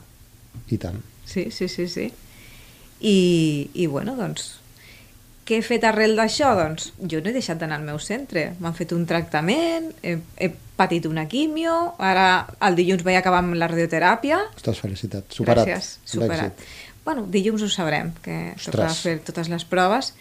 I 0.69 0.79
tant. 0.81 0.99
Sí, 1.29 1.49
sí, 1.55 1.69
sí, 1.69 1.87
sí. 1.89 2.11
I, 3.01 3.19
i 3.75 3.87
bueno, 3.89 4.17
doncs, 4.19 4.60
què 5.51 5.59
he 5.59 5.67
fet 5.67 5.83
arrel 5.89 6.15
d'això? 6.15 6.53
Doncs 6.55 6.93
jo 7.11 7.19
no 7.19 7.31
he 7.31 7.35
deixat 7.35 7.59
d'anar 7.59 7.81
al 7.81 7.87
meu 7.89 7.99
centre. 7.99 8.53
M'han 8.63 8.77
fet 8.79 8.95
un 8.95 9.03
tractament, 9.11 9.91
he, 10.07 10.15
he 10.39 10.51
patit 10.79 11.09
una 11.11 11.27
quimio, 11.29 11.75
ara 11.99 12.47
el 12.69 12.79
dilluns 12.79 13.03
vaig 13.07 13.19
acabar 13.19 13.43
amb 13.43 13.59
la 13.59 13.69
radioteràpia. 13.71 14.39
Ostres, 14.55 14.79
felicitat. 14.85 15.27
Superat. 15.35 15.67
Gràcies, 15.67 15.97
superat. 16.07 16.63
Bueno, 17.05 17.27
dilluns 17.27 17.65
ho 17.67 17.71
sabrem, 17.73 18.15
que 18.23 18.37
Ostres. 18.55 18.71
tocarà 18.71 18.95
fer 18.95 19.17
totes 19.27 19.51
les 19.51 19.67
proves, 19.67 20.13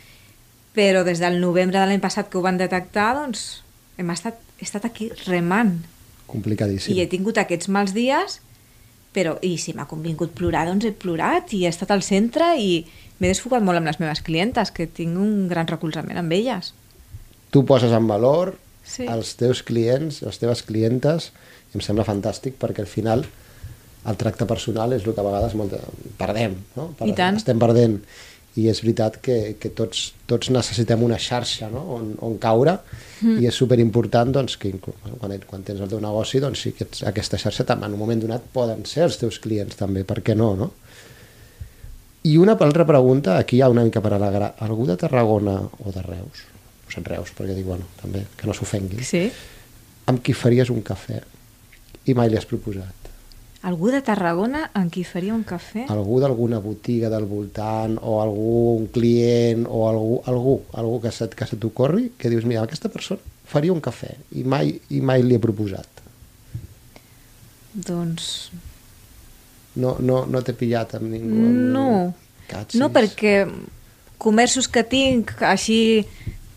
però 0.74 1.06
des 1.06 1.22
del 1.22 1.40
novembre 1.44 1.78
de 1.78 1.86
l'any 1.86 2.02
passat 2.02 2.30
que 2.32 2.40
ho 2.40 2.44
van 2.46 2.58
detectar, 2.58 3.12
doncs 3.20 3.62
hem 4.00 4.10
estat, 4.16 4.42
he 4.58 4.66
estat 4.66 4.86
aquí 4.88 5.12
remant 5.28 5.78
Complicadíssim. 6.30 6.96
i 6.96 7.04
he 7.04 7.08
tingut 7.12 7.38
aquests 7.42 7.70
mals 7.70 7.94
dies, 7.94 8.40
però 9.14 9.38
i 9.42 9.58
si 9.58 9.74
m'ha 9.74 9.88
convingut 9.90 10.34
plorar, 10.38 10.68
doncs 10.70 10.86
he 10.86 10.92
plorat 10.94 11.54
i 11.58 11.64
he 11.66 11.70
estat 11.72 11.92
al 11.92 12.04
centre 12.06 12.54
i 12.62 12.86
m'he 13.20 13.32
desfocat 13.32 13.64
molt 13.66 13.82
amb 13.82 13.90
les 13.90 14.00
meves 14.00 14.22
clientes, 14.22 14.72
que 14.72 14.88
tinc 14.88 15.18
un 15.18 15.48
gran 15.50 15.68
recolzament 15.68 16.18
amb 16.22 16.32
elles. 16.36 16.74
Tu 17.52 17.66
poses 17.66 17.92
en 17.92 18.08
valor 18.08 18.56
Sí. 18.90 19.06
els 19.06 19.36
teus 19.38 19.62
clients, 19.62 20.22
les 20.26 20.40
teves 20.42 20.64
clientes, 20.66 21.32
i 21.70 21.78
em 21.78 21.82
sembla 21.86 22.06
fantàstic 22.08 22.56
perquè 22.58 22.82
al 22.82 22.90
final 22.90 23.26
el 24.08 24.18
tracte 24.18 24.48
personal 24.50 24.94
és 24.96 25.06
el 25.06 25.14
que 25.14 25.22
a 25.22 25.28
vegades 25.28 25.54
molt 25.60 25.76
perdem, 26.18 26.56
no? 26.76 26.88
Tant. 26.98 27.38
Estem 27.38 27.60
perdent. 27.60 28.00
I 28.58 28.66
és 28.68 28.80
veritat 28.82 29.20
que, 29.22 29.56
que 29.62 29.70
tots, 29.70 30.14
tots 30.28 30.50
necessitem 30.50 31.04
una 31.06 31.20
xarxa 31.22 31.70
no? 31.70 31.84
on, 31.96 32.08
on 32.26 32.38
caure 32.42 32.74
mm. 33.22 33.38
i 33.40 33.48
és 33.48 33.56
superimportant 33.56 34.32
doncs, 34.36 34.58
que 34.58 34.72
quan, 34.82 35.36
quan 35.48 35.64
tens 35.64 35.80
el 35.80 35.88
teu 35.92 36.02
negoci 36.02 36.42
doncs, 36.44 36.64
sí 36.66 36.72
que 36.76 36.88
ets- 36.88 37.06
aquesta 37.08 37.38
xarxa 37.40 37.64
tam- 37.70 37.86
en 37.86 37.94
un 37.94 38.00
moment 38.02 38.20
donat 38.26 38.50
poden 38.52 38.82
ser 38.90 39.06
els 39.06 39.20
teus 39.22 39.38
clients 39.40 39.78
també, 39.80 40.04
per 40.04 40.20
què 40.26 40.36
no? 40.36 40.56
no? 40.60 40.72
I 42.28 42.36
una 42.38 42.58
altra 42.60 42.84
pregunta, 42.90 43.38
aquí 43.40 43.58
hi 43.58 43.62
ha 43.64 43.70
una 43.72 43.86
mica 43.88 44.02
per 44.04 44.12
alegrar. 44.18 44.52
Algú 44.66 44.86
de 44.90 44.98
Tarragona 45.00 45.54
o 45.64 45.94
de 45.96 46.02
Reus, 46.04 46.42
sigui, 46.90 47.06
Reus, 47.08 47.32
perquè 47.38 47.56
dic, 47.56 47.64
bueno, 47.70 47.86
també, 48.02 48.26
que 48.36 48.50
no 48.50 48.54
s'ofengui, 48.58 49.06
Sí? 49.08 49.30
amb 50.10 50.20
qui 50.26 50.34
faries 50.34 50.72
un 50.74 50.82
cafè 50.84 51.22
i 52.10 52.16
mai 52.18 52.28
li 52.34 52.36
has 52.36 52.48
proposat? 52.50 52.99
Algú 53.68 53.90
de 53.92 54.00
Tarragona 54.06 54.70
amb 54.78 54.92
qui 54.94 55.04
faria 55.04 55.34
un 55.36 55.44
cafè? 55.44 55.90
Algú 55.92 56.22
d'alguna 56.24 56.62
botiga 56.64 57.10
del 57.12 57.26
voltant 57.28 57.98
o 58.00 58.22
algú, 58.24 58.78
un 58.78 58.88
client 58.94 59.66
o 59.68 59.84
algú, 59.90 60.22
algú, 60.32 60.56
algú 60.80 61.02
que 61.04 61.12
se, 61.12 61.28
que 61.28 61.48
se 61.50 61.60
t'ocorri 61.60 62.14
que 62.18 62.32
dius, 62.32 62.48
mira, 62.48 62.64
aquesta 62.64 62.92
persona 62.94 63.20
faria 63.50 63.74
un 63.74 63.84
cafè 63.84 64.14
i 64.40 64.46
mai, 64.48 64.72
i 64.96 65.02
mai 65.04 65.26
li 65.26 65.36
he 65.36 65.44
proposat. 65.44 66.04
Doncs 67.74 68.32
No, 69.80 69.96
no, 70.00 70.24
no 70.26 70.42
t'he 70.44 70.56
pillat 70.58 70.96
amb 70.98 71.12
ningú. 71.12 71.44
Amb... 71.46 71.60
no. 71.76 71.90
Catxis. 72.50 72.80
No, 72.82 72.90
perquè 72.90 73.44
comerços 74.20 74.68
que 74.68 74.84
tinc 74.84 75.36
així 75.46 76.02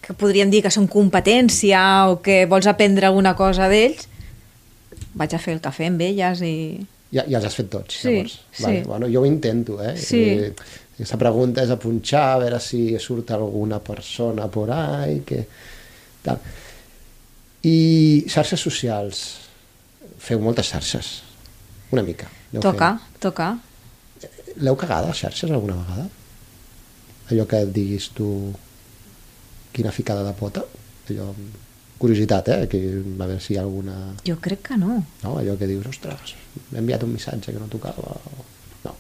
que 0.03 0.17
podríem 0.19 0.51
dir 0.51 0.63
que 0.65 0.73
són 0.73 0.89
competència 0.91 1.83
o 2.11 2.17
que 2.25 2.43
vols 2.51 2.67
aprendre 2.67 3.07
alguna 3.07 3.37
cosa 3.39 3.69
d'ells, 3.71 4.09
vaig 5.15 5.37
a 5.37 5.41
fer 5.43 5.55
el 5.59 5.63
cafè 5.63 5.91
amb 5.93 6.03
elles 6.03 6.43
i... 6.43 6.57
Ja, 7.13 7.25
ja 7.29 7.39
els 7.39 7.45
has 7.47 7.55
fet 7.59 7.69
tots, 7.71 7.99
Sí, 8.01 8.09
llavors. 8.09 8.39
sí. 8.53 8.63
Vale, 8.65 8.83
bueno, 8.89 9.09
jo 9.13 9.21
ho 9.21 9.27
intento, 9.29 9.83
eh? 9.83 9.97
Sí. 10.01 10.23
Eh, 10.23 10.53
Aquesta 10.93 11.17
pregunta 11.19 11.63
és 11.65 11.71
a 11.73 11.77
punxar, 11.81 12.21
a 12.35 12.39
veure 12.39 12.59
si 12.61 12.97
surt 13.01 13.31
alguna 13.35 13.79
persona 13.83 14.47
por 14.49 14.71
ahí, 14.71 15.21
que... 15.27 15.41
Tal. 16.23 16.39
I 17.65 18.25
xarxes 18.31 18.61
socials. 18.61 19.23
Feu 20.23 20.39
moltes 20.41 20.69
xarxes. 20.71 21.09
Una 21.93 22.03
mica. 22.07 22.29
aneu 22.53 22.63
Toca, 22.63 22.91
fent. 22.99 23.19
toca. 23.25 23.49
L'heu 24.63 24.77
cagat, 24.77 25.07
les 25.09 25.17
xarxes, 25.25 25.51
alguna 25.51 25.75
vegada? 25.81 26.07
Allò 27.33 27.47
que 27.49 27.63
et 27.65 27.73
diguis 27.73 28.11
tu 28.15 28.29
quina 29.73 29.91
ficada 29.91 30.23
de 30.29 30.33
pota? 30.39 30.63
Allò 31.11 31.33
curiositat, 32.03 32.49
eh? 32.55 32.65
Que, 32.71 32.81
a 33.01 33.27
veure 33.27 33.41
si 33.43 33.55
hi 33.55 33.61
ha 33.61 33.63
alguna... 33.65 33.95
Jo 34.27 34.39
crec 34.43 34.65
que 34.71 34.79
no. 34.81 34.99
No? 35.23 35.37
Allò 35.39 35.55
que 35.61 35.69
dius, 35.71 35.87
ostres, 35.91 36.35
m'he 36.71 36.83
enviat 36.83 37.07
un 37.07 37.15
missatge 37.15 37.55
que 37.55 37.61
no 37.61 37.71
tocava. 37.73 38.17
No. 38.85 38.97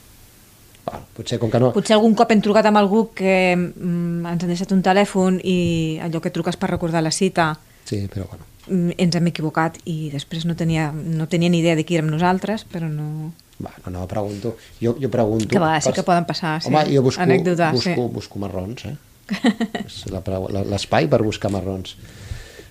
Bueno, 0.86 1.02
potser 1.18 1.40
com 1.42 1.50
que 1.50 1.60
no... 1.62 1.72
Potser 1.74 1.98
algun 1.98 2.14
cop 2.18 2.32
hem 2.34 2.42
trucat 2.44 2.70
amb 2.70 2.80
algú 2.80 3.08
que 3.18 3.34
mm, 3.56 4.30
ens 4.32 4.46
han 4.46 4.54
deixat 4.54 4.72
un 4.74 4.82
telèfon 4.86 5.42
i 5.42 5.58
allò 6.06 6.22
que 6.22 6.34
truques 6.34 6.58
per 6.58 6.70
recordar 6.72 7.02
la 7.04 7.14
cita 7.14 7.52
Sí, 7.84 8.08
però 8.08 8.26
bueno. 8.30 8.44
mm, 8.68 8.94
ens 9.02 9.16
hem 9.18 9.30
equivocat 9.32 9.78
i 9.90 10.10
després 10.12 10.46
no 10.46 10.56
tenia, 10.58 10.90
no 10.92 11.26
tenia 11.28 11.50
ni 11.50 11.60
idea 11.62 11.76
de 11.78 11.84
qui 11.84 11.98
érem 11.98 12.10
nosaltres, 12.12 12.64
però 12.70 12.88
no... 12.90 13.32
Va, 13.62 13.72
no, 13.94 14.06
pregunto. 14.10 14.56
Jo, 14.80 14.96
jo 14.98 15.10
pregunto... 15.10 15.50
Que 15.50 15.58
a 15.58 15.64
vegades 15.66 15.86
sí 15.86 15.94
que 15.94 16.06
poden 16.06 16.26
passar, 16.26 16.56
sí. 16.62 16.70
Home, 16.70 16.86
jo 16.90 17.02
busco, 17.04 17.22
Anècdotes, 17.22 17.74
busco, 17.76 17.94
sí. 17.94 18.08
busco 18.14 18.42
marrons, 18.42 18.86
eh? 18.90 18.96
És 19.84 20.02
l'espai 20.10 21.06
per 21.10 21.22
buscar 21.22 21.50
marrons. 21.54 21.94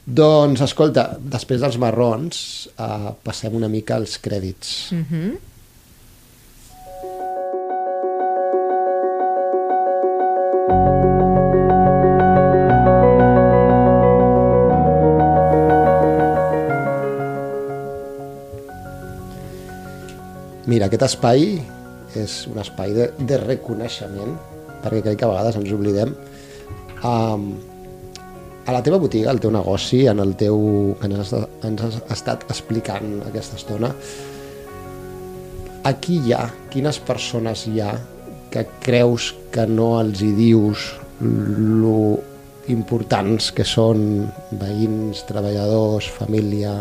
Doncs, 0.06 0.64
escolta, 0.66 1.18
després 1.22 1.62
dels 1.62 1.78
marrons, 1.78 2.68
eh, 2.74 3.14
passem 3.24 3.54
una 3.54 3.70
mica 3.70 3.96
als 3.96 4.18
crèdits. 4.18 4.92
Mm 4.92 5.06
-hmm. 5.10 5.38
Mira, 20.66 20.86
aquest 20.86 21.02
espai 21.04 21.62
és 22.16 22.48
un 22.48 22.58
espai 22.58 22.94
de, 22.94 23.12
de 23.20 23.38
reconeixement, 23.38 24.38
perquè 24.84 25.02
crec 25.02 25.18
que 25.20 25.26
a 25.26 25.28
vegades 25.28 25.56
ens 25.56 25.72
oblidem. 25.72 26.16
Um, 27.04 27.71
a 28.66 28.76
la 28.76 28.82
teva 28.86 29.00
botiga, 29.02 29.32
al 29.32 29.40
teu 29.42 29.52
negoci, 29.54 30.06
en 30.08 30.22
el 30.22 30.36
teu, 30.38 30.60
que 31.00 31.10
ens 31.10 31.22
has, 31.22 31.48
ens 31.68 31.86
has 31.88 32.00
estat 32.14 32.46
explicant 32.50 33.20
aquesta 33.28 33.58
estona, 33.60 33.92
aquí 35.88 36.20
hi 36.28 36.36
ha, 36.38 36.46
quines 36.74 37.00
persones 37.02 37.66
hi 37.68 37.82
ha 37.82 37.96
que 38.52 38.66
creus 38.84 39.32
que 39.54 39.66
no 39.66 39.96
els 40.02 40.22
hi 40.22 40.32
dius 40.38 40.92
lo 41.22 42.20
importants 42.72 43.50
que 43.56 43.66
són 43.66 44.28
veïns, 44.60 45.24
treballadors, 45.28 46.10
família, 46.14 46.76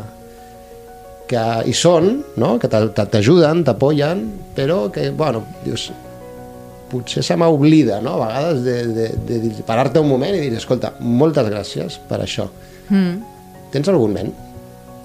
que 1.31 1.45
hi 1.66 1.74
són, 1.76 2.12
no? 2.43 2.57
que 2.61 2.68
t'ajuden, 2.68 3.64
t'apoyen, 3.64 4.24
però 4.57 4.83
que, 4.93 5.09
bueno, 5.14 5.45
dius, 5.64 5.89
potser 6.91 7.22
se 7.26 7.36
m'oblida, 7.38 8.01
no?, 8.05 8.16
a 8.18 8.26
vegades 8.28 8.62
de, 8.66 8.76
de, 8.95 9.09
de, 9.28 9.41
dir- 9.47 9.64
parar-te 9.66 10.03
un 10.03 10.09
moment 10.11 10.34
i 10.36 10.43
dir, 10.43 10.53
escolta, 10.59 10.93
moltes 11.01 11.49
gràcies 11.51 12.01
per 12.11 12.20
això. 12.24 12.49
Mm. 12.91 13.20
Tens 13.70 13.91
algun 13.93 14.16
ment? 14.16 14.32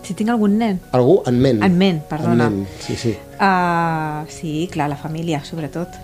Si 0.05 0.13
tinc 0.13 0.29
algun 0.29 0.57
nen? 0.61 0.79
Algú 0.93 1.19
en 1.29 1.37
ment? 1.41 1.61
En 1.65 1.77
ment, 1.77 2.01
perdona. 2.09 2.49
En 2.49 2.59
ment, 2.61 2.73
sí, 2.81 2.97
sí. 2.97 3.15
Uh, 3.39 4.25
sí, 4.29 4.67
clar, 4.73 4.89
la 4.91 4.97
família, 5.01 5.41
sobretot. 5.45 5.95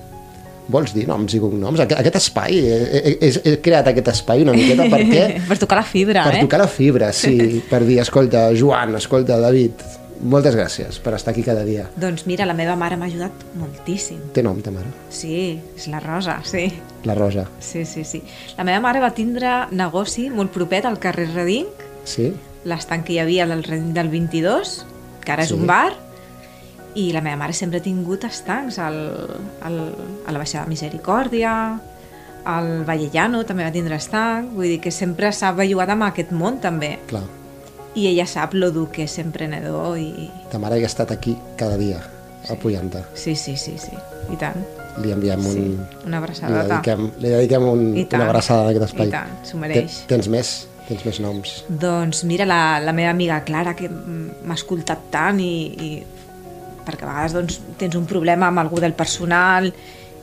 Vols 0.72 0.94
dir 0.96 1.04
noms 1.10 1.34
i 1.36 1.40
cognoms? 1.42 1.82
Aquest, 1.84 2.00
aquest 2.00 2.18
espai, 2.22 2.58
he, 2.66 2.78
he, 2.98 3.14
he, 3.20 3.32
he 3.50 3.56
creat 3.66 3.90
aquest 3.92 4.10
espai 4.14 4.46
una 4.46 4.54
miqueta 4.58 4.88
per 4.90 5.02
què? 5.10 5.24
per 5.50 5.58
tocar 5.62 5.82
la 5.82 5.86
fibra, 5.86 6.24
per 6.26 6.38
eh? 6.40 6.44
tocar 6.46 6.62
la 6.64 6.70
fibra, 6.72 7.12
sí, 7.14 7.36
per 7.72 7.84
dir, 7.86 8.00
escolta, 8.06 8.48
Joan, 8.58 8.96
escolta, 9.02 9.38
David, 9.42 9.86
moltes 10.24 10.56
gràcies 10.56 11.00
per 11.02 11.14
estar 11.18 11.32
aquí 11.34 11.44
cada 11.44 11.64
dia. 11.66 11.88
Doncs 11.98 12.26
mira, 12.28 12.46
la 12.46 12.54
meva 12.54 12.76
mare 12.76 12.98
m'ha 12.98 13.08
ajudat 13.10 13.32
moltíssim. 13.58 14.20
Té 14.34 14.44
nom, 14.44 14.60
ta 14.62 14.72
mare? 14.72 14.88
Sí, 15.10 15.60
és 15.76 15.88
la 15.88 16.00
Rosa, 16.00 16.40
sí. 16.44 16.68
La 17.06 17.16
Rosa. 17.16 17.48
Sí, 17.60 17.86
sí, 17.86 18.04
sí. 18.06 18.22
La 18.58 18.64
meva 18.64 18.80
mare 18.84 19.00
va 19.02 19.12
tindre 19.18 19.68
negoci 19.72 20.30
molt 20.30 20.52
propet 20.52 20.86
al 20.86 21.00
carrer 21.00 21.30
Redinc, 21.34 21.88
Sí? 22.04 22.32
l'estanc 22.66 23.06
que 23.06 23.14
hi 23.14 23.20
havia 23.20 23.46
del 23.48 23.64
Redinc 23.64 23.94
del 23.94 24.10
22, 24.10 24.86
que 25.26 25.32
ara 25.32 25.44
és 25.44 25.50
Sí. 25.50 25.56
un 25.56 25.66
bar, 25.68 25.94
i 26.96 27.12
la 27.14 27.22
meva 27.22 27.38
mare 27.38 27.54
sempre 27.54 27.80
ha 27.80 27.82
tingut 27.82 28.24
estancs 28.28 28.78
al, 28.80 28.98
al, 29.62 29.78
a 30.28 30.32
la 30.32 30.38
Baixada 30.38 30.68
Misericòrdia, 30.68 31.80
al 32.44 32.84
Vallellano 32.86 33.44
també 33.46 33.64
va 33.64 33.72
tindre 33.72 33.96
estanc, 33.96 34.52
vull 34.54 34.66
dir 34.68 34.80
que 34.82 34.92
sempre 34.92 35.32
s'ha 35.32 35.52
bellugat 35.54 35.90
amb 35.94 36.04
aquest 36.04 36.32
món 36.32 36.60
també. 36.60 36.98
Clar. 37.08 37.24
I 37.96 38.08
ella 38.08 38.26
sap 38.30 38.54
lo 38.56 38.70
dur 38.72 38.88
que 38.92 39.04
és 39.04 39.12
ser 39.18 39.26
emprenedor 39.28 39.98
i... 40.00 40.30
Ta 40.52 40.60
mare 40.64 40.78
ha 40.80 40.88
estat 40.88 41.12
aquí 41.12 41.34
cada 41.60 41.76
dia, 41.78 42.00
apoyant-te. 42.50 43.02
Sí, 43.20 43.36
sí, 43.36 43.58
sí, 43.60 43.74
sí, 43.82 43.92
i 44.32 44.38
tant. 44.40 44.62
Li 45.04 45.12
enviem 45.12 45.44
un... 45.46 45.54
Sí, 45.56 45.66
una 46.06 46.18
Li 46.18 46.24
abraçada. 46.24 46.62
dediquem, 46.68 47.06
li 47.20 47.30
dediquem 47.36 47.64
un, 47.68 47.84
una 48.04 48.26
abraçada 48.30 48.64
en 48.64 48.70
aquest 48.74 48.88
espai. 48.92 49.08
I 49.12 49.16
tant, 49.16 49.36
s'ho 49.48 49.60
mereix. 49.60 49.98
Ten- 50.08 50.18
Tens 50.22 50.32
més? 50.32 50.54
Tens 50.88 51.04
més 51.08 51.20
noms? 51.24 51.52
Doncs 51.70 52.24
mira, 52.28 52.48
la, 52.48 52.62
la 52.84 52.92
meva 52.96 53.12
amiga 53.14 53.42
Clara, 53.48 53.76
que 53.80 53.88
m'ha 53.92 54.56
escoltat 54.58 55.06
tant 55.14 55.40
i, 55.44 55.52
i 55.72 55.92
perquè 56.88 57.06
a 57.06 57.12
vegades 57.12 57.36
doncs, 57.38 57.60
tens 57.80 57.96
un 58.00 58.08
problema 58.10 58.48
amb 58.50 58.60
algú 58.64 58.80
del 58.84 58.96
personal, 58.98 59.68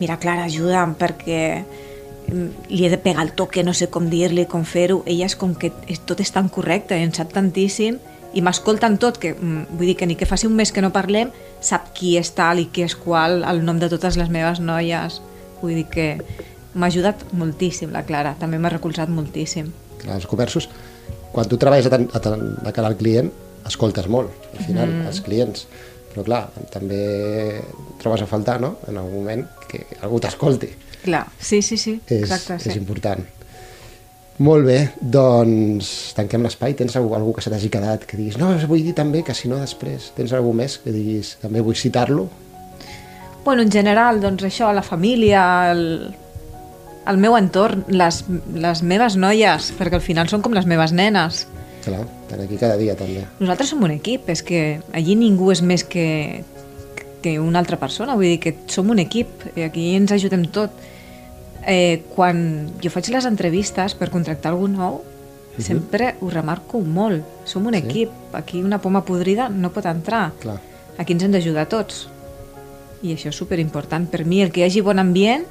mira 0.00 0.16
Clara, 0.20 0.44
ajuda'm 0.48 0.96
perquè 1.00 1.42
li 2.28 2.84
he 2.84 2.90
de 2.90 2.98
pegar 2.98 3.24
el 3.24 3.32
toque, 3.32 3.64
no 3.64 3.74
sé 3.74 3.88
com 3.92 4.08
dir-li, 4.10 4.46
com 4.46 4.64
fer-ho. 4.68 5.02
Ella 5.06 5.28
és 5.28 5.36
com 5.38 5.54
que 5.56 5.72
tot 6.06 6.20
és 6.20 6.32
tan 6.34 6.50
correcte 6.52 6.96
en 6.96 7.14
sap 7.16 7.32
tantíssim 7.34 7.98
i 8.36 8.42
m'escolta 8.44 8.88
en 8.90 8.98
tot, 9.00 9.16
que 9.20 9.32
mm, 9.34 9.78
vull 9.78 9.88
dir 9.88 9.96
que 9.96 10.06
ni 10.06 10.16
que 10.18 10.28
faci 10.28 10.46
un 10.46 10.56
mes 10.58 10.72
que 10.72 10.84
no 10.84 10.92
parlem, 10.94 11.32
sap 11.64 11.92
qui 11.96 12.16
és 12.20 12.30
tal 12.36 12.60
i 12.60 12.68
qui 12.72 12.84
és 12.84 12.94
qual, 12.98 13.42
el 13.48 13.64
nom 13.64 13.80
de 13.80 13.88
totes 13.90 14.18
les 14.20 14.30
meves 14.32 14.60
noies. 14.60 15.20
Vull 15.62 15.74
dir 15.80 15.86
que 15.90 16.08
m'ha 16.74 16.90
ajudat 16.92 17.24
moltíssim 17.32 17.92
la 17.94 18.04
Clara, 18.06 18.36
també 18.38 18.60
m'ha 18.60 18.72
recolzat 18.74 19.10
moltíssim. 19.10 19.72
Clar, 19.98 20.18
els 20.20 20.28
comerços, 20.30 20.68
quan 21.32 21.48
tu 21.48 21.58
treballes 21.60 21.88
a, 21.88 21.94
tan, 21.94 22.06
a, 22.12 22.20
de 22.68 22.74
cara 22.76 22.92
al 22.92 22.98
client, 23.00 23.32
escoltes 23.68 24.08
molt, 24.12 24.30
al 24.54 24.64
final, 24.64 24.92
mm. 24.92 25.08
els 25.10 25.22
clients. 25.24 25.64
Però 26.12 26.24
clar, 26.24 26.42
també 26.72 27.00
trobes 28.00 28.22
a 28.24 28.28
faltar, 28.28 28.58
no?, 28.62 28.76
en 28.88 29.00
algun 29.00 29.22
moment, 29.22 29.44
que 29.68 29.84
algú 30.02 30.20
t'escolti. 30.22 30.70
Clar, 31.04 31.26
sí, 31.38 31.62
sí, 31.62 31.76
sí, 31.76 32.00
És, 32.06 32.24
exacte, 32.26 32.58
sí. 32.62 32.72
és 32.72 32.78
important. 32.80 33.24
Molt 34.38 34.68
bé, 34.68 34.76
doncs 35.02 36.12
tanquem 36.14 36.44
l'espai. 36.46 36.76
Tens 36.78 36.94
algú, 36.98 37.10
algú 37.16 37.32
que 37.34 37.42
se 37.42 37.50
t'hagi 37.50 37.70
quedat 37.74 38.04
que 38.06 38.18
diguis, 38.18 38.36
no, 38.38 38.52
vull 38.70 38.84
dir 38.86 38.94
també 38.94 39.24
que 39.26 39.34
si 39.34 39.50
no 39.50 39.58
després. 39.58 40.12
Tens 40.14 40.34
algú 40.36 40.52
més 40.54 40.78
que 40.82 40.94
diguis, 40.94 41.34
també 41.42 41.62
vull 41.64 41.78
citar-lo? 41.78 42.28
Bueno, 43.44 43.64
en 43.64 43.72
general, 43.72 44.20
doncs 44.22 44.44
això, 44.46 44.70
la 44.76 44.84
família, 44.86 45.42
el, 45.72 45.82
el 47.10 47.18
meu 47.18 47.34
entorn, 47.38 47.82
les, 47.90 48.22
les 48.54 48.82
meves 48.86 49.16
noies, 49.18 49.72
perquè 49.78 49.98
al 49.98 50.04
final 50.04 50.30
són 50.30 50.44
com 50.44 50.54
les 50.54 50.68
meves 50.70 50.94
nenes. 50.94 51.46
Clar, 51.82 52.04
estan 52.04 52.44
aquí 52.44 52.58
cada 52.60 52.76
dia 52.78 52.94
també. 52.98 53.24
Nosaltres 53.40 53.72
som 53.74 53.82
un 53.82 53.94
equip, 53.96 54.30
és 54.30 54.44
que 54.46 54.62
allí 54.94 55.18
ningú 55.18 55.50
és 55.50 55.64
més 55.66 55.82
que, 55.82 56.44
que 57.22 57.38
una 57.40 57.58
altra 57.58 57.78
persona, 57.78 58.14
vull 58.14 58.24
dir 58.30 58.40
que 58.40 58.54
som 58.70 58.90
un 58.90 58.98
equip, 59.02 59.28
i 59.56 59.62
aquí 59.66 59.94
ens 59.96 60.12
ajudem 60.12 60.44
tot. 60.54 60.70
Eh, 61.66 62.04
quan 62.14 62.70
jo 62.80 62.90
faig 62.90 63.08
les 63.12 63.26
entrevistes 63.28 63.94
per 63.98 64.08
contractar 64.10 64.52
algú 64.52 64.68
nou, 64.70 65.02
sempre 65.58 66.14
ho 66.20 66.30
remarco 66.30 66.80
molt. 66.80 67.24
Som 67.44 67.66
un 67.66 67.74
Sí. 67.74 67.80
equip, 67.80 68.10
aquí 68.32 68.62
una 68.62 68.78
poma 68.80 69.04
podrida 69.04 69.48
no 69.48 69.72
pot 69.72 69.86
entrar. 69.86 70.32
Clar, 70.40 70.60
Aquí 70.98 71.12
ens 71.12 71.22
hem 71.22 71.30
d'ajudar 71.32 71.68
tots. 71.68 72.08
I 73.02 73.12
això 73.14 73.28
és 73.28 73.36
superimportant. 73.36 74.08
Per 74.10 74.24
mi 74.24 74.42
el 74.42 74.50
que 74.50 74.60
hi 74.60 74.64
hagi 74.64 74.80
bon 74.80 74.98
ambient 74.98 75.44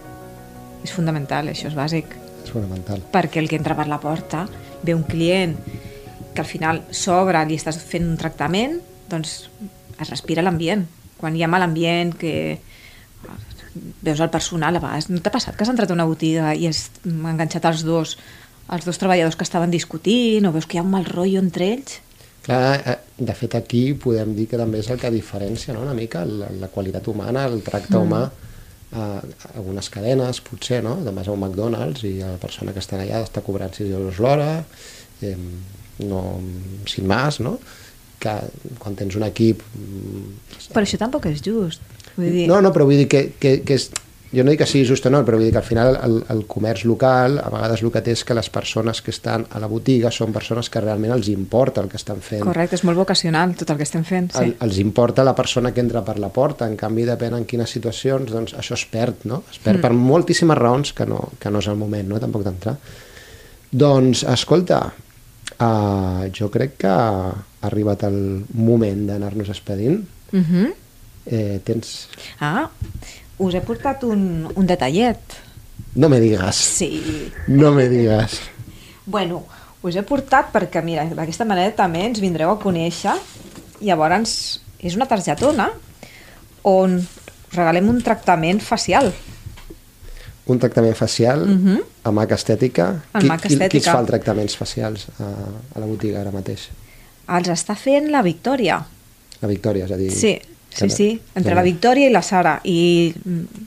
és 0.84 0.92
fundamental, 0.92 1.48
això 1.48 1.68
és 1.68 1.76
bàsic. 1.76 2.04
és 2.44 2.52
fonamental. 2.52 3.02
Perquè 3.12 3.38
el 3.38 3.48
que 3.48 3.56
entra 3.58 3.76
per 3.76 3.88
la 3.88 4.00
porta 4.00 4.48
ve 4.84 4.94
un 4.96 5.04
client 5.04 5.56
que 6.34 6.42
al 6.42 6.48
final 6.48 6.84
s'obre, 6.92 7.46
li 7.46 7.56
estàs 7.56 7.78
fent 7.78 8.08
un 8.08 8.18
tractament, 8.18 8.82
doncs 9.10 9.50
es 10.00 10.10
respira 10.10 10.42
l'ambient. 10.42 10.86
Quan 11.18 11.36
hi 11.36 11.44
ha 11.44 11.52
mal 11.52 11.66
ambient, 11.66 12.16
que 12.18 12.34
veus 14.02 14.20
el 14.20 14.32
personal, 14.34 14.78
a 14.78 14.82
vegades 14.82 15.10
no 15.12 15.22
t'ha 15.22 15.34
passat 15.34 15.56
que 15.56 15.66
has 15.66 15.72
entrat 15.72 15.92
a 15.92 15.96
una 15.98 16.08
botiga 16.10 16.54
i 16.56 16.68
has 16.70 16.88
enganxat 17.06 17.66
els 17.70 17.84
dos 17.86 18.18
els 18.74 18.84
dos 18.84 19.00
treballadors 19.00 19.38
que 19.40 19.46
estaven 19.48 19.72
discutint 19.72 20.48
o 20.48 20.52
veus 20.52 20.68
que 20.68 20.78
hi 20.78 20.82
ha 20.82 20.86
un 20.86 20.92
mal 20.92 21.06
rotllo 21.08 21.40
entre 21.40 21.70
ells? 21.76 22.02
Clar, 22.48 22.80
eh, 22.80 22.98
de 23.20 23.36
fet 23.36 23.56
aquí 23.60 23.84
podem 24.00 24.34
dir 24.36 24.48
que 24.52 24.60
també 24.60 24.82
és 24.82 24.90
el 24.92 25.00
que 25.00 25.12
diferencia 25.12 25.76
no? 25.76 25.86
una 25.86 25.96
mica 25.96 26.26
la, 26.28 26.50
la 26.62 26.70
qualitat 26.74 27.08
humana, 27.08 27.46
el 27.48 27.64
tracte 27.64 27.96
mm. 27.96 28.04
humà 28.04 28.24
a 28.98 29.08
algunes 29.60 29.90
cadenes, 29.92 30.40
potser, 30.46 30.80
no? 30.84 30.94
Demà 31.04 31.26
a 31.26 31.34
un 31.34 31.42
McDonald's 31.42 32.06
i 32.08 32.14
la 32.22 32.38
persona 32.40 32.72
que 32.72 32.80
està 32.80 32.96
allà 33.02 33.20
està 33.26 33.44
cobrant 33.44 33.74
6 33.76 33.92
euros 33.92 34.22
l'hora, 34.24 34.62
eh, 35.28 35.36
no, 36.08 36.22
sin 36.88 37.08
más, 37.10 37.42
no? 37.44 37.58
Que 38.28 38.76
quan 38.82 38.98
tens 39.00 39.16
un 39.16 39.24
equip... 39.28 39.64
mm, 39.78 40.68
Però 40.74 40.84
això 40.84 41.00
tampoc 41.00 41.30
és 41.32 41.40
just. 41.46 41.82
Vull 42.18 42.34
dir, 42.34 42.48
No, 42.50 42.60
no, 42.62 42.74
però 42.76 42.88
vull 42.90 43.00
dir 43.00 43.08
que, 43.12 43.24
que, 43.40 43.60
que 43.64 43.78
és, 43.78 43.90
jo 44.34 44.44
no 44.44 44.52
dic 44.52 44.60
que 44.60 44.68
sigui 44.68 44.86
just 44.88 45.06
o 45.08 45.12
no, 45.14 45.22
però 45.26 45.38
vull 45.40 45.48
dir 45.48 45.54
que 45.56 45.62
al 45.62 45.66
final 45.66 45.96
el, 46.04 46.18
el 46.34 46.42
comerç 46.52 46.84
local 46.90 47.38
a 47.40 47.48
vegades 47.54 47.84
el 47.84 47.92
que 47.94 48.02
té 48.04 48.16
és 48.18 48.24
que 48.28 48.36
les 48.36 48.50
persones 48.52 49.00
que 49.02 49.14
estan 49.14 49.46
a 49.56 49.62
la 49.64 49.70
botiga 49.72 50.12
són 50.12 50.36
persones 50.36 50.70
que 50.74 50.82
realment 50.84 51.14
els 51.16 51.30
importa 51.32 51.84
el 51.84 51.88
que 51.92 52.00
estan 52.00 52.20
fent. 52.26 52.44
correcte, 52.44 52.76
és 52.76 52.84
molt 52.88 53.00
vocacional 53.00 53.56
tot 53.60 53.72
el 53.72 53.80
que 53.80 53.88
estem 53.88 54.04
fent. 54.08 54.32
Sí. 54.36 54.44
El, 54.44 54.56
els 54.68 54.82
importa 54.84 55.24
la 55.24 55.36
persona 55.38 55.72
que 55.72 55.84
entra 55.84 56.04
per 56.04 56.18
la 56.20 56.32
porta, 56.34 56.68
en 56.68 56.76
canvi 56.80 57.08
depèn 57.08 57.38
en 57.40 57.48
quines 57.48 57.72
situacions, 57.72 58.32
doncs 58.34 58.56
això 58.60 58.76
es 58.76 58.86
perd, 58.92 59.24
no? 59.32 59.44
Es 59.52 59.62
perd 59.64 59.80
mm. 59.80 59.88
per 59.88 59.94
moltíssimes 59.96 60.60
raons 60.60 60.94
que 60.98 61.08
no, 61.08 61.24
que 61.40 61.54
no 61.54 61.64
és 61.64 61.72
el 61.72 61.80
moment, 61.80 62.12
no?, 62.12 62.20
tampoc 62.20 62.44
d'entrar. 62.48 62.76
Doncs, 63.72 64.26
escolta, 64.32 64.82
Uh, 65.58 66.28
jo 66.36 66.52
crec 66.54 66.76
que 66.84 66.92
ha 66.92 67.32
arribat 67.66 68.04
el 68.04 68.46
moment 68.54 69.08
d'anar-nos 69.08 69.50
expedint. 69.50 70.04
Uh 70.32 70.40
-huh. 70.40 70.74
Eh, 71.26 71.60
tens... 71.64 72.08
Ah, 72.40 72.70
us 73.38 73.54
he 73.54 73.62
portat 73.62 74.04
un, 74.04 74.48
un 74.56 74.66
detallet. 74.66 75.20
No 75.96 76.10
me 76.10 76.20
digues. 76.20 76.56
Sí. 76.56 77.32
No 77.48 77.72
me 77.72 77.90
digues. 77.90 78.40
Bueno, 79.06 79.46
us 79.82 79.96
he 79.96 80.04
portat 80.04 80.52
perquè, 80.54 80.84
mira, 80.84 81.06
d'aquesta 81.06 81.46
manera 81.46 81.76
també 81.76 82.06
ens 82.06 82.20
vindreu 82.20 82.52
a 82.52 82.60
conèixer. 82.60 83.16
Llavors, 83.82 84.62
és 84.80 84.96
una 84.96 85.08
targetona 85.08 85.72
on 86.64 87.00
regalem 87.54 87.90
un 87.90 88.02
tractament 88.04 88.62
facial. 88.62 89.14
Un 90.48 90.60
tractament 90.60 90.96
facial 90.96 91.44
Uh 91.44 91.58
-huh. 91.58 91.84
A 92.08 92.12
MAC 92.16 92.36
Estètica. 92.38 92.90
Al 93.12 93.22
Qui, 93.22 93.30
MAC 93.30 93.42
qui, 93.42 93.48
qui 93.48 93.58
Estètica. 93.60 93.94
fa 93.94 94.02
els 94.04 94.12
tractaments 94.12 94.58
facials 94.60 95.08
a, 95.20 95.32
a 95.76 95.82
la 95.84 95.88
botiga 95.90 96.22
ara 96.24 96.34
mateix? 96.36 96.70
Els 97.38 97.50
està 97.52 97.76
fent 97.76 98.12
la 98.14 98.24
Victòria. 98.26 98.80
La 99.42 99.50
Victòria, 99.52 99.86
és 99.86 99.92
a 99.94 100.00
dir... 100.00 100.12
Sí, 100.16 100.38
sí, 100.74 100.90
sí, 100.94 101.10
entre 101.36 101.56
la 101.58 101.66
Victòria 101.66 102.08
i 102.08 102.14
la 102.14 102.24
Sara. 102.24 102.58
I 102.64 103.12
mm, 103.12 103.66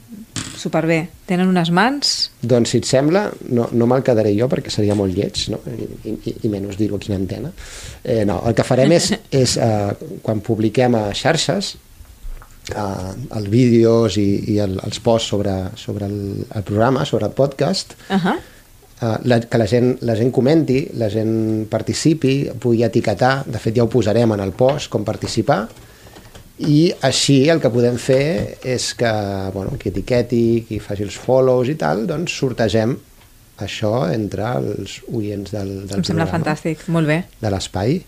superbé. 0.61 1.01
Tenen 1.29 1.49
unes 1.49 1.71
mans... 1.73 2.15
Doncs, 2.41 2.73
si 2.73 2.81
et 2.81 2.89
sembla, 2.89 3.27
no, 3.53 3.67
no 3.77 3.87
me'l 3.89 4.03
quedaré 4.05 4.33
jo 4.37 4.49
perquè 4.51 4.73
seria 4.73 4.97
molt 4.97 5.15
lleig, 5.15 5.45
no? 5.53 5.61
I, 5.69 6.15
i, 6.17 6.35
i 6.47 6.51
menys 6.51 6.79
dir-ho 6.79 6.99
en 7.01 7.17
antena. 7.17 7.53
Eh, 8.03 8.23
no, 8.27 8.41
el 8.49 8.57
que 8.57 8.65
farem 8.67 8.93
és, 8.97 9.11
és 9.43 9.55
eh, 9.61 10.17
quan 10.25 10.43
publiquem 10.45 10.97
a 10.99 11.07
xarxes, 11.17 11.75
eh, 12.69 13.37
els 13.37 13.49
vídeos 13.49 14.17
i, 14.17 14.53
i 14.53 14.59
el, 14.59 14.79
els 14.85 14.99
posts 14.99 15.29
sobre, 15.33 15.53
sobre 15.75 16.05
el, 16.05 16.45
el 16.55 16.63
programa, 16.63 17.05
sobre 17.05 17.25
el 17.25 17.33
podcast, 17.33 17.93
Uh 18.09 18.15
-huh. 18.15 18.37
eh, 19.01 19.17
la, 19.23 19.39
que 19.39 19.57
la 19.57 19.67
gent, 19.67 19.97
la 20.01 20.15
gent 20.15 20.31
comenti, 20.31 20.87
la 20.93 21.09
gent 21.09 21.67
participi, 21.69 22.51
pugui 22.59 22.83
etiquetar, 22.83 23.43
de 23.45 23.57
fet 23.59 23.75
ja 23.75 23.83
ho 23.83 23.89
posarem 23.89 24.31
en 24.31 24.39
el 24.39 24.51
post, 24.51 24.89
com 24.89 25.03
participar, 25.03 25.67
i 26.59 26.93
així 27.01 27.49
el 27.49 27.59
que 27.59 27.69
podem 27.69 27.97
fer 27.97 28.57
és 28.63 28.93
que 28.93 29.11
bueno, 29.53 29.71
qui 29.79 29.89
etiqueti, 29.89 30.65
qui 30.67 30.79
faci 30.79 31.01
els 31.03 31.15
follows 31.17 31.67
i 31.69 31.75
tal, 31.75 32.05
doncs 32.05 32.31
sortegem 32.37 32.97
això 33.57 34.13
entre 34.13 34.43
els 34.57 35.01
oients 35.13 35.51
del, 35.51 35.87
del 35.87 35.97
Em 35.97 36.03
sembla 36.03 36.25
programa, 36.25 36.31
fantàstic. 36.31 36.87
Molt 36.87 37.07
bé. 37.07 37.23
de 37.41 37.49
l'espai 37.49 38.01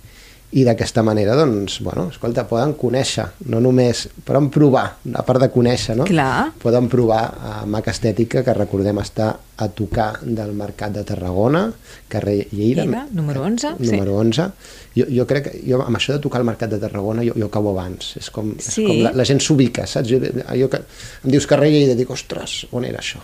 i 0.53 0.63
d'aquesta 0.67 1.01
manera, 1.01 1.33
doncs, 1.35 1.79
bueno, 1.81 2.07
escolta, 2.11 2.43
poden 2.45 2.75
conèixer, 2.77 3.25
no 3.49 3.57
només, 3.63 4.03
poden 4.25 4.51
provar, 4.53 4.83
a 5.13 5.23
part 5.25 5.41
de 5.41 5.47
conèixer, 5.49 5.95
no? 5.97 6.05
Clar. 6.05 6.51
Poden 6.61 6.87
provar 6.91 7.21
a 7.41 7.53
Mac 7.65 7.87
Estètica, 7.89 8.43
que 8.45 8.53
recordem 8.53 8.99
està 9.01 9.31
a 9.57 9.67
tocar 9.69 10.19
del 10.21 10.51
Mercat 10.57 10.93
de 10.93 11.03
Tarragona, 11.07 11.63
carrer 12.09 12.47
Lleida, 12.51 12.83
Lleida, 12.85 13.07
número 13.11 13.41
11, 13.47 13.73
sí. 13.79 13.89
número 13.91 14.17
11. 14.21 14.45
Jo, 14.93 15.07
jo 15.09 15.25
crec 15.29 15.47
que 15.47 15.55
jo, 15.65 15.79
amb 15.81 15.97
això 15.97 16.13
de 16.13 16.21
tocar 16.21 16.41
el 16.43 16.45
Mercat 16.45 16.69
de 16.75 16.79
Tarragona 16.83 17.25
jo, 17.25 17.33
jo 17.39 17.49
cau 17.53 17.71
abans, 17.73 18.13
és 18.21 18.29
com, 18.29 18.53
Sí. 18.59 18.83
és 18.83 18.87
com 18.91 19.01
la, 19.07 19.11
la 19.17 19.25
gent 19.25 19.41
s'ubica, 19.41 19.87
saps? 19.89 20.09
Jo, 20.09 20.19
jo, 20.21 20.69
que, 20.69 20.83
em 21.25 21.33
dius 21.33 21.49
carrer 21.49 21.71
Lleida, 21.73 21.97
dic, 21.97 22.13
ostres, 22.13 22.67
on 22.71 22.85
era 22.85 23.01
això? 23.01 23.21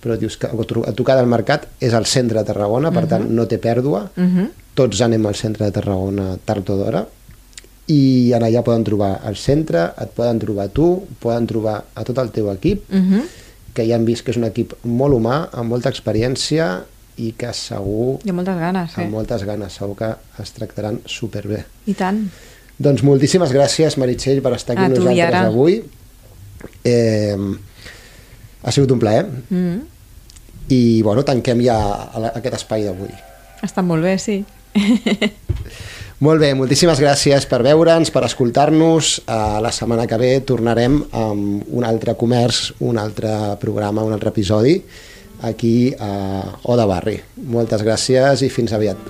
Però 0.00 0.16
dius 0.16 0.38
que 0.40 0.48
a 0.48 0.92
tocar 0.96 1.18
del 1.18 1.28
Mercat 1.28 1.66
és 1.80 1.92
al 1.92 2.06
centre 2.08 2.40
de 2.40 2.46
Tarragona, 2.48 2.88
per 2.92 3.04
tant 3.06 3.28
no 3.28 3.44
té 3.46 3.58
pèrdua, 3.60 4.06
Uh 4.16 4.24
-huh. 4.24 4.48
Tots 4.80 5.00
anem 5.04 5.26
al 5.28 5.36
centre 5.36 5.66
de 5.68 5.74
Tarragona 5.76 6.34
tard 6.48 6.70
o 6.72 6.76
d'hora 6.80 7.04
i 7.90 8.30
en 8.36 8.44
allà 8.46 8.62
poden 8.64 8.84
trobar 8.86 9.16
el 9.26 9.36
centre, 9.36 9.88
et 9.98 10.10
poden 10.14 10.38
trobar 10.38 10.68
tu, 10.70 10.86
poden 11.20 11.46
trobar 11.50 11.76
a 11.98 12.04
tot 12.06 12.18
el 12.22 12.30
teu 12.30 12.50
equip, 12.52 12.84
Uh 12.92 12.98
-huh. 13.00 13.22
que 13.74 13.86
ja 13.86 13.96
han 13.96 14.04
vist 14.04 14.24
que 14.24 14.30
és 14.30 14.36
un 14.36 14.44
equip 14.44 14.72
molt 14.84 15.14
humà, 15.14 15.48
amb 15.52 15.68
molta 15.70 15.88
experiència 15.90 16.84
i 17.16 17.32
que 17.36 17.52
segur, 17.52 18.18
Hi 18.24 18.30
ha 18.30 18.32
moltes 18.32 18.56
ganes, 18.58 18.96
amb 18.96 19.06
eh? 19.06 19.10
moltes 19.10 19.44
ganes, 19.44 19.72
segur 19.72 19.96
que 19.96 20.14
es 20.42 20.50
tractaran 20.52 21.00
superbé. 21.04 21.64
I 21.86 21.94
tant. 21.94 22.30
Doncs 22.78 23.02
moltíssimes 23.02 23.52
gràcies, 23.52 23.96
Meritxell, 23.98 24.40
per 24.40 24.52
estar 24.54 24.72
aquí 24.74 24.82
A 24.82 24.86
amb 24.86 24.96
nosaltres 24.96 25.18
Yara. 25.18 25.46
avui. 25.46 25.82
Eh, 26.84 27.36
ha 28.62 28.70
sigut 28.72 28.90
un 28.90 28.98
plaer 28.98 29.26
Mm 29.26 29.56
-hmm. 29.56 29.80
i 30.68 31.02
bueno, 31.02 31.22
tanquem 31.22 31.60
ja 31.64 32.10
aquest 32.34 32.54
espai 32.54 32.84
d'avui. 32.84 33.10
Està 33.62 33.82
molt 33.82 34.02
bé, 34.02 34.18
sí. 34.18 34.44
Molt 36.20 36.42
bé, 36.42 36.50
moltíssimes 36.52 37.00
gràcies 37.00 37.46
per 37.48 37.62
veure'ns, 37.64 38.10
per 38.12 38.26
escoltar-nos. 38.26 39.14
Uh, 39.24 39.56
la 39.64 39.72
setmana 39.72 40.04
que 40.08 40.18
ve 40.20 40.32
tornarem 40.44 40.98
amb 41.16 41.70
un 41.72 41.86
altre 41.88 42.12
comerç, 42.20 42.74
un 42.84 43.00
altre 43.00 43.56
programa, 43.62 44.04
un 44.04 44.12
altre 44.12 44.28
episodi 44.34 44.76
aquí 45.48 45.94
a 45.96 46.12
Oda 46.68 46.84
Barri. 46.84 47.16
Moltes 47.48 47.80
gràcies 47.86 48.44
i 48.44 48.52
fins 48.52 48.76
aviat. 48.76 49.00